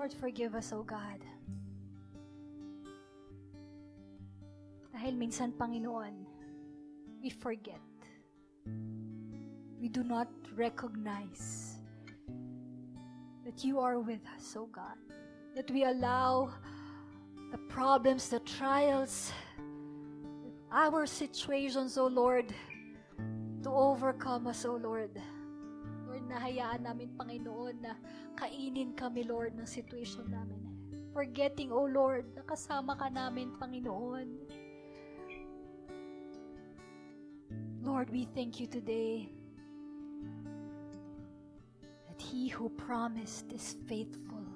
Lord, 0.00 0.16
forgive 0.16 0.54
us, 0.54 0.72
O 0.72 0.80
God. 0.80 1.20
Dahil 4.96 5.12
minsan, 5.12 5.52
Panginoon, 5.52 6.24
we 7.20 7.28
forget. 7.28 7.84
We 9.76 9.92
do 9.92 10.00
not 10.00 10.32
recognize 10.56 11.76
that 13.44 13.60
you 13.60 13.76
are 13.76 14.00
with 14.00 14.24
us, 14.32 14.56
O 14.56 14.72
God. 14.72 14.96
That 15.52 15.68
we 15.68 15.84
allow 15.84 16.48
the 17.52 17.60
problems, 17.68 18.32
the 18.32 18.40
trials, 18.40 19.28
our 20.72 21.04
situations, 21.04 22.00
O 22.00 22.08
Lord, 22.08 22.56
to 23.60 23.68
overcome 23.68 24.48
us, 24.48 24.64
O 24.64 24.80
Lord. 24.80 25.12
Lord, 26.30 26.38
nahayaan 26.38 26.86
namin, 26.86 27.10
Panginoon, 27.18 27.74
na 27.82 27.98
kainin 28.38 28.94
kami, 28.94 29.26
Lord, 29.26 29.58
ng 29.58 29.66
situation 29.66 30.30
namin. 30.30 30.62
Forgetting, 31.10 31.74
O 31.74 31.90
Lord, 31.90 32.22
na 32.38 32.46
kasama 32.46 32.94
ka 32.94 33.10
namin, 33.10 33.50
Panginoon. 33.58 34.30
Lord, 37.82 38.14
we 38.14 38.30
thank 38.30 38.62
you 38.62 38.70
today 38.70 39.26
that 42.06 42.22
He 42.22 42.46
who 42.46 42.70
promised 42.78 43.50
is 43.50 43.74
faithful. 43.90 44.46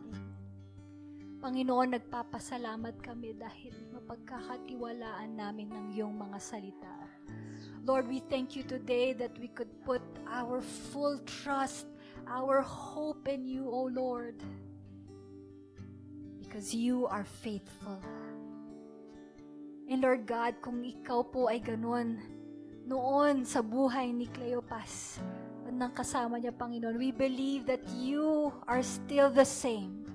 Panginoon, 1.43 1.99
nagpapasalamat 1.99 3.03
kami 3.03 3.35
dahil 3.35 3.75
mapagkakatiwalaan 3.99 5.35
namin 5.35 5.75
ng 5.75 5.87
iyong 5.99 6.15
mga 6.15 6.39
salita. 6.39 7.04
Lord, 7.85 8.09
we 8.09 8.25
thank 8.33 8.57
you 8.57 8.65
today 8.65 9.13
that 9.13 9.37
we 9.37 9.49
could 9.49 9.69
put 9.85 10.01
our 10.25 10.65
full 10.89 11.21
trust, 11.29 11.85
our 12.25 12.65
hope 12.65 13.29
in 13.29 13.45
you, 13.45 13.69
O 13.69 13.93
Lord, 13.93 14.41
because 16.41 16.73
you 16.73 17.05
are 17.07 17.29
faithful. 17.45 18.01
And 19.85 20.01
Lord 20.01 20.25
God, 20.25 20.65
kung 20.65 20.81
ikaw 20.81 21.29
po 21.29 21.53
ay 21.53 21.61
ganun, 21.61 22.25
noon 22.89 23.45
sa 23.45 23.61
buhay 23.61 24.17
ni 24.17 24.33
Cleopas, 24.33 25.21
ng 25.69 25.93
kasama 25.93 26.41
niya, 26.41 26.57
Panginoon, 26.57 26.97
we 26.97 27.13
believe 27.13 27.69
that 27.69 27.85
you 28.01 28.49
are 28.65 28.81
still 28.81 29.29
the 29.29 29.45
same. 29.45 30.09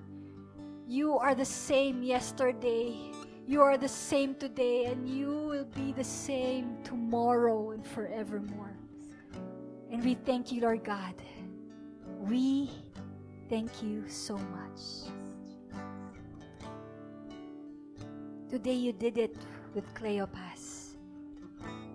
You 0.89 1.21
are 1.21 1.37
the 1.37 1.45
same 1.45 2.01
yesterday, 2.01 3.13
you 3.49 3.63
are 3.63 3.79
the 3.79 3.89
same 3.89 4.35
today, 4.35 4.85
and 4.85 5.09
you 5.09 5.31
will 5.31 5.65
be 5.73 5.91
the 5.91 6.03
same 6.03 6.77
tomorrow 6.83 7.71
and 7.71 7.83
forevermore. 7.83 8.77
And 9.91 10.05
we 10.05 10.13
thank 10.13 10.51
you, 10.51 10.61
Lord 10.61 10.83
God. 10.83 11.15
We 12.19 12.69
thank 13.49 13.81
you 13.81 14.07
so 14.07 14.37
much. 14.37 15.09
Today 18.51 18.73
you 18.73 18.93
did 18.93 19.17
it 19.17 19.35
with 19.73 19.91
Cleopas 19.95 20.93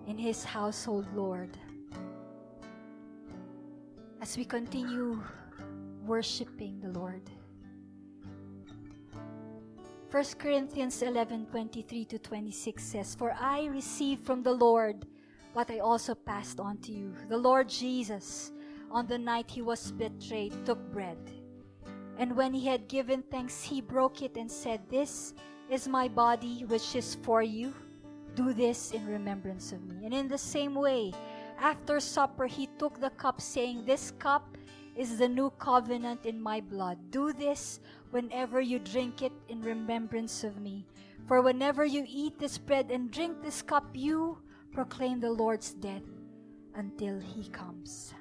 in 0.09 0.19
his 0.19 0.43
household, 0.43 1.07
Lord. 1.15 1.57
As 4.21 4.37
we 4.37 4.45
continue 4.45 5.23
worshiping 6.05 6.81
the 6.81 6.99
Lord. 6.99 7.23
1 10.15 10.23
Corinthians 10.39 11.03
11 11.03 11.47
23 11.51 12.05
to 12.05 12.21
26 12.21 12.81
says, 12.81 13.17
For 13.17 13.35
I 13.35 13.65
received 13.65 14.25
from 14.25 14.45
the 14.45 14.53
Lord 14.53 15.07
what 15.55 15.69
I 15.73 15.81
also 15.81 16.15
passed 16.15 16.61
on 16.61 16.79
to 16.87 16.93
you. 16.93 17.17
The 17.29 17.37
Lord 17.37 17.69
Jesus, 17.69 18.53
on 18.93 19.09
the 19.09 19.19
night 19.19 19.51
he 19.51 19.61
was 19.61 19.91
betrayed, 19.91 20.55
took 20.65 20.79
bread. 20.93 21.19
And 22.17 22.37
when 22.37 22.55
he 22.55 22.65
had 22.65 22.87
given 22.87 23.25
thanks, 23.29 23.65
he 23.65 23.81
broke 23.81 24.23
it 24.23 24.37
and 24.37 24.49
said, 24.49 24.89
This 24.89 25.35
is 25.69 25.89
my 25.89 26.07
body, 26.07 26.65
which 26.69 26.95
is 26.95 27.17
for 27.25 27.43
you. 27.43 27.75
Do 28.37 28.53
this 28.53 28.93
in 28.93 29.05
remembrance 29.09 29.73
of 29.73 29.83
me. 29.83 30.05
And 30.05 30.15
in 30.15 30.29
the 30.29 30.39
same 30.39 30.77
way, 30.77 31.13
after 31.59 31.99
supper, 31.99 32.47
he 32.47 32.69
took 32.79 33.01
the 33.01 33.11
cup, 33.11 33.41
saying, 33.41 33.85
This 33.85 34.13
cup 34.13 34.57
is 34.97 35.19
the 35.19 35.29
new 35.29 35.51
covenant 35.59 36.25
in 36.25 36.41
my 36.41 36.61
blood. 36.61 36.99
Do 37.11 37.33
this 37.33 37.81
whenever 38.11 38.61
you 38.61 38.79
drink 38.79 39.23
it 39.23 39.33
in 39.49 39.61
remembrance 39.61 40.45
of 40.45 40.61
me. 40.61 40.87
For 41.27 41.43
whenever 41.43 41.85
you 41.85 42.05
eat 42.07 42.39
this 42.39 42.59
bread 42.59 42.91
and 42.91 43.11
drink 43.11 43.43
this 43.43 43.63
cup, 43.63 43.85
you 43.95 44.39
proclaim 44.73 45.21
the 45.21 45.31
Lord's 45.31 45.75
death 45.75 46.07
until 46.75 47.19
he 47.19 47.49
comes. 47.49 48.15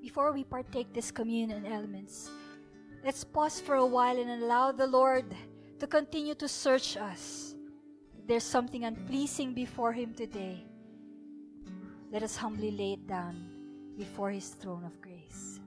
Before 0.00 0.32
we 0.32 0.44
partake 0.44 0.92
this 0.92 1.10
communion 1.10 1.66
elements, 1.66 2.30
let's 3.04 3.24
pause 3.24 3.60
for 3.60 3.76
a 3.76 3.86
while 3.86 4.18
and 4.18 4.30
allow 4.42 4.72
the 4.72 4.86
Lord 4.86 5.34
to 5.78 5.86
continue 5.86 6.34
to 6.34 6.48
search 6.48 6.96
us. 6.96 7.54
If 8.18 8.26
there's 8.26 8.44
something 8.44 8.84
unpleasing 8.84 9.54
before 9.54 9.92
him 9.92 10.14
today, 10.14 10.64
let 12.12 12.22
us 12.22 12.36
humbly 12.36 12.70
lay 12.70 12.92
it 12.94 13.06
down 13.06 13.49
before 14.00 14.30
his 14.30 14.48
throne 14.56 14.82
of 14.82 14.98
grace. 15.02 15.60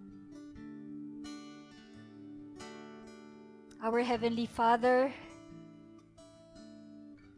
Our 3.83 4.01
Heavenly 4.01 4.47
Father, 4.47 5.13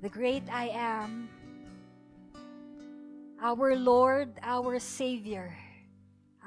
the 0.01 0.07
great 0.07 0.43
I 0.49 0.71
am, 0.71 1.27
our 3.41 3.75
Lord, 3.75 4.39
our 4.41 4.79
Savior, 4.79 5.51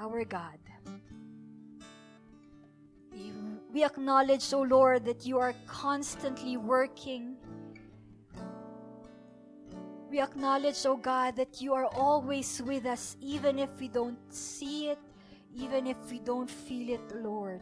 our 0.00 0.24
God. 0.24 0.56
We 3.70 3.84
acknowledge, 3.84 4.50
O 4.54 4.62
Lord, 4.62 5.04
that 5.04 5.26
you 5.26 5.38
are 5.38 5.52
constantly 5.66 6.56
working. 6.56 7.36
We 10.10 10.20
acknowledge, 10.20 10.86
O 10.86 10.96
God, 10.96 11.36
that 11.36 11.60
you 11.60 11.74
are 11.74 11.84
always 11.84 12.62
with 12.64 12.86
us, 12.86 13.16
even 13.20 13.58
if 13.58 13.68
we 13.78 13.88
don't 13.88 14.18
see 14.32 14.88
it, 14.88 14.98
even 15.54 15.86
if 15.86 15.98
we 16.10 16.18
don't 16.18 16.48
feel 16.48 16.94
it, 16.94 17.14
Lord. 17.16 17.60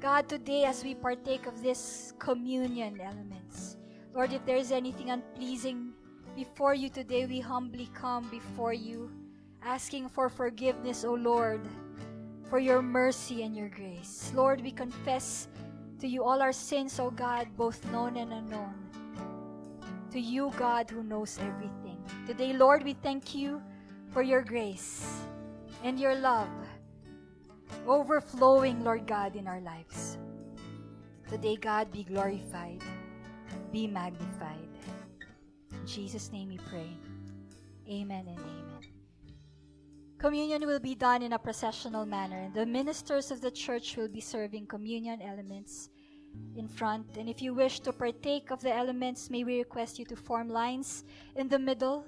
God, 0.00 0.28
today 0.28 0.64
as 0.64 0.82
we 0.82 0.94
partake 0.94 1.46
of 1.46 1.62
this 1.62 2.14
communion 2.18 3.00
elements, 3.00 3.76
Lord, 4.14 4.32
if 4.32 4.46
there 4.46 4.56
is 4.56 4.72
anything 4.72 5.10
unpleasing 5.10 5.92
before 6.34 6.72
you 6.72 6.88
today, 6.88 7.26
we 7.26 7.40
humbly 7.40 7.90
come 7.92 8.30
before 8.30 8.72
you, 8.72 9.10
asking 9.62 10.08
for 10.08 10.30
forgiveness, 10.30 11.04
O 11.04 11.12
Lord, 11.12 11.60
for 12.48 12.58
your 12.58 12.80
mercy 12.80 13.42
and 13.42 13.54
your 13.54 13.68
grace. 13.68 14.32
Lord, 14.34 14.62
we 14.62 14.70
confess 14.70 15.48
to 16.00 16.06
you 16.06 16.24
all 16.24 16.40
our 16.40 16.52
sins, 16.52 16.98
O 16.98 17.10
God, 17.10 17.48
both 17.56 17.84
known 17.92 18.16
and 18.16 18.32
unknown. 18.32 18.74
To 20.12 20.20
you, 20.20 20.50
God, 20.56 20.88
who 20.88 21.02
knows 21.02 21.38
everything. 21.38 22.02
Today, 22.26 22.54
Lord, 22.54 22.82
we 22.82 22.94
thank 22.94 23.34
you 23.34 23.60
for 24.10 24.22
your 24.22 24.42
grace 24.42 25.20
and 25.84 26.00
your 26.00 26.14
love 26.14 26.48
overflowing, 27.86 28.82
Lord 28.82 29.06
God, 29.06 29.36
in 29.36 29.46
our 29.46 29.60
lives. 29.60 30.16
Today, 31.28 31.56
God, 31.56 31.92
be 31.92 32.04
glorified, 32.04 32.82
be 33.70 33.86
magnified. 33.86 34.68
In 35.72 35.86
Jesus' 35.86 36.32
name 36.32 36.48
we 36.48 36.58
pray. 36.58 36.88
Amen 37.86 38.28
and 38.28 38.38
amen. 38.38 38.68
Communion 40.18 40.66
will 40.66 40.80
be 40.80 40.94
done 40.94 41.22
in 41.22 41.34
a 41.34 41.38
processional 41.38 42.06
manner. 42.06 42.50
The 42.54 42.64
ministers 42.64 43.30
of 43.30 43.40
the 43.40 43.50
church 43.50 43.96
will 43.96 44.08
be 44.08 44.20
serving 44.20 44.66
communion 44.66 45.20
elements 45.22 45.90
in 46.56 46.68
front. 46.68 47.16
And 47.16 47.28
if 47.28 47.40
you 47.40 47.54
wish 47.54 47.80
to 47.80 47.92
partake 47.92 48.50
of 48.50 48.60
the 48.60 48.74
elements, 48.74 49.30
may 49.30 49.44
we 49.44 49.58
request 49.58 49.98
you 49.98 50.04
to 50.06 50.16
form 50.16 50.48
lines 50.48 51.04
in 51.36 51.48
the 51.48 51.58
middle. 51.58 52.04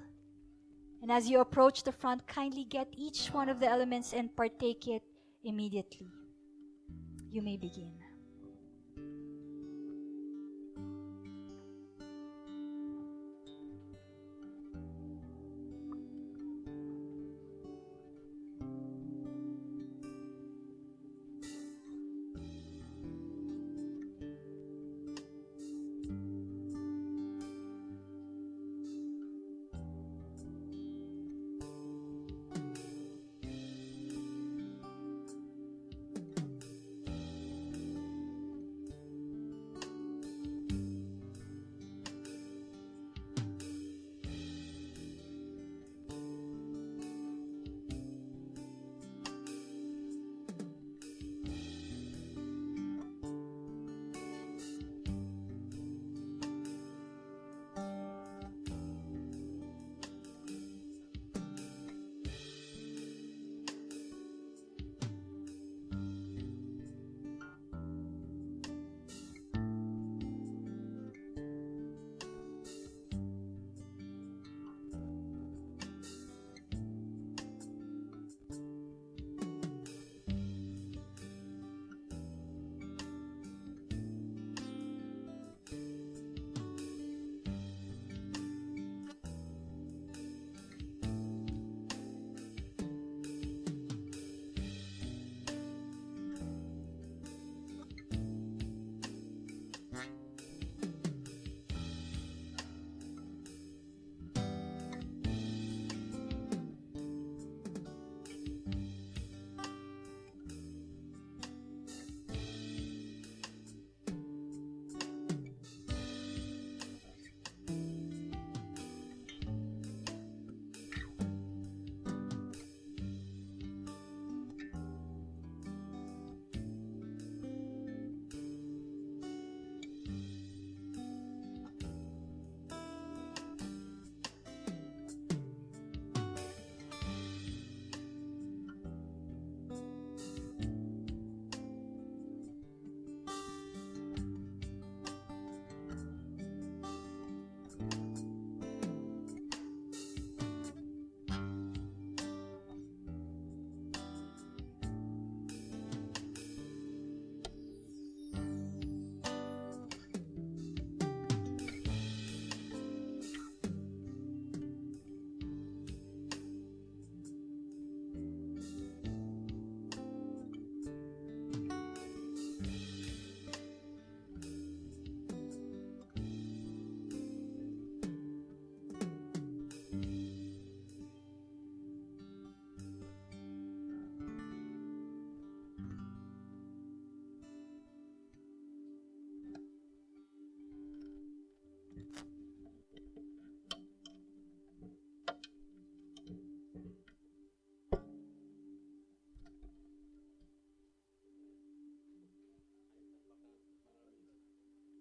And 1.01 1.11
as 1.11 1.29
you 1.29 1.39
approach 1.39 1.83
the 1.83 1.91
front, 1.91 2.27
kindly 2.27 2.65
get 2.65 2.87
each 2.95 3.27
one 3.27 3.49
of 3.49 3.59
the 3.59 3.69
elements 3.69 4.13
and 4.13 4.35
partake 4.35 4.87
it 4.87 5.03
immediately. 5.43 6.07
You 7.31 7.41
may 7.41 7.57
begin. 7.57 8.00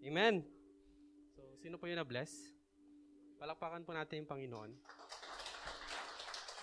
Amen. 0.00 0.40
So, 1.36 1.44
sino 1.60 1.76
po 1.76 1.84
yung 1.84 2.00
na-bless? 2.00 2.32
Palakpakan 3.36 3.84
po 3.84 3.92
natin 3.92 4.24
yung 4.24 4.30
Panginoon. 4.30 4.70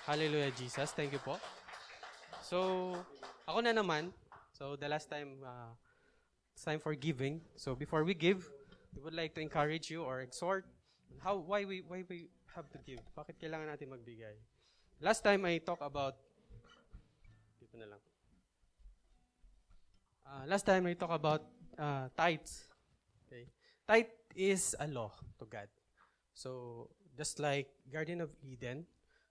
Hallelujah, 0.10 0.50
Jesus. 0.58 0.90
Thank 0.98 1.14
you 1.14 1.22
po. 1.22 1.38
So, 2.42 2.96
ako 3.46 3.62
na 3.62 3.78
naman. 3.78 4.10
So, 4.58 4.74
the 4.74 4.90
last 4.90 5.06
time, 5.06 5.38
uh, 5.46 5.76
it's 6.56 6.66
time 6.66 6.82
for 6.82 6.98
giving. 6.98 7.46
So, 7.54 7.78
before 7.78 8.02
we 8.02 8.18
give, 8.18 8.50
we 8.98 9.06
would 9.06 9.14
like 9.14 9.38
to 9.38 9.42
encourage 9.42 9.94
you 9.94 10.02
or 10.02 10.26
exhort 10.26 10.66
how 11.22 11.38
why 11.38 11.66
we 11.66 11.82
why 11.86 12.04
we 12.10 12.30
have 12.56 12.70
to 12.74 12.80
give. 12.82 13.02
Bakit 13.14 13.38
kailangan 13.38 13.70
natin 13.74 13.94
magbigay? 13.94 14.36
Last 15.02 15.22
time 15.22 15.46
I 15.46 15.62
talk 15.62 15.82
about 15.82 16.18
dito 17.62 17.78
na 17.78 17.88
lang. 17.96 18.02
Uh, 20.28 20.44
last 20.50 20.66
time 20.66 20.90
I 20.90 20.94
talk 20.98 21.14
about 21.14 21.46
uh, 21.78 22.10
tithes. 22.18 22.68
Okay. 23.28 23.52
Tithe 23.84 24.16
is 24.36 24.76
a 24.80 24.88
law 24.88 25.12
to 25.40 25.46
God. 25.46 25.68
So, 26.34 26.88
just 27.18 27.40
like 27.40 27.68
Garden 27.92 28.22
of 28.24 28.32
Eden, 28.40 28.88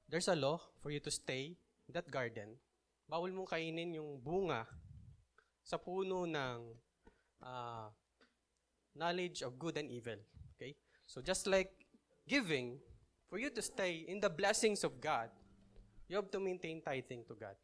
there's 0.09 0.29
a 0.29 0.37
law 0.37 0.61
for 0.83 0.91
you 0.91 1.01
to 1.01 1.11
stay 1.11 1.57
in 1.89 1.93
that 1.95 2.11
garden. 2.11 2.61
Bawal 3.09 3.33
mong 3.33 3.49
kainin 3.49 3.97
yung 3.97 4.21
bunga 4.21 4.67
sa 5.65 5.79
puno 5.79 6.27
ng 6.27 6.59
uh, 7.43 7.89
knowledge 8.95 9.43
of 9.43 9.59
good 9.59 9.79
and 9.79 9.91
evil. 9.91 10.19
Okay? 10.55 10.75
So 11.07 11.23
just 11.23 11.47
like 11.47 11.71
giving, 12.27 12.79
for 13.31 13.39
you 13.39 13.51
to 13.51 13.63
stay 13.63 14.05
in 14.09 14.19
the 14.19 14.31
blessings 14.31 14.83
of 14.83 15.01
God, 15.01 15.31
you 16.09 16.17
have 16.17 16.31
to 16.31 16.41
maintain 16.41 16.83
tithing 16.83 17.25
to 17.29 17.35
God. 17.35 17.55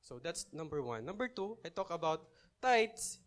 So 0.00 0.18
that's 0.22 0.46
number 0.52 0.82
one. 0.82 1.04
Number 1.04 1.28
two, 1.28 1.58
I 1.64 1.68
talk 1.68 1.90
about 1.90 2.26
tithes. 2.62 3.18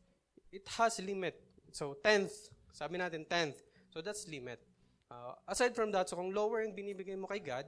It 0.51 0.67
has 0.77 0.99
limit. 0.99 1.39
So 1.73 1.97
tenth, 1.97 2.53
sabi 2.69 3.01
natin 3.01 3.25
tenth. 3.25 3.57
So 3.89 4.05
that's 4.05 4.29
limit. 4.29 4.61
Uh, 5.09 5.33
aside 5.49 5.73
from 5.73 5.89
that, 5.91 6.09
so 6.09 6.15
kung 6.15 6.29
lower 6.29 6.61
yung 6.61 6.77
binibigay 6.77 7.17
mo 7.17 7.25
kay 7.25 7.41
God, 7.41 7.65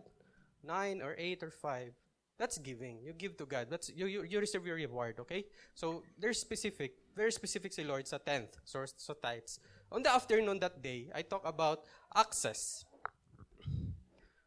9 0.61 1.01
or 1.01 1.13
8 1.17 1.43
or 1.45 1.51
5, 1.51 1.93
that's 2.37 2.57
giving. 2.57 3.01
You 3.01 3.13
give 3.13 3.37
to 3.37 3.45
God. 3.45 3.67
That's 3.69 3.89
you, 3.93 4.07
you, 4.07 4.23
you 4.23 4.39
receive 4.39 4.65
your 4.65 4.75
reward, 4.75 5.19
okay? 5.21 5.45
So, 5.73 6.03
there's 6.17 6.39
specific, 6.39 6.97
very 7.15 7.31
specific 7.31 7.71
si 7.71 7.83
Lord 7.83 8.07
sa 8.07 8.17
10th, 8.17 8.59
so, 8.65 8.83
so 8.97 9.13
tithes. 9.13 9.59
On 9.91 10.01
the 10.01 10.11
afternoon 10.13 10.59
that 10.59 10.81
day, 10.81 11.09
I 11.13 11.21
talk 11.21 11.45
about 11.45 11.85
access. 12.13 12.83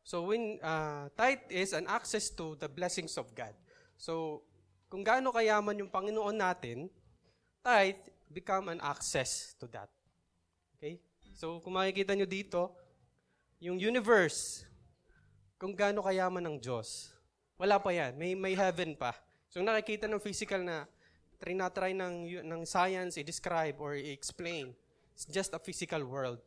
So, 0.03 0.23
when 0.23 0.59
uh, 0.63 1.09
tithe 1.17 1.49
is 1.51 1.73
an 1.73 1.87
access 1.89 2.31
to 2.31 2.57
the 2.59 2.69
blessings 2.69 3.17
of 3.17 3.35
God. 3.35 3.55
So, 3.97 4.43
kung 4.91 5.05
gaano 5.05 5.33
kayaman 5.33 5.79
yung 5.79 5.91
Panginoon 5.91 6.37
natin, 6.37 6.91
tithe 7.65 8.18
become 8.31 8.69
an 8.69 8.81
access 8.85 9.57
to 9.59 9.67
that. 9.73 9.89
Okay? 10.77 11.01
So, 11.35 11.61
kung 11.61 11.75
makikita 11.75 12.15
nyo 12.15 12.29
dito, 12.29 12.75
yung 13.59 13.81
universe, 13.81 14.69
kung 15.59 15.75
gaano 15.75 16.07
kayaman 16.07 16.47
ng 16.47 16.57
Diyos. 16.63 17.11
Wala 17.59 17.83
pa 17.83 17.91
yan. 17.91 18.15
May, 18.15 18.39
may 18.39 18.55
heaven 18.55 18.95
pa. 18.95 19.11
So 19.51 19.59
nakikita 19.59 20.07
ng 20.07 20.23
physical 20.23 20.63
na 20.63 20.87
trinatry 21.43 21.99
ng, 21.99 22.47
ng 22.47 22.63
science 22.63 23.19
i-describe 23.19 23.75
or 23.83 23.99
i-explain. 23.99 24.71
It's 25.19 25.27
just 25.27 25.51
a 25.51 25.59
physical 25.59 26.07
world. 26.07 26.39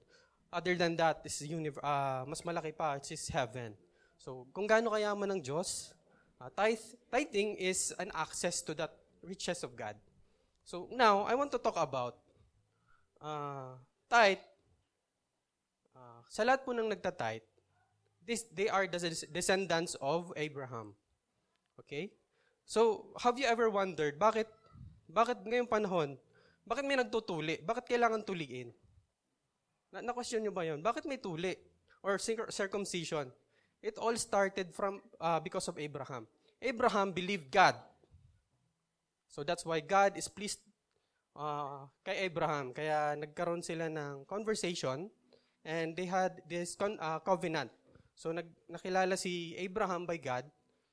Other 0.48 0.80
than 0.80 0.95
that, 0.95 1.20
is 1.28 1.44
universe, 1.44 1.84
uh, 1.84 2.24
mas 2.24 2.40
malaki 2.48 2.72
pa, 2.72 2.95
it's 2.95 3.12
is 3.12 3.28
heaven. 3.28 3.76
So 4.16 4.48
kung 4.56 4.64
gaano 4.64 4.95
kayaman 4.95 5.36
ng 5.36 5.41
Diyos, 5.44 5.91
uh, 6.40 6.48
tithe, 6.56 6.95
tithing 7.12 7.60
is 7.60 7.91
an 7.99 8.16
access 8.16 8.64
to 8.64 8.72
that 8.80 8.95
riches 9.20 9.68
of 9.68 9.76
God. 9.76 9.99
So 10.64 10.88
now, 10.94 11.24
I 11.28 11.36
want 11.36 11.52
to 11.52 11.60
talk 11.60 11.76
about 11.78 12.18
uh, 13.20 13.76
tithe. 14.10 14.44
Uh, 15.96 16.22
sa 16.30 16.44
lahat 16.44 16.64
po 16.66 16.72
ng 16.72 16.90
nagtatithe, 16.90 17.46
this, 18.26 18.46
they 18.54 18.70
are 18.70 18.86
the 18.86 19.00
descendants 19.34 19.98
of 20.00 20.32
Abraham. 20.38 20.94
Okay? 21.82 22.14
So, 22.66 23.12
have 23.20 23.38
you 23.38 23.46
ever 23.50 23.70
wondered, 23.70 24.16
bakit, 24.16 24.48
bakit 25.10 25.44
ngayong 25.44 25.68
panahon, 25.68 26.16
bakit 26.64 26.86
may 26.86 26.96
nagtutuli? 26.96 27.60
Bakit 27.66 27.90
kailangan 27.90 28.24
tuliin? 28.24 28.70
Na, 29.92 30.00
na-question 30.00 30.40
nyo 30.40 30.54
ba 30.54 30.64
yun? 30.64 30.80
Bakit 30.80 31.04
may 31.10 31.18
tuli? 31.20 31.58
Or 32.00 32.18
circumcision? 32.50 33.30
It 33.82 33.98
all 33.98 34.16
started 34.16 34.72
from, 34.72 35.02
uh, 35.20 35.42
because 35.42 35.68
of 35.68 35.76
Abraham. 35.82 36.30
Abraham 36.62 37.12
believed 37.12 37.50
God. 37.50 37.76
So 39.32 39.48
that's 39.48 39.64
why 39.64 39.80
God 39.80 40.20
is 40.20 40.28
pleased 40.28 40.60
uh, 41.40 41.88
kay 42.03 42.28
Abraham. 42.28 42.76
Kaya 42.76 43.16
nagkaroon 43.16 43.64
sila 43.64 43.88
ng 43.88 44.28
conversation 44.28 45.08
and 45.64 45.95
they 45.95 46.03
had 46.03 46.44
this 46.52 46.76
con- 46.76 46.99
uh, 46.99 47.24
covenant. 47.24 47.72
So 48.12 48.36
nag, 48.36 48.52
nakilala 48.68 49.16
si 49.16 49.56
Abraham 49.56 50.03
by 50.03 50.20
God 50.20 50.44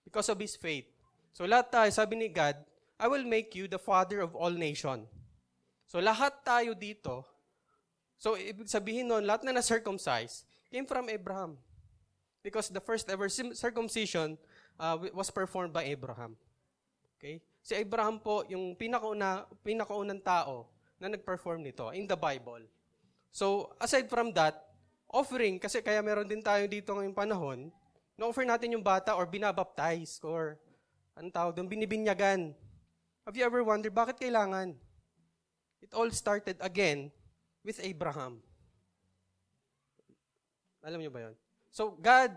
because 0.07 0.31
of 0.31 0.39
his 0.39 0.55
faith. 0.55 0.87
So 1.35 1.45
lahat 1.51 1.75
tayo, 1.75 1.91
sabi 1.91 2.15
ni 2.15 2.31
God, 2.31 2.57
I 2.95 3.11
will 3.11 3.27
make 3.27 3.59
you 3.59 3.67
the 3.67 3.79
father 3.79 4.23
of 4.23 4.39
all 4.39 4.55
nation. 4.55 5.07
So 5.91 5.99
lahat 5.99 6.47
tayo 6.47 6.79
dito, 6.79 7.27
so 8.19 8.39
ibig 8.39 8.71
sabihin 8.71 9.11
nun, 9.11 9.27
lahat 9.27 9.47
na 9.47 9.59
na-circumcise 9.59 10.47
came 10.71 10.87
from 10.87 11.11
Abraham. 11.11 11.59
Because 12.39 12.71
the 12.71 12.81
first 12.81 13.11
ever 13.11 13.29
circumcision 13.29 14.39
uh, 14.79 14.97
was 15.13 15.29
performed 15.29 15.75
by 15.75 15.85
Abraham. 15.91 16.39
Okay? 17.19 17.43
Si 17.69 17.77
Abraham 17.77 18.17
po, 18.17 18.49
yung 18.49 18.73
pinakauna, 18.73 19.45
pinakaunang 19.61 20.25
tao 20.25 20.73
na 20.97 21.13
nag-perform 21.13 21.61
nito 21.61 21.93
in 21.93 22.09
the 22.09 22.17
Bible. 22.17 22.65
So, 23.29 23.77
aside 23.77 24.09
from 24.09 24.33
that, 24.33 24.73
offering, 25.13 25.61
kasi 25.61 25.85
kaya 25.85 26.01
meron 26.01 26.25
din 26.25 26.41
tayo 26.41 26.65
dito 26.65 26.97
ngayong 26.97 27.13
panahon, 27.13 27.69
na-offer 28.17 28.49
natin 28.49 28.73
yung 28.73 28.81
bata 28.81 29.13
or 29.13 29.29
binabaptize 29.29 30.17
or 30.25 30.57
anong 31.13 31.29
tawag 31.37 31.53
doon, 31.61 31.69
binibinyagan. 31.69 32.57
Have 33.29 33.37
you 33.37 33.45
ever 33.45 33.61
wondered, 33.61 33.93
bakit 33.93 34.17
kailangan? 34.17 34.73
It 35.85 35.93
all 35.93 36.09
started 36.09 36.57
again 36.65 37.13
with 37.61 37.85
Abraham. 37.85 38.41
Alam 40.81 41.05
niyo 41.05 41.13
ba 41.13 41.21
yon? 41.29 41.37
So, 41.69 41.93
God 42.01 42.33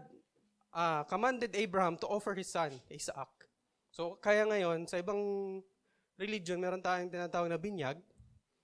uh, 0.76 1.08
commanded 1.08 1.56
Abraham 1.56 1.96
to 2.04 2.08
offer 2.12 2.36
his 2.36 2.52
son, 2.52 2.76
Isaac. 2.92 3.41
So, 3.92 4.16
kaya 4.24 4.48
ngayon, 4.48 4.88
sa 4.88 5.04
ibang 5.04 5.20
religion, 6.16 6.58
meron 6.64 6.80
tayong 6.80 7.12
tinatawag 7.12 7.52
na 7.52 7.60
binyag. 7.60 8.00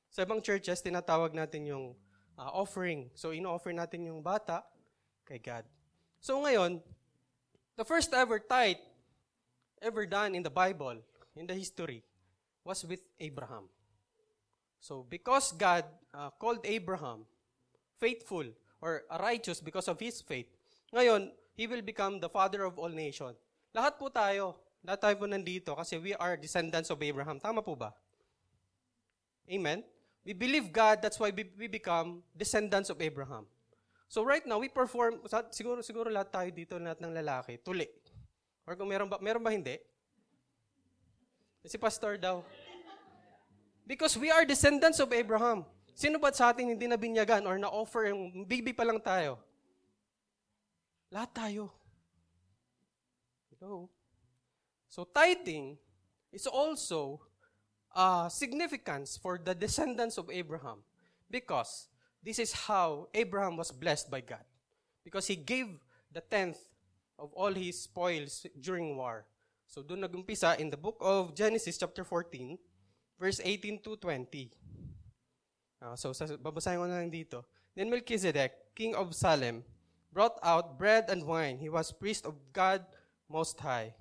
Sa 0.07 0.23
ibang 0.23 0.39
churches, 0.39 0.79
tinatawag 0.79 1.35
natin 1.35 1.67
yung 1.67 1.85
uh, 2.39 2.51
offering. 2.55 3.11
So, 3.11 3.35
ino-offer 3.35 3.75
natin 3.75 4.07
yung 4.07 4.23
bata 4.23 4.63
kay 5.27 5.43
God. 5.43 5.67
So, 6.23 6.39
ngayon, 6.39 6.79
the 7.75 7.83
first 7.83 8.15
ever 8.15 8.39
tithe 8.39 8.79
ever 9.81 10.05
done 10.09 10.33
in 10.33 10.41
the 10.41 10.49
Bible, 10.49 10.97
in 11.35 11.45
the 11.45 11.53
history, 11.53 12.01
was 12.63 12.81
with 12.87 13.03
Abraham. 13.19 13.69
So, 14.79 15.05
because 15.07 15.51
God 15.51 15.85
uh, 16.13 16.31
called 16.39 16.63
Abraham 16.63 17.25
faithful 17.99 18.45
or 18.81 19.03
righteous 19.19 19.59
because 19.59 19.87
of 19.87 19.99
his 19.99 20.21
faith, 20.21 20.47
ngayon, 20.93 21.31
he 21.53 21.67
will 21.67 21.81
become 21.81 22.19
the 22.19 22.29
father 22.29 22.63
of 22.63 22.77
all 22.77 22.89
nations. 22.89 23.35
Lahat 23.75 23.97
po 23.97 24.09
tayo, 24.09 24.55
lahat 24.85 24.99
tayo 25.01 25.15
po 25.17 25.25
nandito 25.25 25.73
kasi 25.73 25.97
we 25.97 26.13
are 26.17 26.37
descendants 26.37 26.89
of 26.89 27.01
Abraham. 27.01 27.41
Tama 27.41 27.61
po 27.61 27.73
ba? 27.73 27.93
Amen? 29.47 29.81
We 30.27 30.35
believe 30.35 30.75
God, 30.75 30.99
that's 30.99 31.15
why 31.15 31.31
we 31.31 31.71
become 31.71 32.19
descendants 32.35 32.91
of 32.91 32.99
Abraham. 32.99 33.47
So 34.07 34.23
right 34.23 34.43
now, 34.43 34.59
we 34.59 34.67
perform, 34.71 35.19
siguro, 35.51 35.83
siguro 35.83 36.07
lahat 36.07 36.31
tayo 36.31 36.49
dito, 36.51 36.75
lahat 36.79 36.99
ng 36.99 37.11
lalaki, 37.11 37.59
tuli. 37.59 37.87
Or 38.67 38.75
kung 38.75 38.91
meron 38.91 39.07
ba, 39.07 39.19
meron 39.23 39.43
ba 39.43 39.51
hindi? 39.51 39.79
Si 41.67 41.75
pastor 41.79 42.19
daw. 42.19 42.43
Because 43.87 44.15
we 44.19 44.31
are 44.31 44.43
descendants 44.43 44.99
of 44.99 45.11
Abraham. 45.11 45.63
Sino 45.95 46.19
ba 46.19 46.31
sa 46.31 46.51
atin 46.51 46.75
hindi 46.75 46.87
nabinyagan 46.87 47.47
or 47.47 47.55
na-offer 47.59 48.11
yung 48.11 48.43
baby 48.43 48.75
pa 48.75 48.83
lang 48.83 48.99
tayo? 48.99 49.39
Lahat 51.11 51.31
tayo. 51.31 51.71
Hello? 53.55 53.87
So 54.97 55.05
tithing 55.05 55.77
is 56.33 56.49
also 56.49 57.21
uh, 57.93 58.33
significance 58.33 59.13
for 59.13 59.37
the 59.37 59.53
descendants 59.53 60.17
of 60.17 60.25
Abraham 60.33 60.81
because 61.29 61.85
this 62.25 62.41
is 62.41 62.49
how 62.65 63.05
Abraham 63.13 63.61
was 63.61 63.69
blessed 63.69 64.09
by 64.09 64.25
God. 64.25 64.41
Because 65.05 65.29
he 65.29 65.35
gave 65.37 65.69
the 66.11 66.21
tenth 66.21 66.57
of 67.19 67.29
all 67.37 67.53
his 67.53 67.77
spoils 67.85 68.47
during 68.59 68.97
war. 68.97 69.29
So 69.69 69.85
doon 69.85 70.01
nagumpisa 70.01 70.57
in 70.57 70.73
the 70.73 70.81
book 70.81 70.97
of 70.97 71.37
Genesis 71.37 71.77
chapter 71.77 72.01
14, 72.01 72.57
verse 73.21 73.37
18 73.37 73.85
to 73.85 74.01
20. 74.01 74.49
Uh, 75.77 75.93
so 75.93 76.09
babasahin 76.41 76.81
ko 76.81 76.89
na 76.89 77.05
lang 77.05 77.13
dito. 77.13 77.45
Then 77.77 77.93
Melchizedek, 77.93 78.73
king 78.73 78.97
of 78.97 79.13
Salem, 79.13 79.61
brought 80.09 80.41
out 80.41 80.81
bread 80.81 81.05
and 81.13 81.21
wine. 81.21 81.61
He 81.61 81.69
was 81.69 81.93
priest 81.93 82.25
of 82.25 82.33
God 82.49 82.81
Most 83.29 83.61
High. 83.61 83.93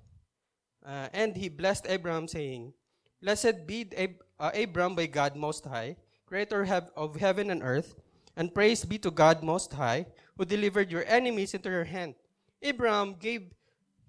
Uh, 0.85 1.09
and 1.13 1.35
he 1.35 1.49
blessed 1.49 1.85
Abraham, 1.89 2.27
saying, 2.27 2.73
Blessed 3.21 3.65
be 3.65 3.89
Ab- 3.97 4.23
uh, 4.39 4.51
Abram 4.53 4.95
by 4.95 5.07
God 5.07 5.35
Most 5.35 5.65
High, 5.65 5.97
creator 6.25 6.67
of 6.95 7.15
heaven 7.17 7.49
and 7.49 7.63
earth. 7.63 7.95
And 8.37 8.53
praise 8.53 8.85
be 8.85 9.01
to 9.01 9.09
God 9.09 9.41
Most 9.41 9.73
High, 9.73 10.05
who 10.37 10.45
delivered 10.45 10.93
your 10.93 11.03
enemies 11.09 11.57
into 11.57 11.73
your 11.73 11.89
hand. 11.89 12.13
Abraham 12.61 13.17
gave 13.17 13.49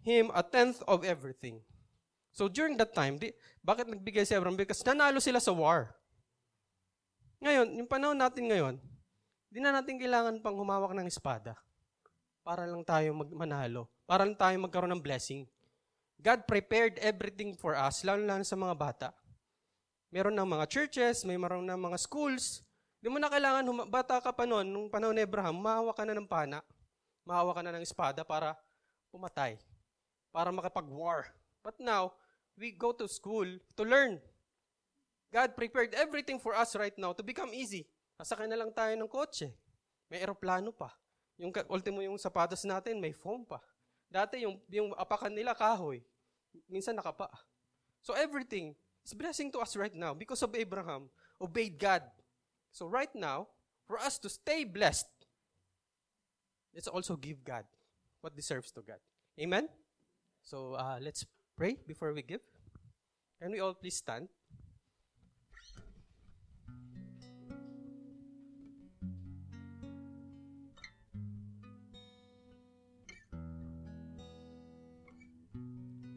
him 0.05 0.31
a 0.36 0.45
tenth 0.45 0.85
of 0.85 1.05
everything. 1.05 1.65
So 2.32 2.47
during 2.47 2.77
that 2.77 2.93
time, 2.93 3.16
di, 3.16 3.32
bakit 3.65 3.89
nagbigay 3.89 4.28
si 4.28 4.36
Abraham? 4.36 4.55
Because 4.55 4.85
nanalo 4.85 5.19
sila 5.19 5.40
sa 5.40 5.51
war. 5.51 5.97
Ngayon, 7.40 7.82
yung 7.82 7.89
panahon 7.89 8.19
natin 8.19 8.47
ngayon, 8.47 8.74
di 9.49 9.59
na 9.59 9.73
natin 9.73 9.97
kailangan 9.97 10.39
pang 10.45 10.55
humawak 10.55 10.93
ng 10.93 11.09
espada 11.09 11.57
para 12.45 12.69
lang 12.69 12.85
tayo 12.85 13.12
magmanalo, 13.12 13.89
para 14.05 14.28
lang 14.28 14.36
tayo 14.36 14.57
magkaroon 14.61 14.93
ng 14.93 15.05
blessing. 15.05 15.49
God 16.19 16.51
prepared 16.51 16.99
everything 16.99 17.55
for 17.55 17.78
us, 17.78 18.03
lalo 18.03 18.27
lang 18.27 18.43
sa 18.43 18.59
mga 18.59 18.74
bata. 18.74 19.09
Meron 20.11 20.35
ng 20.35 20.51
mga 20.51 20.66
churches, 20.66 21.23
may 21.23 21.39
meron 21.39 21.62
ng 21.62 21.78
mga 21.78 21.95
schools. 21.95 22.66
Di 22.99 23.07
mo 23.07 23.23
na 23.23 23.31
kailangan, 23.31 23.62
huma- 23.62 23.86
bata 23.86 24.19
ka 24.19 24.35
pa 24.35 24.43
noon, 24.43 24.66
nung 24.66 24.90
panahon 24.90 25.15
ni 25.15 25.23
Abraham, 25.23 25.55
mahawa 25.62 25.95
ka 25.95 26.03
na 26.03 26.19
ng 26.19 26.27
pana, 26.27 26.59
mahawa 27.23 27.55
ka 27.55 27.62
na 27.62 27.78
ng 27.78 27.85
espada 27.86 28.27
para 28.27 28.59
pumatay, 29.15 29.62
para 30.35 30.51
makapag-war. 30.51 31.31
But 31.62 31.78
now, 31.78 32.19
we 32.59 32.74
go 32.74 32.90
to 32.99 33.07
school 33.07 33.47
to 33.78 33.82
learn. 33.86 34.19
God 35.31 35.55
prepared 35.55 35.95
everything 35.95 36.43
for 36.43 36.57
us 36.57 36.74
right 36.74 36.97
now 36.99 37.15
to 37.15 37.23
become 37.23 37.55
easy. 37.55 37.86
Sasakay 38.19 38.51
na 38.51 38.59
lang 38.59 38.74
tayo 38.74 38.90
ng 38.99 39.07
kotse. 39.07 39.55
May 40.11 40.19
eroplano 40.24 40.74
pa. 40.74 40.90
Yung 41.39 41.55
ultimo 41.70 42.03
yung 42.03 42.19
sapatos 42.19 42.66
natin, 42.66 42.99
may 42.99 43.15
foam 43.15 43.47
pa. 43.47 43.62
Dati 44.09 44.41
yung, 44.45 44.57
yung 44.73 44.91
apakan 44.97 45.33
nila 45.33 45.53
kahoy. 45.53 46.01
Minsan 46.69 46.97
nakapa. 46.97 47.29
So 48.01 48.17
everything 48.17 48.73
is 49.05 49.13
blessing 49.13 49.53
to 49.53 49.61
us 49.61 49.77
right 49.77 49.95
now 49.95 50.17
because 50.17 50.41
of 50.43 50.57
Abraham 50.57 51.13
obeyed 51.41 51.77
God. 51.77 52.03
So 52.73 52.89
right 52.89 53.13
now, 53.15 53.49
for 53.87 54.01
us 54.01 54.19
to 54.21 54.29
stay 54.29 54.65
blessed, 54.65 55.09
let's 56.75 56.89
also 56.89 57.17
give 57.17 57.45
God 57.45 57.65
what 58.21 58.37
deserves 58.37 58.73
to 58.73 58.83
God. 58.83 59.01
Amen? 59.41 59.69
So 60.43 60.75
uh, 60.75 60.99
let's 61.01 61.25
pray 61.57 61.77
before 61.87 62.13
we 62.13 62.23
give. 62.23 62.41
Can 63.41 63.53
we 63.53 63.61
all 63.61 63.75
please 63.75 63.97
stand? 63.97 64.29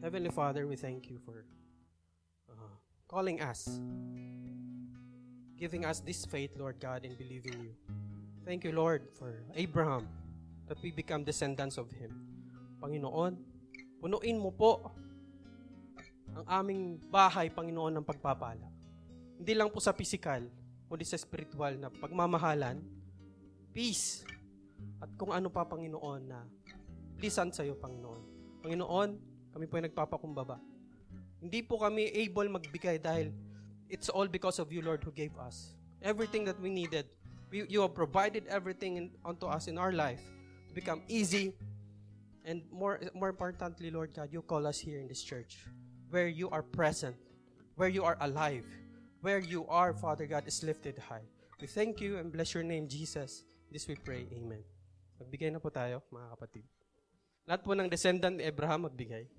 Heavenly 0.02 0.34
Father, 0.34 0.66
we 0.66 0.74
thank 0.74 1.06
you 1.06 1.22
for 1.22 1.46
uh, 2.50 2.74
calling 3.06 3.38
us, 3.38 3.78
giving 5.54 5.86
us 5.86 6.02
this 6.02 6.26
faith, 6.26 6.58
Lord 6.58 6.82
God, 6.82 7.06
in 7.06 7.14
believing 7.14 7.54
you. 7.62 7.70
Thank 8.42 8.66
you, 8.66 8.74
Lord, 8.74 9.06
for 9.14 9.46
Abraham, 9.54 10.10
that 10.66 10.82
we 10.82 10.90
become 10.90 11.22
descendants 11.22 11.78
of 11.78 11.86
him. 11.94 12.18
Panginoon, 12.82 13.38
punuin 14.02 14.42
mo 14.42 14.50
po 14.50 14.90
ang 16.34 16.50
aming 16.50 16.98
bahay, 17.06 17.46
Panginoon, 17.46 18.02
ng 18.02 18.02
pagpapala. 18.02 18.66
Hindi 19.38 19.54
lang 19.54 19.70
po 19.70 19.78
sa 19.78 19.94
physical, 19.94 20.50
kundi 20.90 21.06
sa 21.06 21.14
spiritual 21.14 21.78
na 21.78 21.94
pagmamahalan, 21.94 22.82
peace, 23.70 24.26
at 24.98 25.14
kung 25.14 25.30
ano 25.30 25.46
pa, 25.46 25.62
Panginoon, 25.62 26.22
na 26.26 26.42
pleasant 27.14 27.54
sa 27.54 27.62
iyo, 27.62 27.78
Panginoon. 27.78 28.22
Panginoon, 28.66 29.31
kami 29.52 29.68
po 29.68 29.76
ay 29.76 29.84
nagpapakumbaba. 29.86 30.56
Hindi 31.42 31.60
po 31.62 31.76
kami 31.76 32.08
able 32.12 32.48
magbigay 32.48 33.02
dahil 33.02 33.34
it's 33.92 34.08
all 34.08 34.26
because 34.26 34.56
of 34.56 34.72
you, 34.72 34.80
Lord, 34.80 35.04
who 35.04 35.12
gave 35.12 35.36
us. 35.36 35.76
Everything 36.00 36.48
that 36.48 36.58
we 36.58 36.70
needed, 36.70 37.06
we, 37.52 37.68
you 37.68 37.84
have 37.84 37.94
provided 37.94 38.48
everything 38.48 38.96
in, 38.96 39.06
unto 39.24 39.46
us 39.46 39.68
in 39.68 39.76
our 39.76 39.92
life 39.92 40.22
to 40.68 40.72
become 40.72 41.02
easy. 41.06 41.52
And 42.44 42.64
more, 42.72 42.98
more 43.14 43.28
importantly, 43.28 43.90
Lord 43.90 44.14
God, 44.16 44.32
you 44.32 44.42
call 44.42 44.66
us 44.66 44.80
here 44.80 44.98
in 44.98 45.06
this 45.06 45.22
church 45.22 45.62
where 46.10 46.26
you 46.26 46.50
are 46.50 46.62
present, 46.62 47.14
where 47.76 47.88
you 47.88 48.02
are 48.02 48.16
alive, 48.20 48.64
where 49.20 49.38
you 49.38 49.66
are, 49.68 49.92
Father 49.94 50.26
God, 50.26 50.44
is 50.46 50.62
lifted 50.62 50.98
high. 50.98 51.26
We 51.60 51.66
thank 51.66 52.00
you 52.00 52.18
and 52.18 52.32
bless 52.32 52.54
your 52.54 52.64
name, 52.64 52.88
Jesus. 52.88 53.44
This 53.70 53.86
we 53.86 53.94
pray. 53.94 54.26
Amen. 54.34 54.64
Magbigay 55.22 55.52
na 55.54 55.62
po 55.62 55.70
tayo, 55.70 56.02
mga 56.10 56.34
kapatid. 56.34 56.66
Lahat 57.46 57.62
po 57.62 57.74
ng 57.74 57.86
descendant 57.86 58.34
ni 58.34 58.42
Abraham 58.42 58.90
magbigay. 58.90 59.30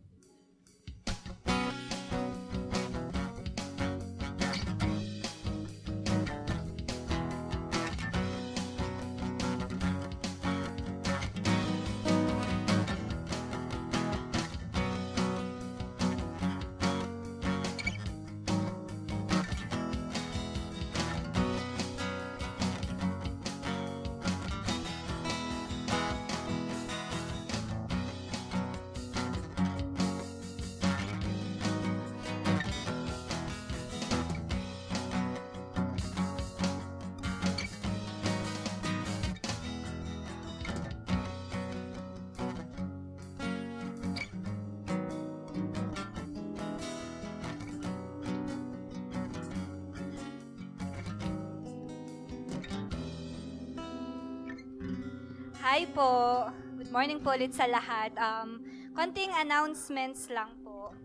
Morning 57.04 57.20
po 57.20 57.36
ulit 57.36 57.52
sa 57.52 57.68
lahat. 57.68 58.16
Um, 58.16 58.64
konting 58.96 59.28
announcements 59.36 60.32
lang 60.32 60.56
po. 60.64 60.96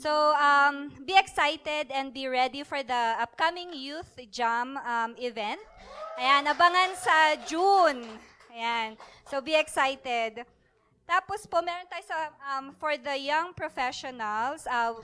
So, 0.00 0.08
um, 0.40 0.88
be 1.04 1.20
excited 1.20 1.92
and 1.92 2.16
be 2.16 2.32
ready 2.32 2.64
for 2.64 2.80
the 2.80 3.20
upcoming 3.20 3.76
Youth 3.76 4.16
Jam 4.32 4.80
um, 4.80 5.12
event. 5.20 5.60
Ayan, 6.16 6.48
abangan 6.48 6.96
sa 6.96 7.36
June. 7.44 8.08
Ayan. 8.56 8.96
So, 9.28 9.44
be 9.44 9.52
excited. 9.52 10.48
Tapos 11.04 11.44
po, 11.44 11.60
meron 11.60 11.92
tayo 11.92 12.08
sa, 12.08 12.32
um, 12.56 12.72
for 12.80 12.96
the 12.96 13.12
young 13.20 13.52
professionals, 13.52 14.64
uh, 14.64 14.96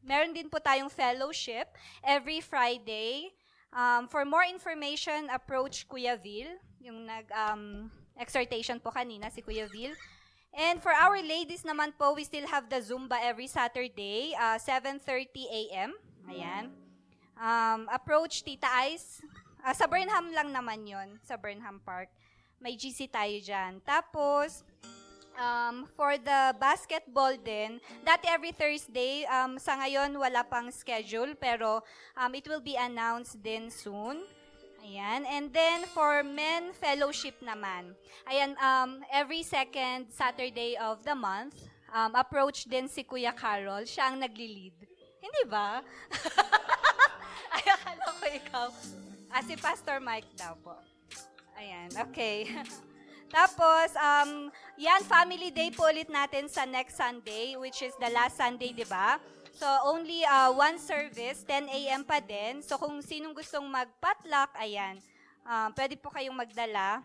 meron 0.00 0.32
din 0.32 0.48
po 0.48 0.56
tayong 0.56 0.88
fellowship 0.88 1.68
every 2.00 2.40
Friday. 2.40 3.28
Um, 3.76 4.08
for 4.08 4.24
more 4.24 4.48
information, 4.48 5.28
approach 5.28 5.84
Kuya 5.84 6.16
Vil, 6.16 6.48
yung 6.80 7.04
nag, 7.04 7.28
um, 7.28 7.92
exhortation 8.22 8.78
po 8.78 8.94
kanina, 8.94 9.26
si 9.34 9.42
Kuya 9.42 9.66
Vil. 9.66 9.92
And 10.54 10.78
for 10.78 10.94
our 10.94 11.18
ladies 11.18 11.66
naman 11.66 11.96
po, 11.98 12.14
we 12.14 12.22
still 12.22 12.46
have 12.46 12.70
the 12.70 12.78
Zumba 12.78 13.18
every 13.18 13.50
Saturday, 13.50 14.36
uh, 14.38 14.60
7.30 14.60 15.02
a.m. 15.50 15.90
Ayan. 16.30 16.70
Um, 17.34 17.90
approach 17.90 18.46
Tita 18.46 18.70
Ice. 18.86 19.24
Ah, 19.64 19.72
sa 19.72 19.88
Burnham 19.88 20.30
lang 20.34 20.52
naman 20.52 20.84
yon 20.84 21.18
sa 21.24 21.34
Burnham 21.40 21.80
Park. 21.82 22.10
May 22.62 22.78
GC 22.78 23.10
tayo 23.10 23.34
dyan. 23.42 23.80
Tapos, 23.82 24.62
um, 25.38 25.88
for 25.96 26.18
the 26.18 26.52
basketball 26.58 27.32
din, 27.38 27.80
dati 28.04 28.28
every 28.28 28.52
Thursday, 28.52 29.24
um, 29.30 29.56
sa 29.56 29.78
ngayon 29.80 30.12
wala 30.18 30.44
pang 30.44 30.68
schedule, 30.68 31.32
pero 31.38 31.80
um, 32.18 32.32
it 32.36 32.44
will 32.46 32.62
be 32.62 32.76
announced 32.76 33.38
din 33.40 33.72
soon. 33.72 34.20
Ayan. 34.82 35.22
And 35.30 35.46
then, 35.54 35.86
for 35.94 36.26
men 36.26 36.74
fellowship 36.74 37.38
naman. 37.38 37.94
Ayan, 38.26 38.58
um, 38.58 39.06
every 39.14 39.46
second 39.46 40.10
Saturday 40.10 40.74
of 40.74 41.00
the 41.06 41.14
month, 41.14 41.54
um, 41.94 42.12
approach 42.18 42.66
din 42.66 42.90
si 42.90 43.06
Kuya 43.06 43.30
Carol. 43.30 43.86
Siya 43.86 44.10
ang 44.10 44.18
nagli-lead. 44.18 44.74
Hindi 45.22 45.42
ba? 45.46 45.86
Ay, 47.54 47.64
akala 47.70 48.06
ko 48.10 48.24
ikaw. 48.26 48.68
Ah, 49.30 49.42
si 49.46 49.54
Pastor 49.54 50.02
Mike 50.02 50.34
daw 50.34 50.58
po. 50.58 50.74
Ayan, 51.54 51.94
okay. 52.02 52.50
Tapos, 53.32 53.96
um, 53.96 54.52
yan, 54.76 55.00
family 55.08 55.48
day 55.48 55.72
po 55.72 55.88
ulit 55.88 56.10
natin 56.10 56.50
sa 56.50 56.68
next 56.68 57.00
Sunday, 57.00 57.56
which 57.56 57.80
is 57.80 57.94
the 57.96 58.10
last 58.12 58.36
Sunday, 58.36 58.76
di 58.76 58.84
ba? 58.84 59.16
So, 59.52 59.68
only 59.84 60.24
uh, 60.24 60.50
one 60.52 60.80
service, 60.80 61.44
10 61.44 61.68
a.m. 61.68 62.02
pa 62.02 62.18
din. 62.18 62.64
So, 62.64 62.80
kung 62.80 62.98
sinong 63.04 63.36
gustong 63.36 63.68
mag-potluck, 63.68 64.52
ayan, 64.56 64.98
um, 65.44 65.68
pwede 65.76 65.94
po 66.00 66.08
kayong 66.08 66.34
magdala. 66.34 67.04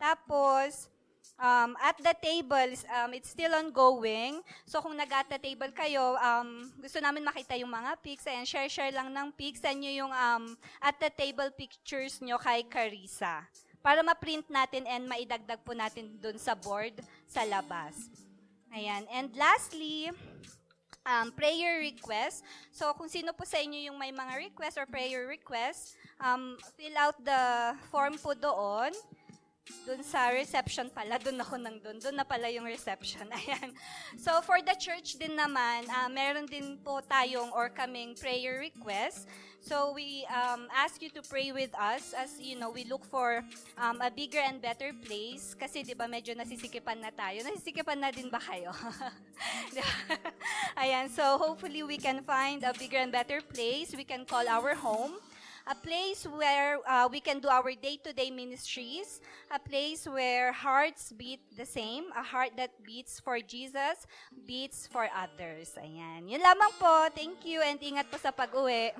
Tapos, 0.00 0.88
um, 1.36 1.76
at 1.78 1.96
the 2.00 2.14
tables, 2.18 2.82
um, 2.88 3.12
it's 3.12 3.30
still 3.30 3.52
ongoing. 3.54 4.40
So, 4.64 4.80
kung 4.80 4.96
nag-at 4.96 5.28
the 5.28 5.38
table 5.38 5.70
kayo, 5.70 6.16
um, 6.16 6.72
gusto 6.80 6.98
namin 6.98 7.22
makita 7.22 7.54
yung 7.60 7.70
mga 7.70 8.00
pics. 8.00 8.24
Ayan, 8.26 8.48
share-share 8.48 8.94
lang 8.94 9.12
ng 9.12 9.28
pics. 9.36 9.60
Send 9.60 9.84
nyo 9.84 9.92
yung 9.92 10.12
um, 10.12 10.44
at 10.80 10.96
the 10.96 11.10
table 11.12 11.52
pictures 11.52 12.18
nyo 12.24 12.40
kay 12.40 12.64
Carissa 12.66 13.44
para 13.82 14.00
ma-print 14.00 14.46
natin 14.46 14.86
and 14.86 15.10
maidagdag 15.10 15.58
po 15.66 15.74
natin 15.74 16.14
dun 16.22 16.38
sa 16.38 16.54
board 16.54 16.94
sa 17.26 17.42
labas. 17.42 18.08
Ayan. 18.70 19.04
And 19.10 19.34
lastly, 19.34 20.08
um, 21.06 21.30
prayer 21.34 21.82
request. 21.82 22.46
So, 22.70 22.90
kung 22.94 23.10
sino 23.10 23.34
po 23.34 23.42
sa 23.46 23.58
inyo 23.58 23.90
yung 23.90 23.98
may 23.98 24.14
mga 24.14 24.50
request 24.50 24.78
or 24.78 24.86
prayer 24.86 25.26
request, 25.26 25.98
um, 26.18 26.56
fill 26.78 26.96
out 26.98 27.16
the 27.22 27.74
form 27.90 28.18
po 28.18 28.34
doon. 28.34 28.94
Doon 29.86 30.02
sa 30.02 30.34
reception 30.34 30.90
pala, 30.90 31.22
doon 31.22 31.38
ako 31.38 31.54
nang 31.54 31.78
doon. 31.78 32.02
Doon 32.02 32.18
na 32.18 32.26
pala 32.26 32.50
yung 32.50 32.66
reception. 32.66 33.26
Ayan. 33.38 33.70
So, 34.18 34.42
for 34.42 34.58
the 34.58 34.74
church 34.74 35.14
din 35.18 35.38
naman, 35.38 35.86
uh, 35.86 36.10
meron 36.10 36.46
din 36.50 36.78
po 36.82 36.98
tayong 37.02 37.54
or 37.54 37.70
kaming 37.70 38.18
prayer 38.18 38.58
request. 38.58 39.30
So, 39.62 39.94
we 39.94 40.26
um, 40.26 40.66
ask 40.74 40.98
you 40.98 41.08
to 41.14 41.22
pray 41.22 41.54
with 41.54 41.70
us 41.78 42.10
as, 42.18 42.34
you 42.42 42.58
know, 42.58 42.74
we 42.74 42.82
look 42.82 43.06
for 43.06 43.46
um, 43.78 44.02
a 44.02 44.10
bigger 44.10 44.42
and 44.42 44.58
better 44.58 44.90
place. 44.90 45.54
Kasi, 45.54 45.86
di 45.86 45.94
ba, 45.94 46.10
medyo 46.10 46.34
nasisikipan 46.34 46.98
na 46.98 47.14
tayo. 47.14 47.46
Nasisikipan 47.46 48.02
na 48.02 48.10
din 48.10 48.26
ba 48.26 48.42
kayo? 48.42 48.74
Ayan. 50.82 51.06
So, 51.14 51.38
hopefully, 51.38 51.86
we 51.86 51.94
can 51.94 52.26
find 52.26 52.66
a 52.66 52.74
bigger 52.74 52.98
and 52.98 53.14
better 53.14 53.38
place. 53.38 53.94
We 53.94 54.02
can 54.02 54.26
call 54.26 54.50
our 54.50 54.74
home 54.74 55.14
a 55.66 55.74
place 55.78 56.26
where 56.26 56.82
uh, 56.88 57.06
we 57.06 57.20
can 57.20 57.38
do 57.38 57.46
our 57.46 57.70
day-to-day 57.70 58.30
ministries, 58.34 59.20
a 59.46 59.58
place 59.58 60.06
where 60.10 60.50
hearts 60.50 61.14
beat 61.14 61.38
the 61.56 61.66
same, 61.66 62.10
a 62.18 62.22
heart 62.22 62.50
that 62.56 62.70
beats 62.82 63.20
for 63.20 63.38
Jesus, 63.38 64.06
beats 64.46 64.90
for 64.90 65.06
others. 65.14 65.78
Ayan. 65.78 66.26
Yun 66.26 66.42
lamang 66.42 66.72
po. 66.82 67.06
Thank 67.14 67.46
you 67.46 67.62
and 67.62 67.78
ingat 67.78 68.10
po 68.10 68.18
sa 68.18 68.34
pag-uwi. 68.34 68.90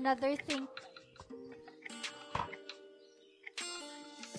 Another 0.00 0.32
thing, 0.32 0.64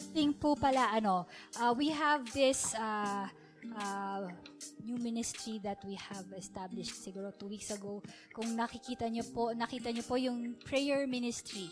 thing 0.09 0.33
po 0.33 0.57
pala, 0.57 0.89
ano, 0.89 1.29
uh, 1.61 1.69
we 1.77 1.93
have 1.93 2.25
this 2.33 2.73
uh, 2.73 3.29
uh, 3.77 4.25
new 4.83 4.97
ministry 4.97 5.61
that 5.63 5.77
we 5.85 5.93
have 5.95 6.25
established 6.33 6.97
siguro 6.97 7.31
two 7.37 7.47
weeks 7.47 7.69
ago. 7.69 8.01
Kung 8.33 8.57
nakikita 8.57 9.05
niyo 9.07 9.23
po, 9.31 9.53
nakita 9.53 9.93
niyo 9.93 10.03
po 10.03 10.17
yung 10.17 10.57
prayer 10.65 11.05
ministry. 11.05 11.69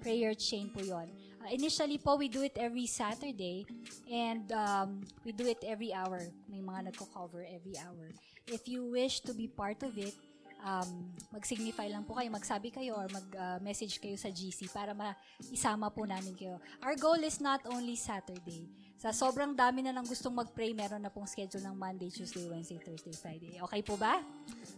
Prayer 0.00 0.34
chain 0.34 0.72
po 0.72 0.80
yon. 0.80 1.06
Uh, 1.44 1.52
initially 1.52 2.00
po, 2.00 2.16
we 2.16 2.32
do 2.32 2.42
it 2.42 2.56
every 2.58 2.88
Saturday 2.88 3.68
and 4.10 4.50
um, 4.50 5.04
we 5.22 5.30
do 5.30 5.46
it 5.46 5.62
every 5.62 5.92
hour. 5.92 6.18
May 6.48 6.64
mga 6.64 6.90
nagko-cover 6.90 7.44
every 7.46 7.76
hour. 7.78 8.10
If 8.46 8.70
you 8.70 8.86
wish 8.86 9.26
to 9.26 9.34
be 9.34 9.50
part 9.50 9.82
of 9.82 9.98
it, 9.98 10.14
um, 10.62 11.10
mag-signify 11.34 11.90
lang 11.90 12.06
po 12.06 12.14
kayo, 12.14 12.30
magsabi 12.30 12.70
kayo 12.70 12.94
or 12.94 13.10
mag-message 13.10 13.98
kayo 13.98 14.14
sa 14.14 14.30
GC 14.30 14.70
para 14.70 14.94
ma-isama 14.94 15.90
po 15.90 16.06
namin 16.06 16.30
kayo. 16.38 16.62
Our 16.78 16.94
goal 16.94 17.18
is 17.26 17.42
not 17.42 17.66
only 17.66 17.98
Saturday. 17.98 18.70
Sa 19.02 19.10
sobrang 19.10 19.50
dami 19.50 19.82
na 19.82 19.90
ng 19.90 20.06
gustong 20.06 20.30
mag-pray, 20.30 20.70
meron 20.78 21.02
na 21.02 21.10
pong 21.10 21.26
schedule 21.26 21.62
ng 21.66 21.74
Monday, 21.74 22.06
Tuesday, 22.06 22.46
Wednesday, 22.46 22.78
Thursday, 22.78 23.14
Friday. 23.18 23.58
Okay 23.58 23.82
po 23.82 23.98
ba? 23.98 24.22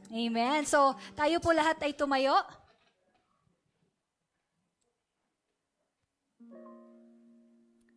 Amen. 0.09 0.65
So, 0.65 0.97
tayo 1.13 1.37
po 1.37 1.53
lahat 1.53 1.77
ay 1.85 1.93
tumayo. 1.93 2.41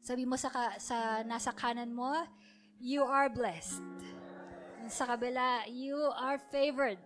Sabi 0.03 0.27
mo 0.27 0.35
sa, 0.35 0.51
ka, 0.51 0.75
sa 0.83 1.23
nasa 1.23 1.55
kanan 1.55 1.95
mo, 1.95 2.11
you 2.83 3.07
are 3.07 3.31
blessed. 3.31 3.79
Sa 4.89 5.05
kabila, 5.05 5.67
you 5.69 5.97
are 5.97 6.39
favored. 6.49 6.97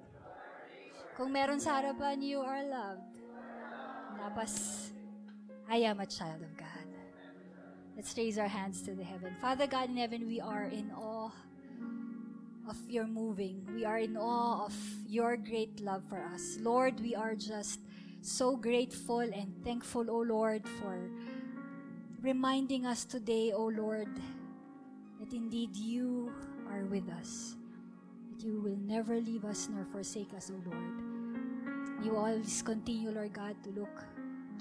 Kung 1.16 1.32
meron 1.32 1.60
sa 1.60 1.80
harapan, 1.82 2.24
you 2.24 2.40
are 2.40 2.64
loved. 2.64 3.20
Tapos, 4.20 4.54
I 5.68 5.84
am 5.88 6.00
a 6.00 6.06
child 6.06 6.44
of 6.44 6.52
God. 6.56 6.88
Let's 7.96 8.12
raise 8.18 8.38
our 8.38 8.52
hands 8.52 8.82
to 8.84 8.92
the 8.92 9.04
heaven. 9.04 9.36
Father 9.40 9.68
God 9.68 9.90
in 9.90 9.98
heaven, 9.98 10.28
we 10.28 10.42
are 10.42 10.68
in 10.68 10.92
awe 10.92 11.32
of 12.68 12.76
your 12.90 13.08
moving. 13.08 13.64
We 13.74 13.86
are 13.86 14.00
in 14.00 14.18
awe 14.18 14.66
of 14.66 14.76
your 15.08 15.38
great 15.38 15.80
love 15.80 16.04
for 16.10 16.20
us. 16.34 16.58
Lord, 16.60 17.00
we 17.00 17.16
are 17.16 17.36
just 17.36 17.80
so 18.22 18.58
grateful 18.58 19.20
and 19.20 19.54
thankful, 19.64 20.10
O 20.10 20.20
Lord, 20.20 20.68
for 20.82 21.00
reminding 22.22 22.86
us 22.86 23.06
today, 23.06 23.54
O 23.54 23.66
Lord, 23.72 24.10
that 25.20 25.32
indeed 25.32 25.76
you 25.76 26.34
are 26.68 26.84
with 26.86 27.08
us. 27.10 27.56
You 28.40 28.60
will 28.62 28.78
never 28.78 29.20
leave 29.20 29.46
us 29.46 29.70
nor 29.72 29.86
forsake 29.86 30.34
us, 30.36 30.52
O 30.52 30.70
Lord. 30.70 32.04
You 32.04 32.16
always 32.16 32.62
continue, 32.62 33.10
Lord 33.10 33.34
God, 33.34 33.56
to 33.64 33.70
look 33.72 34.04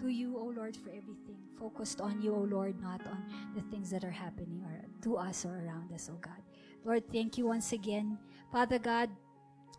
to 0.00 0.08
you, 0.08 0.38
O 0.38 0.52
Lord, 0.56 0.76
for 0.76 0.90
everything. 0.90 1.36
Focused 1.58 2.00
on 2.00 2.22
you, 2.22 2.34
O 2.34 2.40
Lord, 2.40 2.80
not 2.80 3.04
on 3.06 3.24
the 3.54 3.62
things 3.70 3.90
that 3.90 4.04
are 4.04 4.10
happening 4.10 4.62
or 4.64 4.84
to 5.02 5.16
us 5.16 5.44
or 5.44 5.64
around 5.64 5.92
us, 5.92 6.08
O 6.12 6.16
God. 6.20 6.40
Lord, 6.84 7.02
thank 7.12 7.36
you 7.36 7.46
once 7.46 7.72
again. 7.72 8.18
Father 8.52 8.78
God, 8.78 9.10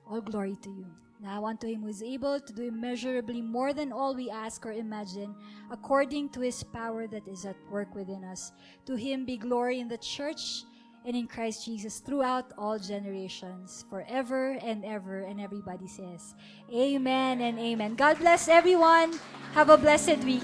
all 0.08 0.22
glory 0.22 0.56
to 0.62 0.70
you. 0.70 0.86
Now 1.22 1.46
unto 1.46 1.68
him 1.68 1.82
who 1.82 1.88
is 1.88 2.04
able 2.04 2.40
to 2.40 2.54
do 2.54 2.68
immeasurably 2.68 3.42
more 3.42 3.74
than 3.74 3.92
all 3.92 4.14
we 4.14 4.30
ask 4.30 4.66
or 4.66 4.74
imagine, 4.74 5.34
according 5.72 6.30
to 6.30 6.42
his 6.42 6.62
power 6.62 7.08
that 7.08 7.28
is 7.28 7.46
at 7.46 7.56
work 7.72 7.96
within 7.96 8.24
us. 8.24 8.52
To 8.86 8.96
him 8.96 9.26
be 9.26 9.38
glory 9.38 9.80
in 9.80 9.88
the 9.88 9.98
church 9.98 10.64
and 11.06 11.16
in 11.16 11.28
Christ 11.28 11.66
Jesus 11.66 12.00
throughout 12.00 12.52
all 12.58 12.80
generations, 12.80 13.86
forever 13.90 14.58
and 14.62 14.84
ever. 14.84 15.22
And 15.22 15.40
everybody 15.40 15.88
says, 15.88 16.34
Amen 16.74 17.42
and 17.42 17.60
Amen. 17.60 17.96
God 17.96 18.18
bless 18.20 18.48
everyone. 18.48 19.14
Have 19.54 19.70
a 19.70 19.78
blessed 19.78 20.24
week. 20.26 20.44